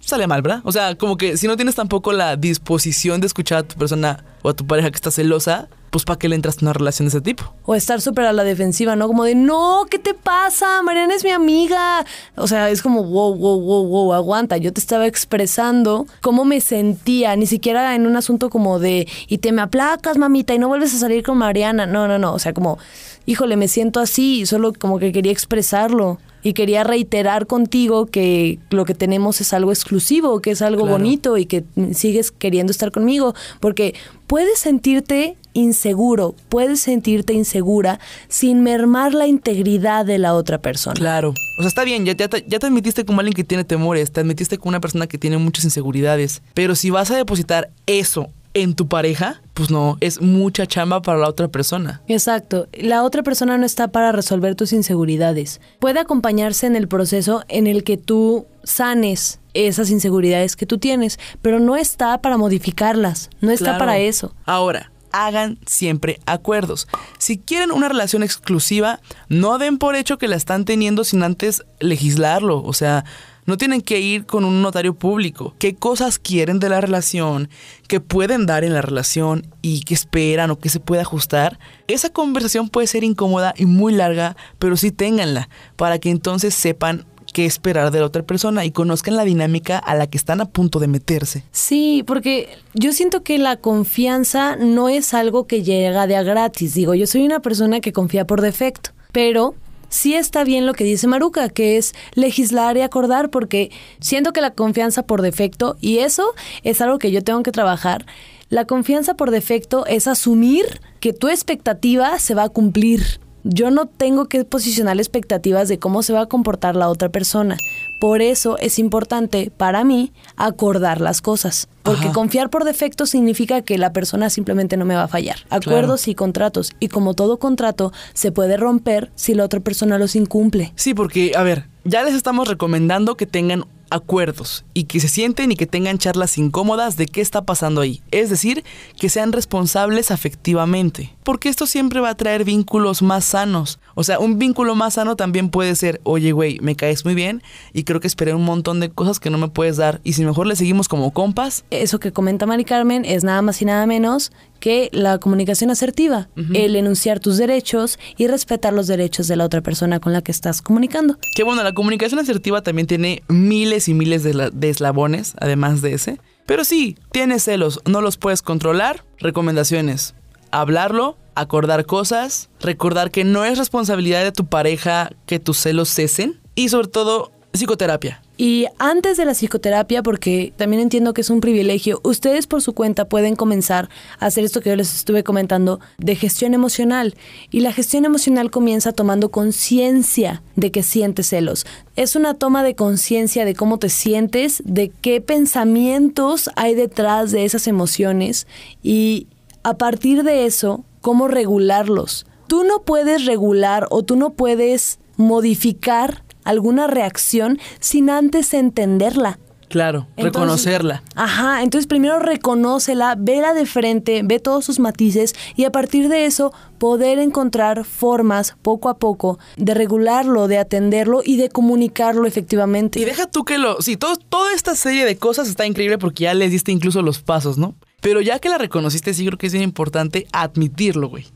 Sale 0.00 0.26
mal, 0.26 0.42
¿verdad? 0.42 0.60
O 0.64 0.72
sea, 0.72 0.96
como 0.96 1.16
que 1.16 1.36
si 1.36 1.46
no 1.46 1.56
tienes 1.56 1.74
tampoco 1.74 2.12
la 2.12 2.36
disposición 2.36 3.20
de 3.20 3.26
escuchar 3.26 3.58
a 3.58 3.62
tu 3.62 3.76
persona 3.76 4.24
o 4.42 4.48
a 4.48 4.54
tu 4.54 4.66
pareja 4.66 4.90
que 4.90 4.96
está 4.96 5.10
celosa, 5.10 5.68
pues 5.90 6.04
¿para 6.04 6.18
qué 6.18 6.28
le 6.28 6.36
entras 6.36 6.58
a 6.58 6.60
una 6.62 6.72
relación 6.72 7.06
de 7.06 7.10
ese 7.10 7.20
tipo? 7.20 7.54
O 7.64 7.74
estar 7.74 8.00
súper 8.00 8.24
a 8.26 8.32
la 8.32 8.44
defensiva, 8.44 8.96
¿no? 8.96 9.08
Como 9.08 9.24
de, 9.24 9.34
no, 9.34 9.86
¿qué 9.90 9.98
te 9.98 10.14
pasa? 10.14 10.82
Mariana 10.82 11.14
es 11.14 11.24
mi 11.24 11.30
amiga. 11.30 12.04
O 12.36 12.46
sea, 12.46 12.70
es 12.70 12.80
como, 12.80 13.02
wow, 13.02 13.34
wow, 13.34 13.60
wow, 13.60 13.86
wow, 13.86 14.12
aguanta. 14.14 14.56
Yo 14.56 14.72
te 14.72 14.80
estaba 14.80 15.06
expresando 15.06 16.06
cómo 16.20 16.44
me 16.44 16.60
sentía, 16.60 17.34
ni 17.36 17.46
siquiera 17.46 17.94
en 17.94 18.06
un 18.06 18.16
asunto 18.16 18.50
como 18.50 18.78
de, 18.78 19.08
y 19.26 19.38
te 19.38 19.52
me 19.52 19.62
aplacas, 19.62 20.16
mamita, 20.16 20.54
y 20.54 20.58
no 20.58 20.68
vuelves 20.68 20.94
a 20.94 20.98
salir 20.98 21.24
con 21.24 21.38
Mariana. 21.38 21.86
No, 21.86 22.06
no, 22.06 22.18
no. 22.18 22.32
O 22.32 22.38
sea, 22.38 22.54
como, 22.54 22.78
híjole, 23.26 23.56
me 23.56 23.68
siento 23.68 24.00
así, 24.00 24.46
solo 24.46 24.72
como 24.72 24.98
que 24.98 25.12
quería 25.12 25.32
expresarlo. 25.32 26.18
Y 26.42 26.54
quería 26.54 26.84
reiterar 26.84 27.46
contigo 27.46 28.06
que 28.06 28.58
lo 28.70 28.84
que 28.84 28.94
tenemos 28.94 29.40
es 29.40 29.52
algo 29.52 29.72
exclusivo, 29.72 30.40
que 30.40 30.52
es 30.52 30.62
algo 30.62 30.82
Claro. 30.82 30.98
bonito 30.98 31.36
y 31.36 31.46
que 31.46 31.64
sigues 31.92 32.30
queriendo 32.30 32.70
estar 32.70 32.90
conmigo. 32.92 33.34
Porque 33.60 33.94
puedes 34.26 34.58
sentirte 34.58 35.36
inseguro, 35.52 36.34
puedes 36.48 36.80
sentirte 36.80 37.32
insegura 37.34 38.00
sin 38.28 38.62
mermar 38.62 39.14
la 39.14 39.26
integridad 39.26 40.06
de 40.06 40.18
la 40.18 40.34
otra 40.34 40.58
persona. 40.58 40.94
Claro. 40.94 41.30
O 41.58 41.62
sea, 41.62 41.68
está 41.68 41.84
bien, 41.84 42.06
ya, 42.06 42.12
ya, 42.14 42.28
te, 42.28 42.44
ya 42.48 42.58
te 42.58 42.66
admitiste 42.66 43.04
como 43.04 43.20
alguien 43.20 43.34
que 43.34 43.44
tiene 43.44 43.64
temores, 43.64 44.10
te 44.12 44.20
admitiste 44.20 44.56
como 44.58 44.70
una 44.70 44.80
persona 44.80 45.06
que 45.06 45.18
tiene 45.18 45.36
muchas 45.38 45.64
inseguridades. 45.64 46.40
Pero 46.54 46.74
si 46.74 46.90
vas 46.90 47.10
a 47.10 47.16
depositar 47.16 47.70
eso 47.86 48.28
en 48.54 48.74
tu 48.74 48.88
pareja, 48.88 49.40
pues 49.54 49.70
no, 49.70 49.96
es 50.00 50.20
mucha 50.20 50.66
chamba 50.66 51.02
para 51.02 51.18
la 51.18 51.28
otra 51.28 51.48
persona. 51.48 52.02
Exacto. 52.08 52.68
La 52.72 53.04
otra 53.04 53.22
persona 53.22 53.56
no 53.58 53.64
está 53.66 53.88
para 53.88 54.12
resolver 54.12 54.54
tus 54.56 54.72
inseguridades. 54.72 55.60
Puede 55.78 56.00
acompañarse 56.00 56.66
en 56.66 56.76
el 56.76 56.88
proceso 56.88 57.44
en 57.48 57.66
el 57.66 57.84
que 57.84 57.96
tú 57.96 58.46
sanes 58.64 59.38
esas 59.54 59.90
inseguridades 59.90 60.56
que 60.56 60.66
tú 60.66 60.78
tienes, 60.78 61.18
pero 61.42 61.60
no 61.60 61.76
está 61.76 62.20
para 62.20 62.36
modificarlas, 62.36 63.30
no 63.40 63.50
está 63.50 63.64
Claro. 63.66 63.78
para 63.78 63.98
eso. 63.98 64.34
Ahora, 64.46 64.90
hagan 65.12 65.58
siempre 65.66 66.20
acuerdos. 66.26 66.86
Si 67.18 67.38
quieren 67.38 67.72
una 67.72 67.88
relación 67.88 68.22
exclusiva, 68.22 69.00
no 69.28 69.58
den 69.58 69.78
por 69.78 69.96
hecho 69.96 70.18
que 70.18 70.28
la 70.28 70.36
están 70.36 70.64
teniendo 70.64 71.02
sin 71.04 71.22
antes 71.22 71.64
legislarlo. 71.80 72.62
O 72.62 72.72
sea, 72.72 73.04
No 73.50 73.56
tienen 73.56 73.80
que 73.80 73.98
ir 73.98 74.26
con 74.26 74.44
un 74.44 74.62
notario 74.62 74.94
público. 74.94 75.56
¿Qué 75.58 75.74
cosas 75.74 76.20
quieren 76.20 76.60
de 76.60 76.68
la 76.68 76.80
relación? 76.80 77.48
¿Qué 77.88 77.98
pueden 77.98 78.46
dar 78.46 78.62
en 78.62 78.74
la 78.74 78.80
relación? 78.80 79.44
¿Y 79.60 79.80
qué 79.80 79.92
esperan 79.92 80.52
o 80.52 80.58
qué 80.60 80.68
se 80.68 80.78
puede 80.78 81.02
ajustar? 81.02 81.58
Esa 81.88 82.10
conversación 82.10 82.68
puede 82.68 82.86
ser 82.86 83.02
incómoda 83.02 83.52
y 83.56 83.66
muy 83.66 83.92
larga, 83.92 84.36
pero 84.60 84.76
sí 84.76 84.92
ténganla 84.92 85.48
para 85.74 85.98
que 85.98 86.10
entonces 86.10 86.54
sepan 86.54 87.06
qué 87.32 87.44
esperar 87.44 87.90
de 87.90 87.98
la 87.98 88.06
otra 88.06 88.22
persona 88.22 88.64
y 88.64 88.70
conozcan 88.70 89.16
la 89.16 89.24
dinámica 89.24 89.78
a 89.78 89.96
la 89.96 90.06
que 90.06 90.16
están 90.16 90.40
a 90.40 90.44
punto 90.44 90.78
de 90.78 90.86
meterse. 90.86 91.42
Sí, 91.50 92.04
porque 92.06 92.50
yo 92.74 92.92
siento 92.92 93.24
que 93.24 93.36
la 93.38 93.56
confianza 93.56 94.54
no 94.54 94.88
es 94.88 95.12
algo 95.12 95.48
que 95.48 95.64
llega 95.64 96.06
de 96.06 96.14
a 96.14 96.22
gratis. 96.22 96.74
Digo, 96.74 96.94
yo 96.94 97.08
soy 97.08 97.26
una 97.26 97.40
persona 97.40 97.80
que 97.80 97.92
confía 97.92 98.28
por 98.28 98.42
defecto, 98.42 98.90
pero 99.10 99.56
sí 99.90 100.14
está 100.14 100.42
bien 100.44 100.64
lo 100.64 100.72
que 100.72 100.84
dice 100.84 101.06
Maruca, 101.06 101.50
que 101.50 101.76
es 101.76 101.92
legislar 102.14 102.78
y 102.78 102.80
acordar, 102.80 103.28
porque 103.28 103.70
siento 104.00 104.32
que 104.32 104.40
la 104.40 104.52
confianza 104.52 105.02
por 105.02 105.20
defecto, 105.20 105.76
y 105.82 105.98
eso 105.98 106.32
es 106.62 106.80
algo 106.80 106.98
que 106.98 107.10
yo 107.10 107.22
tengo 107.22 107.42
que 107.42 107.52
trabajar, 107.52 108.06
la 108.48 108.64
confianza 108.64 109.14
por 109.14 109.30
defecto 109.30 109.84
es 109.86 110.06
asumir 110.06 110.80
que 110.98 111.12
tu 111.12 111.28
expectativa 111.28 112.18
se 112.18 112.34
va 112.34 112.44
a 112.44 112.48
cumplir. 112.48 113.20
Yo 113.44 113.70
no 113.70 113.86
tengo 113.86 114.26
que 114.26 114.44
posicionar 114.44 114.96
expectativas 114.98 115.68
de 115.68 115.78
cómo 115.78 116.02
se 116.02 116.12
va 116.12 116.22
a 116.22 116.26
comportar 116.26 116.74
la 116.74 116.88
otra 116.88 117.10
persona. 117.10 117.56
Por 118.00 118.22
eso 118.22 118.56
es 118.58 118.78
importante 118.78 119.52
para 119.54 119.84
mí 119.84 120.12
acordar 120.36 121.02
las 121.02 121.20
cosas. 121.20 121.68
Porque 121.82 122.10
confiar 122.12 122.48
por 122.48 122.64
defecto 122.64 123.04
significa 123.04 123.60
que 123.60 123.76
la 123.76 123.92
persona 123.92 124.30
simplemente 124.30 124.78
no 124.78 124.86
me 124.86 124.94
va 124.94 125.04
a 125.04 125.08
fallar. 125.08 125.36
Acuerdos 125.50 126.08
y 126.08 126.14
contratos. 126.14 126.72
Y 126.80 126.88
como 126.88 127.12
todo 127.12 127.38
contrato, 127.38 127.92
se 128.14 128.32
puede 128.32 128.56
romper 128.56 129.10
si 129.16 129.34
la 129.34 129.44
otra 129.44 129.60
persona 129.60 129.98
los 129.98 130.16
incumple. 130.16 130.72
Sí, 130.76 130.94
porque, 130.94 131.32
a 131.36 131.42
ver, 131.42 131.66
ya 131.84 132.02
les 132.02 132.14
estamos 132.14 132.48
recomendando 132.48 133.16
que 133.16 133.26
tengan 133.26 133.64
acuerdos 133.90 134.64
y 134.74 134.84
que 134.84 135.00
se 135.00 135.08
sienten 135.08 135.52
y 135.52 135.56
que 135.56 135.66
tengan 135.66 135.98
charlas 135.98 136.38
incómodas 136.38 136.96
de 136.96 137.06
qué 137.06 137.20
está 137.20 137.42
pasando 137.42 137.80
ahí. 137.80 138.00
Es 138.10 138.30
decir, 138.30 138.64
que 138.98 139.08
sean 139.08 139.32
responsables 139.32 140.10
afectivamente. 140.10 141.14
Porque 141.22 141.48
esto 141.48 141.66
siempre 141.66 142.00
va 142.00 142.10
a 142.10 142.16
traer 142.16 142.44
vínculos 142.44 143.02
más 143.02 143.24
sanos. 143.24 143.78
O 143.94 144.04
sea, 144.04 144.18
un 144.18 144.38
vínculo 144.38 144.74
más 144.74 144.94
sano 144.94 145.16
también 145.16 145.50
puede 145.50 145.74
ser, 145.74 146.00
oye, 146.04 146.32
güey, 146.32 146.58
me 146.60 146.76
caes 146.76 147.04
muy 147.04 147.14
bien 147.14 147.42
y 147.72 147.84
creo 147.84 148.00
que 148.00 148.06
esperé 148.06 148.34
un 148.34 148.44
montón 148.44 148.80
de 148.80 148.90
cosas 148.90 149.20
que 149.20 149.30
no 149.30 149.38
me 149.38 149.48
puedes 149.48 149.76
dar. 149.76 150.00
Y 150.04 150.14
si 150.14 150.24
mejor 150.24 150.46
le 150.46 150.56
seguimos 150.56 150.88
como 150.88 151.12
compas. 151.12 151.64
Eso 151.70 152.00
que 152.00 152.12
comenta 152.12 152.46
Mari 152.46 152.64
Carmen 152.64 153.04
es 153.04 153.24
nada 153.24 153.42
más 153.42 153.60
y 153.60 153.64
nada 153.64 153.86
menos 153.86 154.32
que 154.60 154.90
la 154.92 155.18
comunicación 155.18 155.70
asertiva, 155.70 156.28
el 156.54 156.76
enunciar 156.76 157.18
tus 157.18 157.38
derechos 157.38 157.98
y 158.16 158.26
respetar 158.26 158.72
los 158.72 158.86
derechos 158.86 159.26
de 159.26 159.36
la 159.36 159.44
otra 159.44 159.62
persona 159.62 159.98
con 159.98 160.12
la 160.12 160.22
que 160.22 160.30
estás 160.30 160.62
comunicando. 160.62 161.18
Que 161.34 161.42
bueno, 161.42 161.62
la 161.62 161.72
comunicación 161.72 162.20
asertiva 162.20 162.62
también 162.62 162.86
tiene 162.86 163.22
miles 163.28 163.88
y 163.88 163.94
miles 163.94 164.22
de, 164.22 164.50
de 164.52 164.70
eslabones, 164.70 165.34
además 165.40 165.82
de 165.82 165.94
ese. 165.94 166.20
Pero 166.46 166.64
sí, 166.64 166.96
tienes 167.10 167.44
celos, 167.44 167.80
no 167.86 168.00
los 168.00 168.16
puedes 168.16 168.42
controlar. 168.42 169.04
Recomendaciones, 169.18 170.14
hablarlo, 170.50 171.16
acordar 171.34 171.86
cosas, 171.86 172.50
recordar 172.60 173.10
que 173.10 173.24
no 173.24 173.44
es 173.44 173.58
responsabilidad 173.58 174.22
de 174.22 174.32
tu 174.32 174.46
pareja 174.46 175.10
que 175.26 175.38
tus 175.38 175.58
celos 175.58 175.88
cesen 175.88 176.40
y 176.54 176.68
sobre 176.68 176.88
todo 176.88 177.32
psicoterapia. 177.52 178.22
Y 178.36 178.66
antes 178.78 179.16
de 179.16 179.24
la 179.24 179.34
psicoterapia, 179.34 180.02
porque 180.02 180.52
también 180.56 180.80
entiendo 180.80 181.12
que 181.12 181.20
es 181.20 181.30
un 181.30 181.40
privilegio, 181.40 182.00
ustedes 182.04 182.46
por 182.46 182.62
su 182.62 182.74
cuenta 182.74 183.06
pueden 183.06 183.36
comenzar 183.36 183.90
a 184.18 184.26
hacer 184.26 184.44
esto 184.44 184.60
que 184.60 184.70
yo 184.70 184.76
les 184.76 184.94
estuve 184.94 185.24
comentando 185.24 185.80
de 185.98 186.16
gestión 186.16 186.54
emocional. 186.54 187.16
Y 187.50 187.60
la 187.60 187.72
gestión 187.72 188.04
emocional 188.04 188.50
comienza 188.50 188.92
tomando 188.92 189.30
conciencia 189.30 190.42
de 190.56 190.70
que 190.70 190.82
sientes 190.82 191.28
celos. 191.28 191.66
Es 191.96 192.16
una 192.16 192.34
toma 192.34 192.62
de 192.62 192.74
conciencia 192.74 193.44
de 193.44 193.54
cómo 193.54 193.78
te 193.78 193.88
sientes, 193.88 194.62
de 194.64 194.90
qué 195.00 195.20
pensamientos 195.20 196.50
hay 196.56 196.74
detrás 196.74 197.32
de 197.32 197.44
esas 197.44 197.66
emociones 197.66 198.46
y 198.82 199.26
a 199.62 199.76
partir 199.76 200.22
de 200.22 200.46
eso, 200.46 200.84
cómo 201.00 201.28
regularlos. 201.28 202.26
Tú 202.46 202.64
no 202.64 202.82
puedes 202.82 203.26
regular 203.26 203.86
o 203.90 204.02
tú 204.02 204.16
no 204.16 204.30
puedes 204.30 204.98
modificar 205.16 206.24
alguna 206.44 206.86
reacción 206.86 207.58
sin 207.80 208.10
antes 208.10 208.54
entenderla. 208.54 209.38
Claro, 209.70 210.08
reconocerla. 210.16 211.04
Ajá, 211.14 211.62
entonces 211.62 211.86
primero 211.86 212.18
reconócela, 212.18 213.14
vela 213.16 213.54
de 213.54 213.66
frente, 213.66 214.22
ve 214.24 214.40
todos 214.40 214.64
sus 214.64 214.80
matices 214.80 215.32
y 215.54 215.64
a 215.64 215.70
partir 215.70 216.08
de 216.08 216.26
eso 216.26 216.52
poder 216.78 217.20
encontrar 217.20 217.84
formas 217.84 218.56
poco 218.62 218.88
a 218.88 218.98
poco 218.98 219.38
de 219.56 219.74
regularlo, 219.74 220.48
de 220.48 220.58
atenderlo 220.58 221.22
y 221.24 221.36
de 221.36 221.50
comunicarlo 221.50 222.26
efectivamente. 222.26 222.98
Y 222.98 223.04
deja 223.04 223.26
tú 223.26 223.44
que 223.44 223.58
lo... 223.58 223.80
Sí, 223.80 223.96
todo, 223.96 224.16
toda 224.16 224.52
esta 224.54 224.74
serie 224.74 225.04
de 225.04 225.16
cosas 225.16 225.48
está 225.48 225.64
increíble 225.66 225.98
porque 225.98 226.24
ya 226.24 226.34
le 226.34 226.48
diste 226.48 226.72
incluso 226.72 227.00
los 227.00 227.20
pasos, 227.20 227.56
¿no? 227.56 227.76
Pero 228.00 228.20
ya 228.20 228.40
que 228.40 228.48
la 228.48 228.58
reconociste, 228.58 229.14
sí 229.14 229.24
creo 229.24 229.38
que 229.38 229.46
es 229.46 229.52
bien 229.52 229.62
importante 229.62 230.26
admitirlo, 230.32 231.08
güey. 231.08 231.26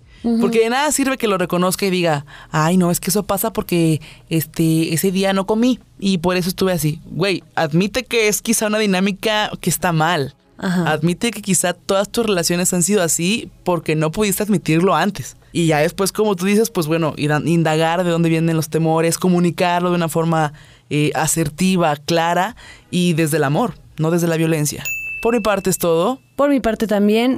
Porque 0.41 0.61
de 0.61 0.71
nada 0.71 0.91
sirve 0.91 1.19
que 1.19 1.29
lo 1.29 1.37
reconozca 1.37 1.85
y 1.85 1.91
diga, 1.91 2.25
ay, 2.51 2.79
no, 2.79 2.91
es 2.91 2.99
que 2.99 3.11
eso 3.11 3.25
pasa 3.25 3.53
porque 3.53 4.01
este, 4.31 4.95
ese 4.95 5.11
día 5.13 5.35
no 5.35 5.47
comí 5.47 5.81
y 5.99 6.19
por 6.19 6.37
eso 6.37 6.49
estuve 6.49 6.73
así. 6.73 7.01
Güey, 7.11 7.43
admite 7.55 8.05
que 8.05 8.29
es 8.29 8.41
quizá 8.41 8.69
una 8.69 8.79
dinámica 8.79 9.51
que 9.61 9.69
está 9.69 9.93
mal. 9.93 10.35
Admite 10.57 11.31
que 11.31 11.43
quizá 11.43 11.75
todas 11.75 12.09
tus 12.09 12.25
relaciones 12.25 12.73
han 12.73 12.83
sido 12.83 13.03
así 13.03 13.51
porque 13.65 13.97
no 13.97 14.11
pudiste 14.11 14.43
admitirlo 14.43 14.95
antes. 14.95 15.37
Y 15.53 15.67
ya 15.67 15.79
después, 15.79 16.11
como 16.11 16.37
tú 16.37 16.47
dices, 16.47 16.71
pues 16.71 16.87
bueno, 16.87 17.13
ir 17.17 17.33
a 17.33 17.41
indagar 17.45 18.03
de 18.03 18.11
dónde 18.11 18.29
vienen 18.29 18.57
los 18.57 18.71
temores, 18.71 19.19
comunicarlo 19.19 19.91
de 19.91 19.97
una 19.97 20.09
forma 20.09 20.53
eh, 20.91 21.11
asertiva, 21.15 21.97
clara 21.97 22.57
y 22.91 23.13
desde 23.13 23.37
el 23.37 23.45
amor, 23.45 23.75
no 23.99 24.11
desde 24.11 24.27
la 24.27 24.37
violencia. 24.37 24.85
Por 25.21 25.35
mi 25.35 25.41
parte 25.41 25.71
es 25.71 25.79
todo. 25.79 26.21
Por 26.37 26.51
mi 26.51 26.61
parte 26.61 26.87
también. 26.87 27.37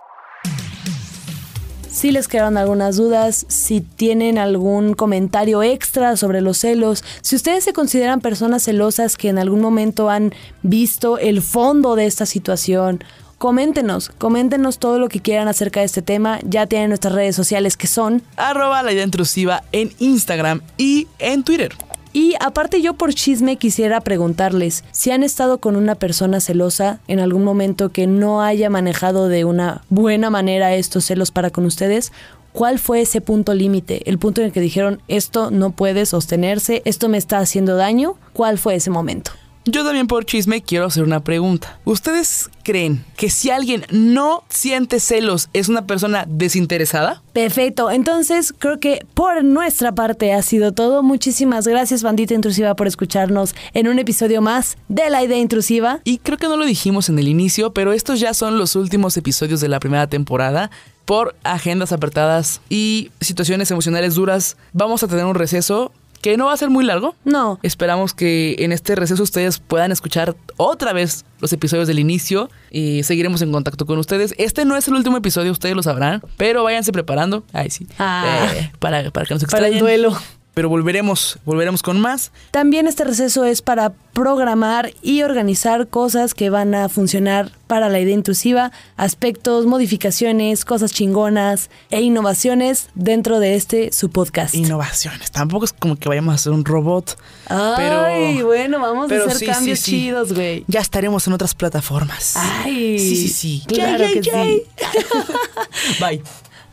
Si 1.96 2.10
les 2.10 2.28
quedaron 2.28 2.58
algunas 2.58 2.96
dudas, 2.96 3.46
si 3.48 3.80
tienen 3.80 4.36
algún 4.36 4.92
comentario 4.92 5.62
extra 5.62 6.18
sobre 6.18 6.42
los 6.42 6.58
celos, 6.58 7.02
si 7.22 7.36
ustedes 7.36 7.64
se 7.64 7.72
consideran 7.72 8.20
personas 8.20 8.64
celosas 8.64 9.16
que 9.16 9.30
en 9.30 9.38
algún 9.38 9.62
momento 9.62 10.10
han 10.10 10.34
visto 10.60 11.16
el 11.16 11.40
fondo 11.40 11.96
de 11.96 12.04
esta 12.04 12.26
situación, 12.26 13.02
coméntenos, 13.38 14.10
coméntenos 14.10 14.78
todo 14.78 14.98
lo 14.98 15.08
que 15.08 15.20
quieran 15.20 15.48
acerca 15.48 15.80
de 15.80 15.86
este 15.86 16.02
tema. 16.02 16.38
Ya 16.44 16.66
tienen 16.66 16.90
nuestras 16.90 17.14
redes 17.14 17.34
sociales 17.34 17.78
que 17.78 17.86
son 17.86 18.22
arroba 18.36 18.82
la 18.82 18.92
idea 18.92 19.04
intrusiva 19.04 19.62
en 19.72 19.90
Instagram 19.98 20.60
y 20.76 21.06
en 21.18 21.44
Twitter. 21.44 21.72
Y 22.16 22.34
aparte 22.40 22.80
yo 22.80 22.94
por 22.94 23.12
chisme 23.12 23.58
quisiera 23.58 24.00
preguntarles 24.00 24.84
si 24.90 25.10
han 25.10 25.22
estado 25.22 25.58
con 25.58 25.76
una 25.76 25.96
persona 25.96 26.40
celosa 26.40 26.98
en 27.08 27.20
algún 27.20 27.44
momento 27.44 27.90
que 27.90 28.06
no 28.06 28.40
haya 28.40 28.70
manejado 28.70 29.28
de 29.28 29.44
una 29.44 29.82
buena 29.90 30.30
manera 30.30 30.74
estos 30.74 31.04
celos 31.04 31.30
para 31.30 31.50
con 31.50 31.66
ustedes. 31.66 32.12
¿Cuál 32.54 32.78
fue 32.78 33.02
ese 33.02 33.20
punto 33.20 33.52
límite? 33.52 34.08
El 34.08 34.18
punto 34.18 34.40
en 34.40 34.46
el 34.46 34.52
que 34.54 34.62
dijeron 34.62 35.02
esto 35.08 35.50
no 35.50 35.72
puede 35.72 36.06
sostenerse, 36.06 36.80
esto 36.86 37.10
me 37.10 37.18
está 37.18 37.36
haciendo 37.36 37.76
daño. 37.76 38.14
¿Cuál 38.32 38.56
fue 38.56 38.76
ese 38.76 38.88
momento? 38.88 39.32
Yo 39.68 39.84
también 39.84 40.06
por 40.06 40.24
chisme 40.24 40.62
quiero 40.62 40.86
hacer 40.86 41.02
una 41.02 41.24
pregunta. 41.24 41.80
¿Ustedes 41.84 42.50
creen 42.62 43.04
que 43.16 43.30
si 43.30 43.50
alguien 43.50 43.84
no 43.90 44.44
siente 44.48 45.00
celos 45.00 45.48
es 45.54 45.68
una 45.68 45.88
persona 45.88 46.24
desinteresada? 46.28 47.20
Perfecto, 47.32 47.90
entonces 47.90 48.54
creo 48.56 48.78
que 48.78 49.04
por 49.14 49.42
nuestra 49.42 49.92
parte 49.92 50.32
ha 50.32 50.42
sido 50.42 50.70
todo. 50.70 51.02
Muchísimas 51.02 51.66
gracias 51.66 52.04
bandita 52.04 52.34
intrusiva 52.34 52.76
por 52.76 52.86
escucharnos 52.86 53.56
en 53.74 53.88
un 53.88 53.98
episodio 53.98 54.40
más 54.40 54.78
de 54.86 55.10
la 55.10 55.24
idea 55.24 55.38
intrusiva. 55.38 55.98
Y 56.04 56.18
creo 56.18 56.38
que 56.38 56.46
no 56.46 56.56
lo 56.56 56.64
dijimos 56.64 57.08
en 57.08 57.18
el 57.18 57.26
inicio, 57.26 57.72
pero 57.72 57.92
estos 57.92 58.20
ya 58.20 58.34
son 58.34 58.58
los 58.58 58.76
últimos 58.76 59.16
episodios 59.16 59.60
de 59.60 59.68
la 59.68 59.80
primera 59.80 60.06
temporada 60.06 60.70
por 61.06 61.34
agendas 61.42 61.92
apretadas 61.92 62.60
y 62.68 63.10
situaciones 63.20 63.70
emocionales 63.72 64.14
duras. 64.14 64.56
Vamos 64.72 65.02
a 65.02 65.08
tener 65.08 65.24
un 65.24 65.34
receso 65.34 65.92
que 66.18 66.36
no 66.36 66.46
va 66.46 66.52
a 66.52 66.56
ser 66.56 66.70
muy 66.70 66.84
largo. 66.84 67.14
No. 67.24 67.58
Esperamos 67.62 68.14
que 68.14 68.56
en 68.60 68.72
este 68.72 68.94
receso 68.94 69.22
ustedes 69.22 69.58
puedan 69.58 69.92
escuchar 69.92 70.36
otra 70.56 70.92
vez 70.92 71.24
los 71.40 71.52
episodios 71.52 71.86
del 71.88 71.98
inicio 71.98 72.50
y 72.70 73.02
seguiremos 73.02 73.42
en 73.42 73.52
contacto 73.52 73.86
con 73.86 73.98
ustedes. 73.98 74.34
Este 74.38 74.64
no 74.64 74.76
es 74.76 74.88
el 74.88 74.94
último 74.94 75.16
episodio, 75.18 75.52
ustedes 75.52 75.76
lo 75.76 75.82
sabrán, 75.82 76.22
pero 76.36 76.64
váyanse 76.64 76.92
preparando. 76.92 77.44
Ay, 77.52 77.70
sí. 77.70 77.86
Ah. 77.98 78.48
Eh, 78.54 78.72
para, 78.78 79.10
para 79.10 79.26
que 79.26 79.34
nos 79.34 79.44
Para 79.44 79.68
extrañen. 79.68 79.74
el 79.74 79.80
duelo. 79.80 80.18
Pero 80.56 80.70
volveremos, 80.70 81.38
volveremos 81.44 81.82
con 81.82 82.00
más. 82.00 82.32
También 82.50 82.86
este 82.86 83.04
receso 83.04 83.44
es 83.44 83.60
para 83.60 83.90
programar 84.14 84.94
y 85.02 85.20
organizar 85.20 85.88
cosas 85.88 86.32
que 86.32 86.48
van 86.48 86.74
a 86.74 86.88
funcionar 86.88 87.52
para 87.66 87.90
la 87.90 88.00
idea 88.00 88.14
intrusiva, 88.14 88.72
aspectos, 88.96 89.66
modificaciones, 89.66 90.64
cosas 90.64 90.94
chingonas 90.94 91.68
e 91.90 92.00
innovaciones 92.00 92.88
dentro 92.94 93.38
de 93.38 93.54
este 93.54 93.92
su 93.92 94.08
podcast. 94.08 94.54
Innovaciones. 94.54 95.30
Tampoco 95.30 95.66
es 95.66 95.74
como 95.74 95.96
que 95.96 96.08
vayamos 96.08 96.32
a 96.32 96.36
hacer 96.36 96.52
un 96.52 96.64
robot. 96.64 97.18
Ay, 97.48 97.74
pero, 97.76 98.46
bueno, 98.46 98.80
vamos 98.80 99.12
a 99.12 99.14
hacer 99.14 99.36
sí, 99.36 99.44
cambios 99.44 99.78
sí, 99.80 99.84
sí. 99.84 99.90
chidos, 99.90 100.32
güey. 100.32 100.64
Ya 100.68 100.80
estaremos 100.80 101.26
en 101.26 101.34
otras 101.34 101.54
plataformas. 101.54 102.34
Ay. 102.34 102.98
Sí, 102.98 103.16
sí, 103.16 103.28
sí. 103.28 103.62
Claro 103.68 104.04
Yay, 104.04 104.12
que 104.14 104.20
yay, 104.22 104.62
sí. 104.78 106.00
Bye. 106.00 106.22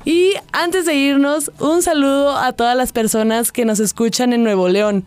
Y 0.05 0.33
antes 0.51 0.85
de 0.85 0.95
irnos, 0.95 1.51
un 1.59 1.81
saludo 1.81 2.37
a 2.37 2.51
todas 2.51 2.75
las 2.75 2.91
personas 2.91 3.51
que 3.51 3.63
nos 3.63 3.79
escuchan 3.79 4.33
en 4.33 4.43
Nuevo 4.43 4.67
León. 4.67 5.05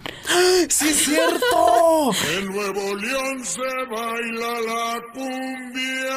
¡Sí 0.69 0.89
es 0.89 0.97
cierto! 1.05 2.11
En 2.39 2.47
Nuevo 2.47 2.95
León 2.97 3.45
se 3.45 3.61
baila 3.61 4.61
la 4.67 5.01
cumbia. 5.13 6.17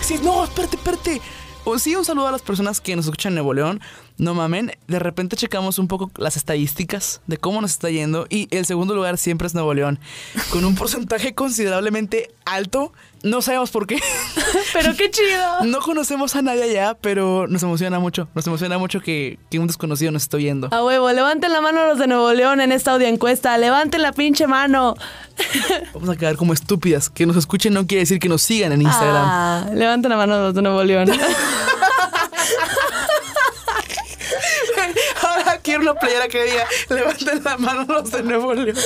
Sí, 0.00 0.18
no, 0.22 0.44
espérate, 0.44 0.76
espérate. 0.76 1.20
O 1.64 1.78
sí, 1.78 1.96
un 1.96 2.04
saludo 2.04 2.28
a 2.28 2.32
las 2.32 2.42
personas 2.42 2.80
que 2.80 2.94
nos 2.94 3.06
escuchan 3.06 3.30
en 3.32 3.36
Nuevo 3.36 3.54
León. 3.54 3.80
No 4.16 4.32
mamen, 4.32 4.70
de 4.86 4.98
repente 5.00 5.36
checamos 5.36 5.80
un 5.80 5.88
poco 5.88 6.08
las 6.16 6.36
estadísticas 6.36 7.20
de 7.26 7.36
cómo 7.36 7.60
nos 7.60 7.72
está 7.72 7.90
yendo 7.90 8.26
y 8.30 8.46
el 8.56 8.64
segundo 8.64 8.94
lugar 8.94 9.18
siempre 9.18 9.48
es 9.48 9.54
Nuevo 9.54 9.74
León, 9.74 9.98
con 10.50 10.64
un 10.64 10.74
porcentaje 10.76 11.34
considerablemente 11.34 12.32
alto. 12.44 12.92
No 13.24 13.42
sabemos 13.42 13.70
por 13.70 13.86
qué. 13.86 14.00
pero 14.72 14.94
qué 14.94 15.10
chido. 15.10 15.64
No 15.64 15.80
conocemos 15.80 16.36
a 16.36 16.42
nadie 16.42 16.62
allá, 16.62 16.94
pero 17.00 17.46
nos 17.48 17.62
emociona 17.62 17.98
mucho. 17.98 18.28
Nos 18.34 18.46
emociona 18.46 18.78
mucho 18.78 19.00
que, 19.00 19.38
que 19.50 19.58
un 19.58 19.66
desconocido 19.66 20.12
nos 20.12 20.22
esté 20.22 20.36
oyendo. 20.36 20.68
A 20.70 20.84
huevo, 20.84 21.10
levanten 21.10 21.50
la 21.50 21.60
mano 21.62 21.86
los 21.86 21.98
de 21.98 22.06
Nuevo 22.06 22.32
León 22.34 22.60
en 22.60 22.70
esta 22.70 22.92
audio 22.92 23.08
encuesta. 23.08 23.56
Levanten 23.56 24.02
la 24.02 24.12
pinche 24.12 24.46
mano. 24.46 24.94
Vamos 25.94 26.10
a 26.10 26.16
quedar 26.16 26.36
como 26.36 26.52
estúpidas. 26.52 27.08
Que 27.08 27.26
nos 27.26 27.36
escuchen 27.36 27.72
no 27.72 27.86
quiere 27.86 28.00
decir 28.00 28.20
que 28.20 28.28
nos 28.28 28.42
sigan 28.42 28.72
en 28.72 28.82
Instagram. 28.82 29.24
Ah, 29.26 29.66
levanten 29.72 30.10
la 30.10 30.18
mano 30.18 30.38
los 30.38 30.54
de 30.54 30.62
Nuevo 30.62 30.84
León. 30.84 31.10
Ahora 35.74 35.82
quiero 35.82 35.92
una 35.92 35.94
playera 36.00 36.28
que 36.28 36.44
diga, 36.44 36.66
levanten 36.88 37.44
la 37.44 37.56
mano 37.58 37.84
los 37.84 38.10
de 38.10 38.22
Nuevo 38.22 38.54
León. 38.54 38.76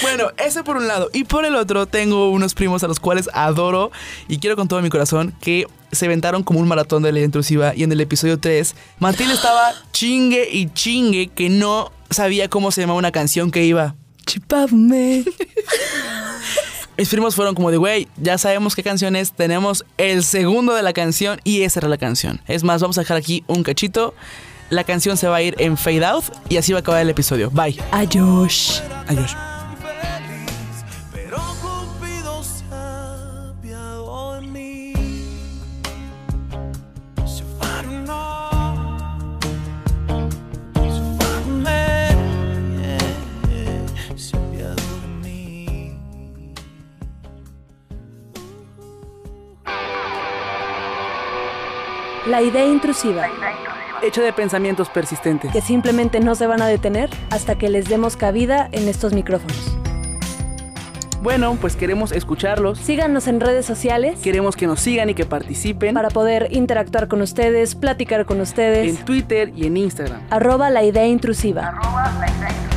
Bueno, 0.00 0.30
ese 0.38 0.62
por 0.62 0.76
un 0.76 0.88
lado. 0.88 1.10
Y 1.12 1.24
por 1.24 1.44
el 1.44 1.54
otro, 1.56 1.86
tengo 1.86 2.30
unos 2.30 2.54
primos 2.54 2.84
a 2.84 2.88
los 2.88 3.00
cuales 3.00 3.28
adoro 3.32 3.90
y 4.28 4.38
quiero 4.38 4.56
con 4.56 4.68
todo 4.68 4.80
mi 4.80 4.88
corazón 4.88 5.34
que 5.40 5.66
se 5.92 6.06
aventaron 6.06 6.42
como 6.42 6.60
un 6.60 6.68
maratón 6.68 7.02
de 7.02 7.12
la 7.12 7.20
intrusiva. 7.20 7.74
Y 7.74 7.82
en 7.82 7.92
el 7.92 8.00
episodio 8.00 8.38
3, 8.38 8.74
Matilde 8.98 9.34
estaba 9.34 9.74
chingue 9.92 10.48
y 10.50 10.72
chingue 10.72 11.28
que 11.28 11.48
no 11.48 11.92
sabía 12.10 12.48
cómo 12.48 12.70
se 12.70 12.80
llamaba 12.80 12.98
una 12.98 13.12
canción 13.12 13.50
que 13.50 13.64
iba. 13.64 13.94
Chipame. 14.26 15.24
Mis 16.96 17.08
primos 17.08 17.34
fueron 17.34 17.54
como 17.54 17.70
de, 17.70 17.76
güey, 17.76 18.08
ya 18.16 18.38
sabemos 18.38 18.74
qué 18.74 18.82
canción 18.82 19.14
es, 19.14 19.32
tenemos 19.32 19.84
el 19.98 20.24
segundo 20.24 20.74
de 20.74 20.82
la 20.82 20.92
canción 20.92 21.40
y 21.44 21.62
esa 21.62 21.80
era 21.80 21.88
la 21.88 21.98
canción. 21.98 22.40
Es 22.48 22.64
más, 22.64 22.82
vamos 22.82 22.98
a 22.98 23.02
dejar 23.02 23.16
aquí 23.16 23.44
un 23.46 23.62
cachito. 23.62 24.14
La 24.70 24.84
canción 24.84 25.16
se 25.16 25.28
va 25.28 25.36
a 25.36 25.42
ir 25.42 25.54
en 25.58 25.76
fade 25.76 26.04
out 26.04 26.24
y 26.48 26.56
así 26.56 26.72
va 26.72 26.78
a 26.78 26.80
acabar 26.80 27.00
el 27.00 27.10
episodio. 27.10 27.50
Bye. 27.50 27.78
Adiós. 27.90 28.82
Adiós. 29.06 29.34
La 52.26 52.42
idea 52.42 52.66
intrusiva, 52.66 53.26
Hecho 54.02 54.22
de 54.22 54.32
pensamientos 54.32 54.88
persistentes. 54.88 55.52
que 55.52 55.60
simplemente 55.60 56.20
no 56.20 56.34
se 56.34 56.46
van 56.46 56.62
a 56.62 56.66
detener 56.66 57.10
hasta 57.30 57.56
que 57.56 57.68
les 57.68 57.88
demos 57.88 58.16
cabida 58.16 58.68
en 58.72 58.88
estos 58.88 59.12
micrófonos. 59.12 59.76
Bueno, 61.20 61.56
pues 61.60 61.74
queremos 61.74 62.12
escucharlos. 62.12 62.78
Síganos 62.78 63.26
en 63.26 63.40
redes 63.40 63.66
sociales 63.66 64.20
Queremos 64.22 64.54
que 64.54 64.68
nos 64.68 64.78
sigan 64.80 65.10
y 65.10 65.14
que 65.14 65.26
participen 65.26 65.94
para 65.94 66.10
poder 66.10 66.48
interactuar 66.52 67.08
con 67.08 67.22
ustedes, 67.22 67.74
platicar 67.74 68.24
con 68.24 68.36
en 68.36 68.42
ustedes. 68.44 69.04
Twitter 69.04 69.52
y 69.56 69.66
en 69.66 69.76
Instagram. 69.76 70.20
Arroba 70.30 70.70
la 70.70 70.84
idea 70.84 71.06
intrusiva. 71.06 71.68
arroba 71.68 72.12
la 72.20 72.30
idea 72.30 72.67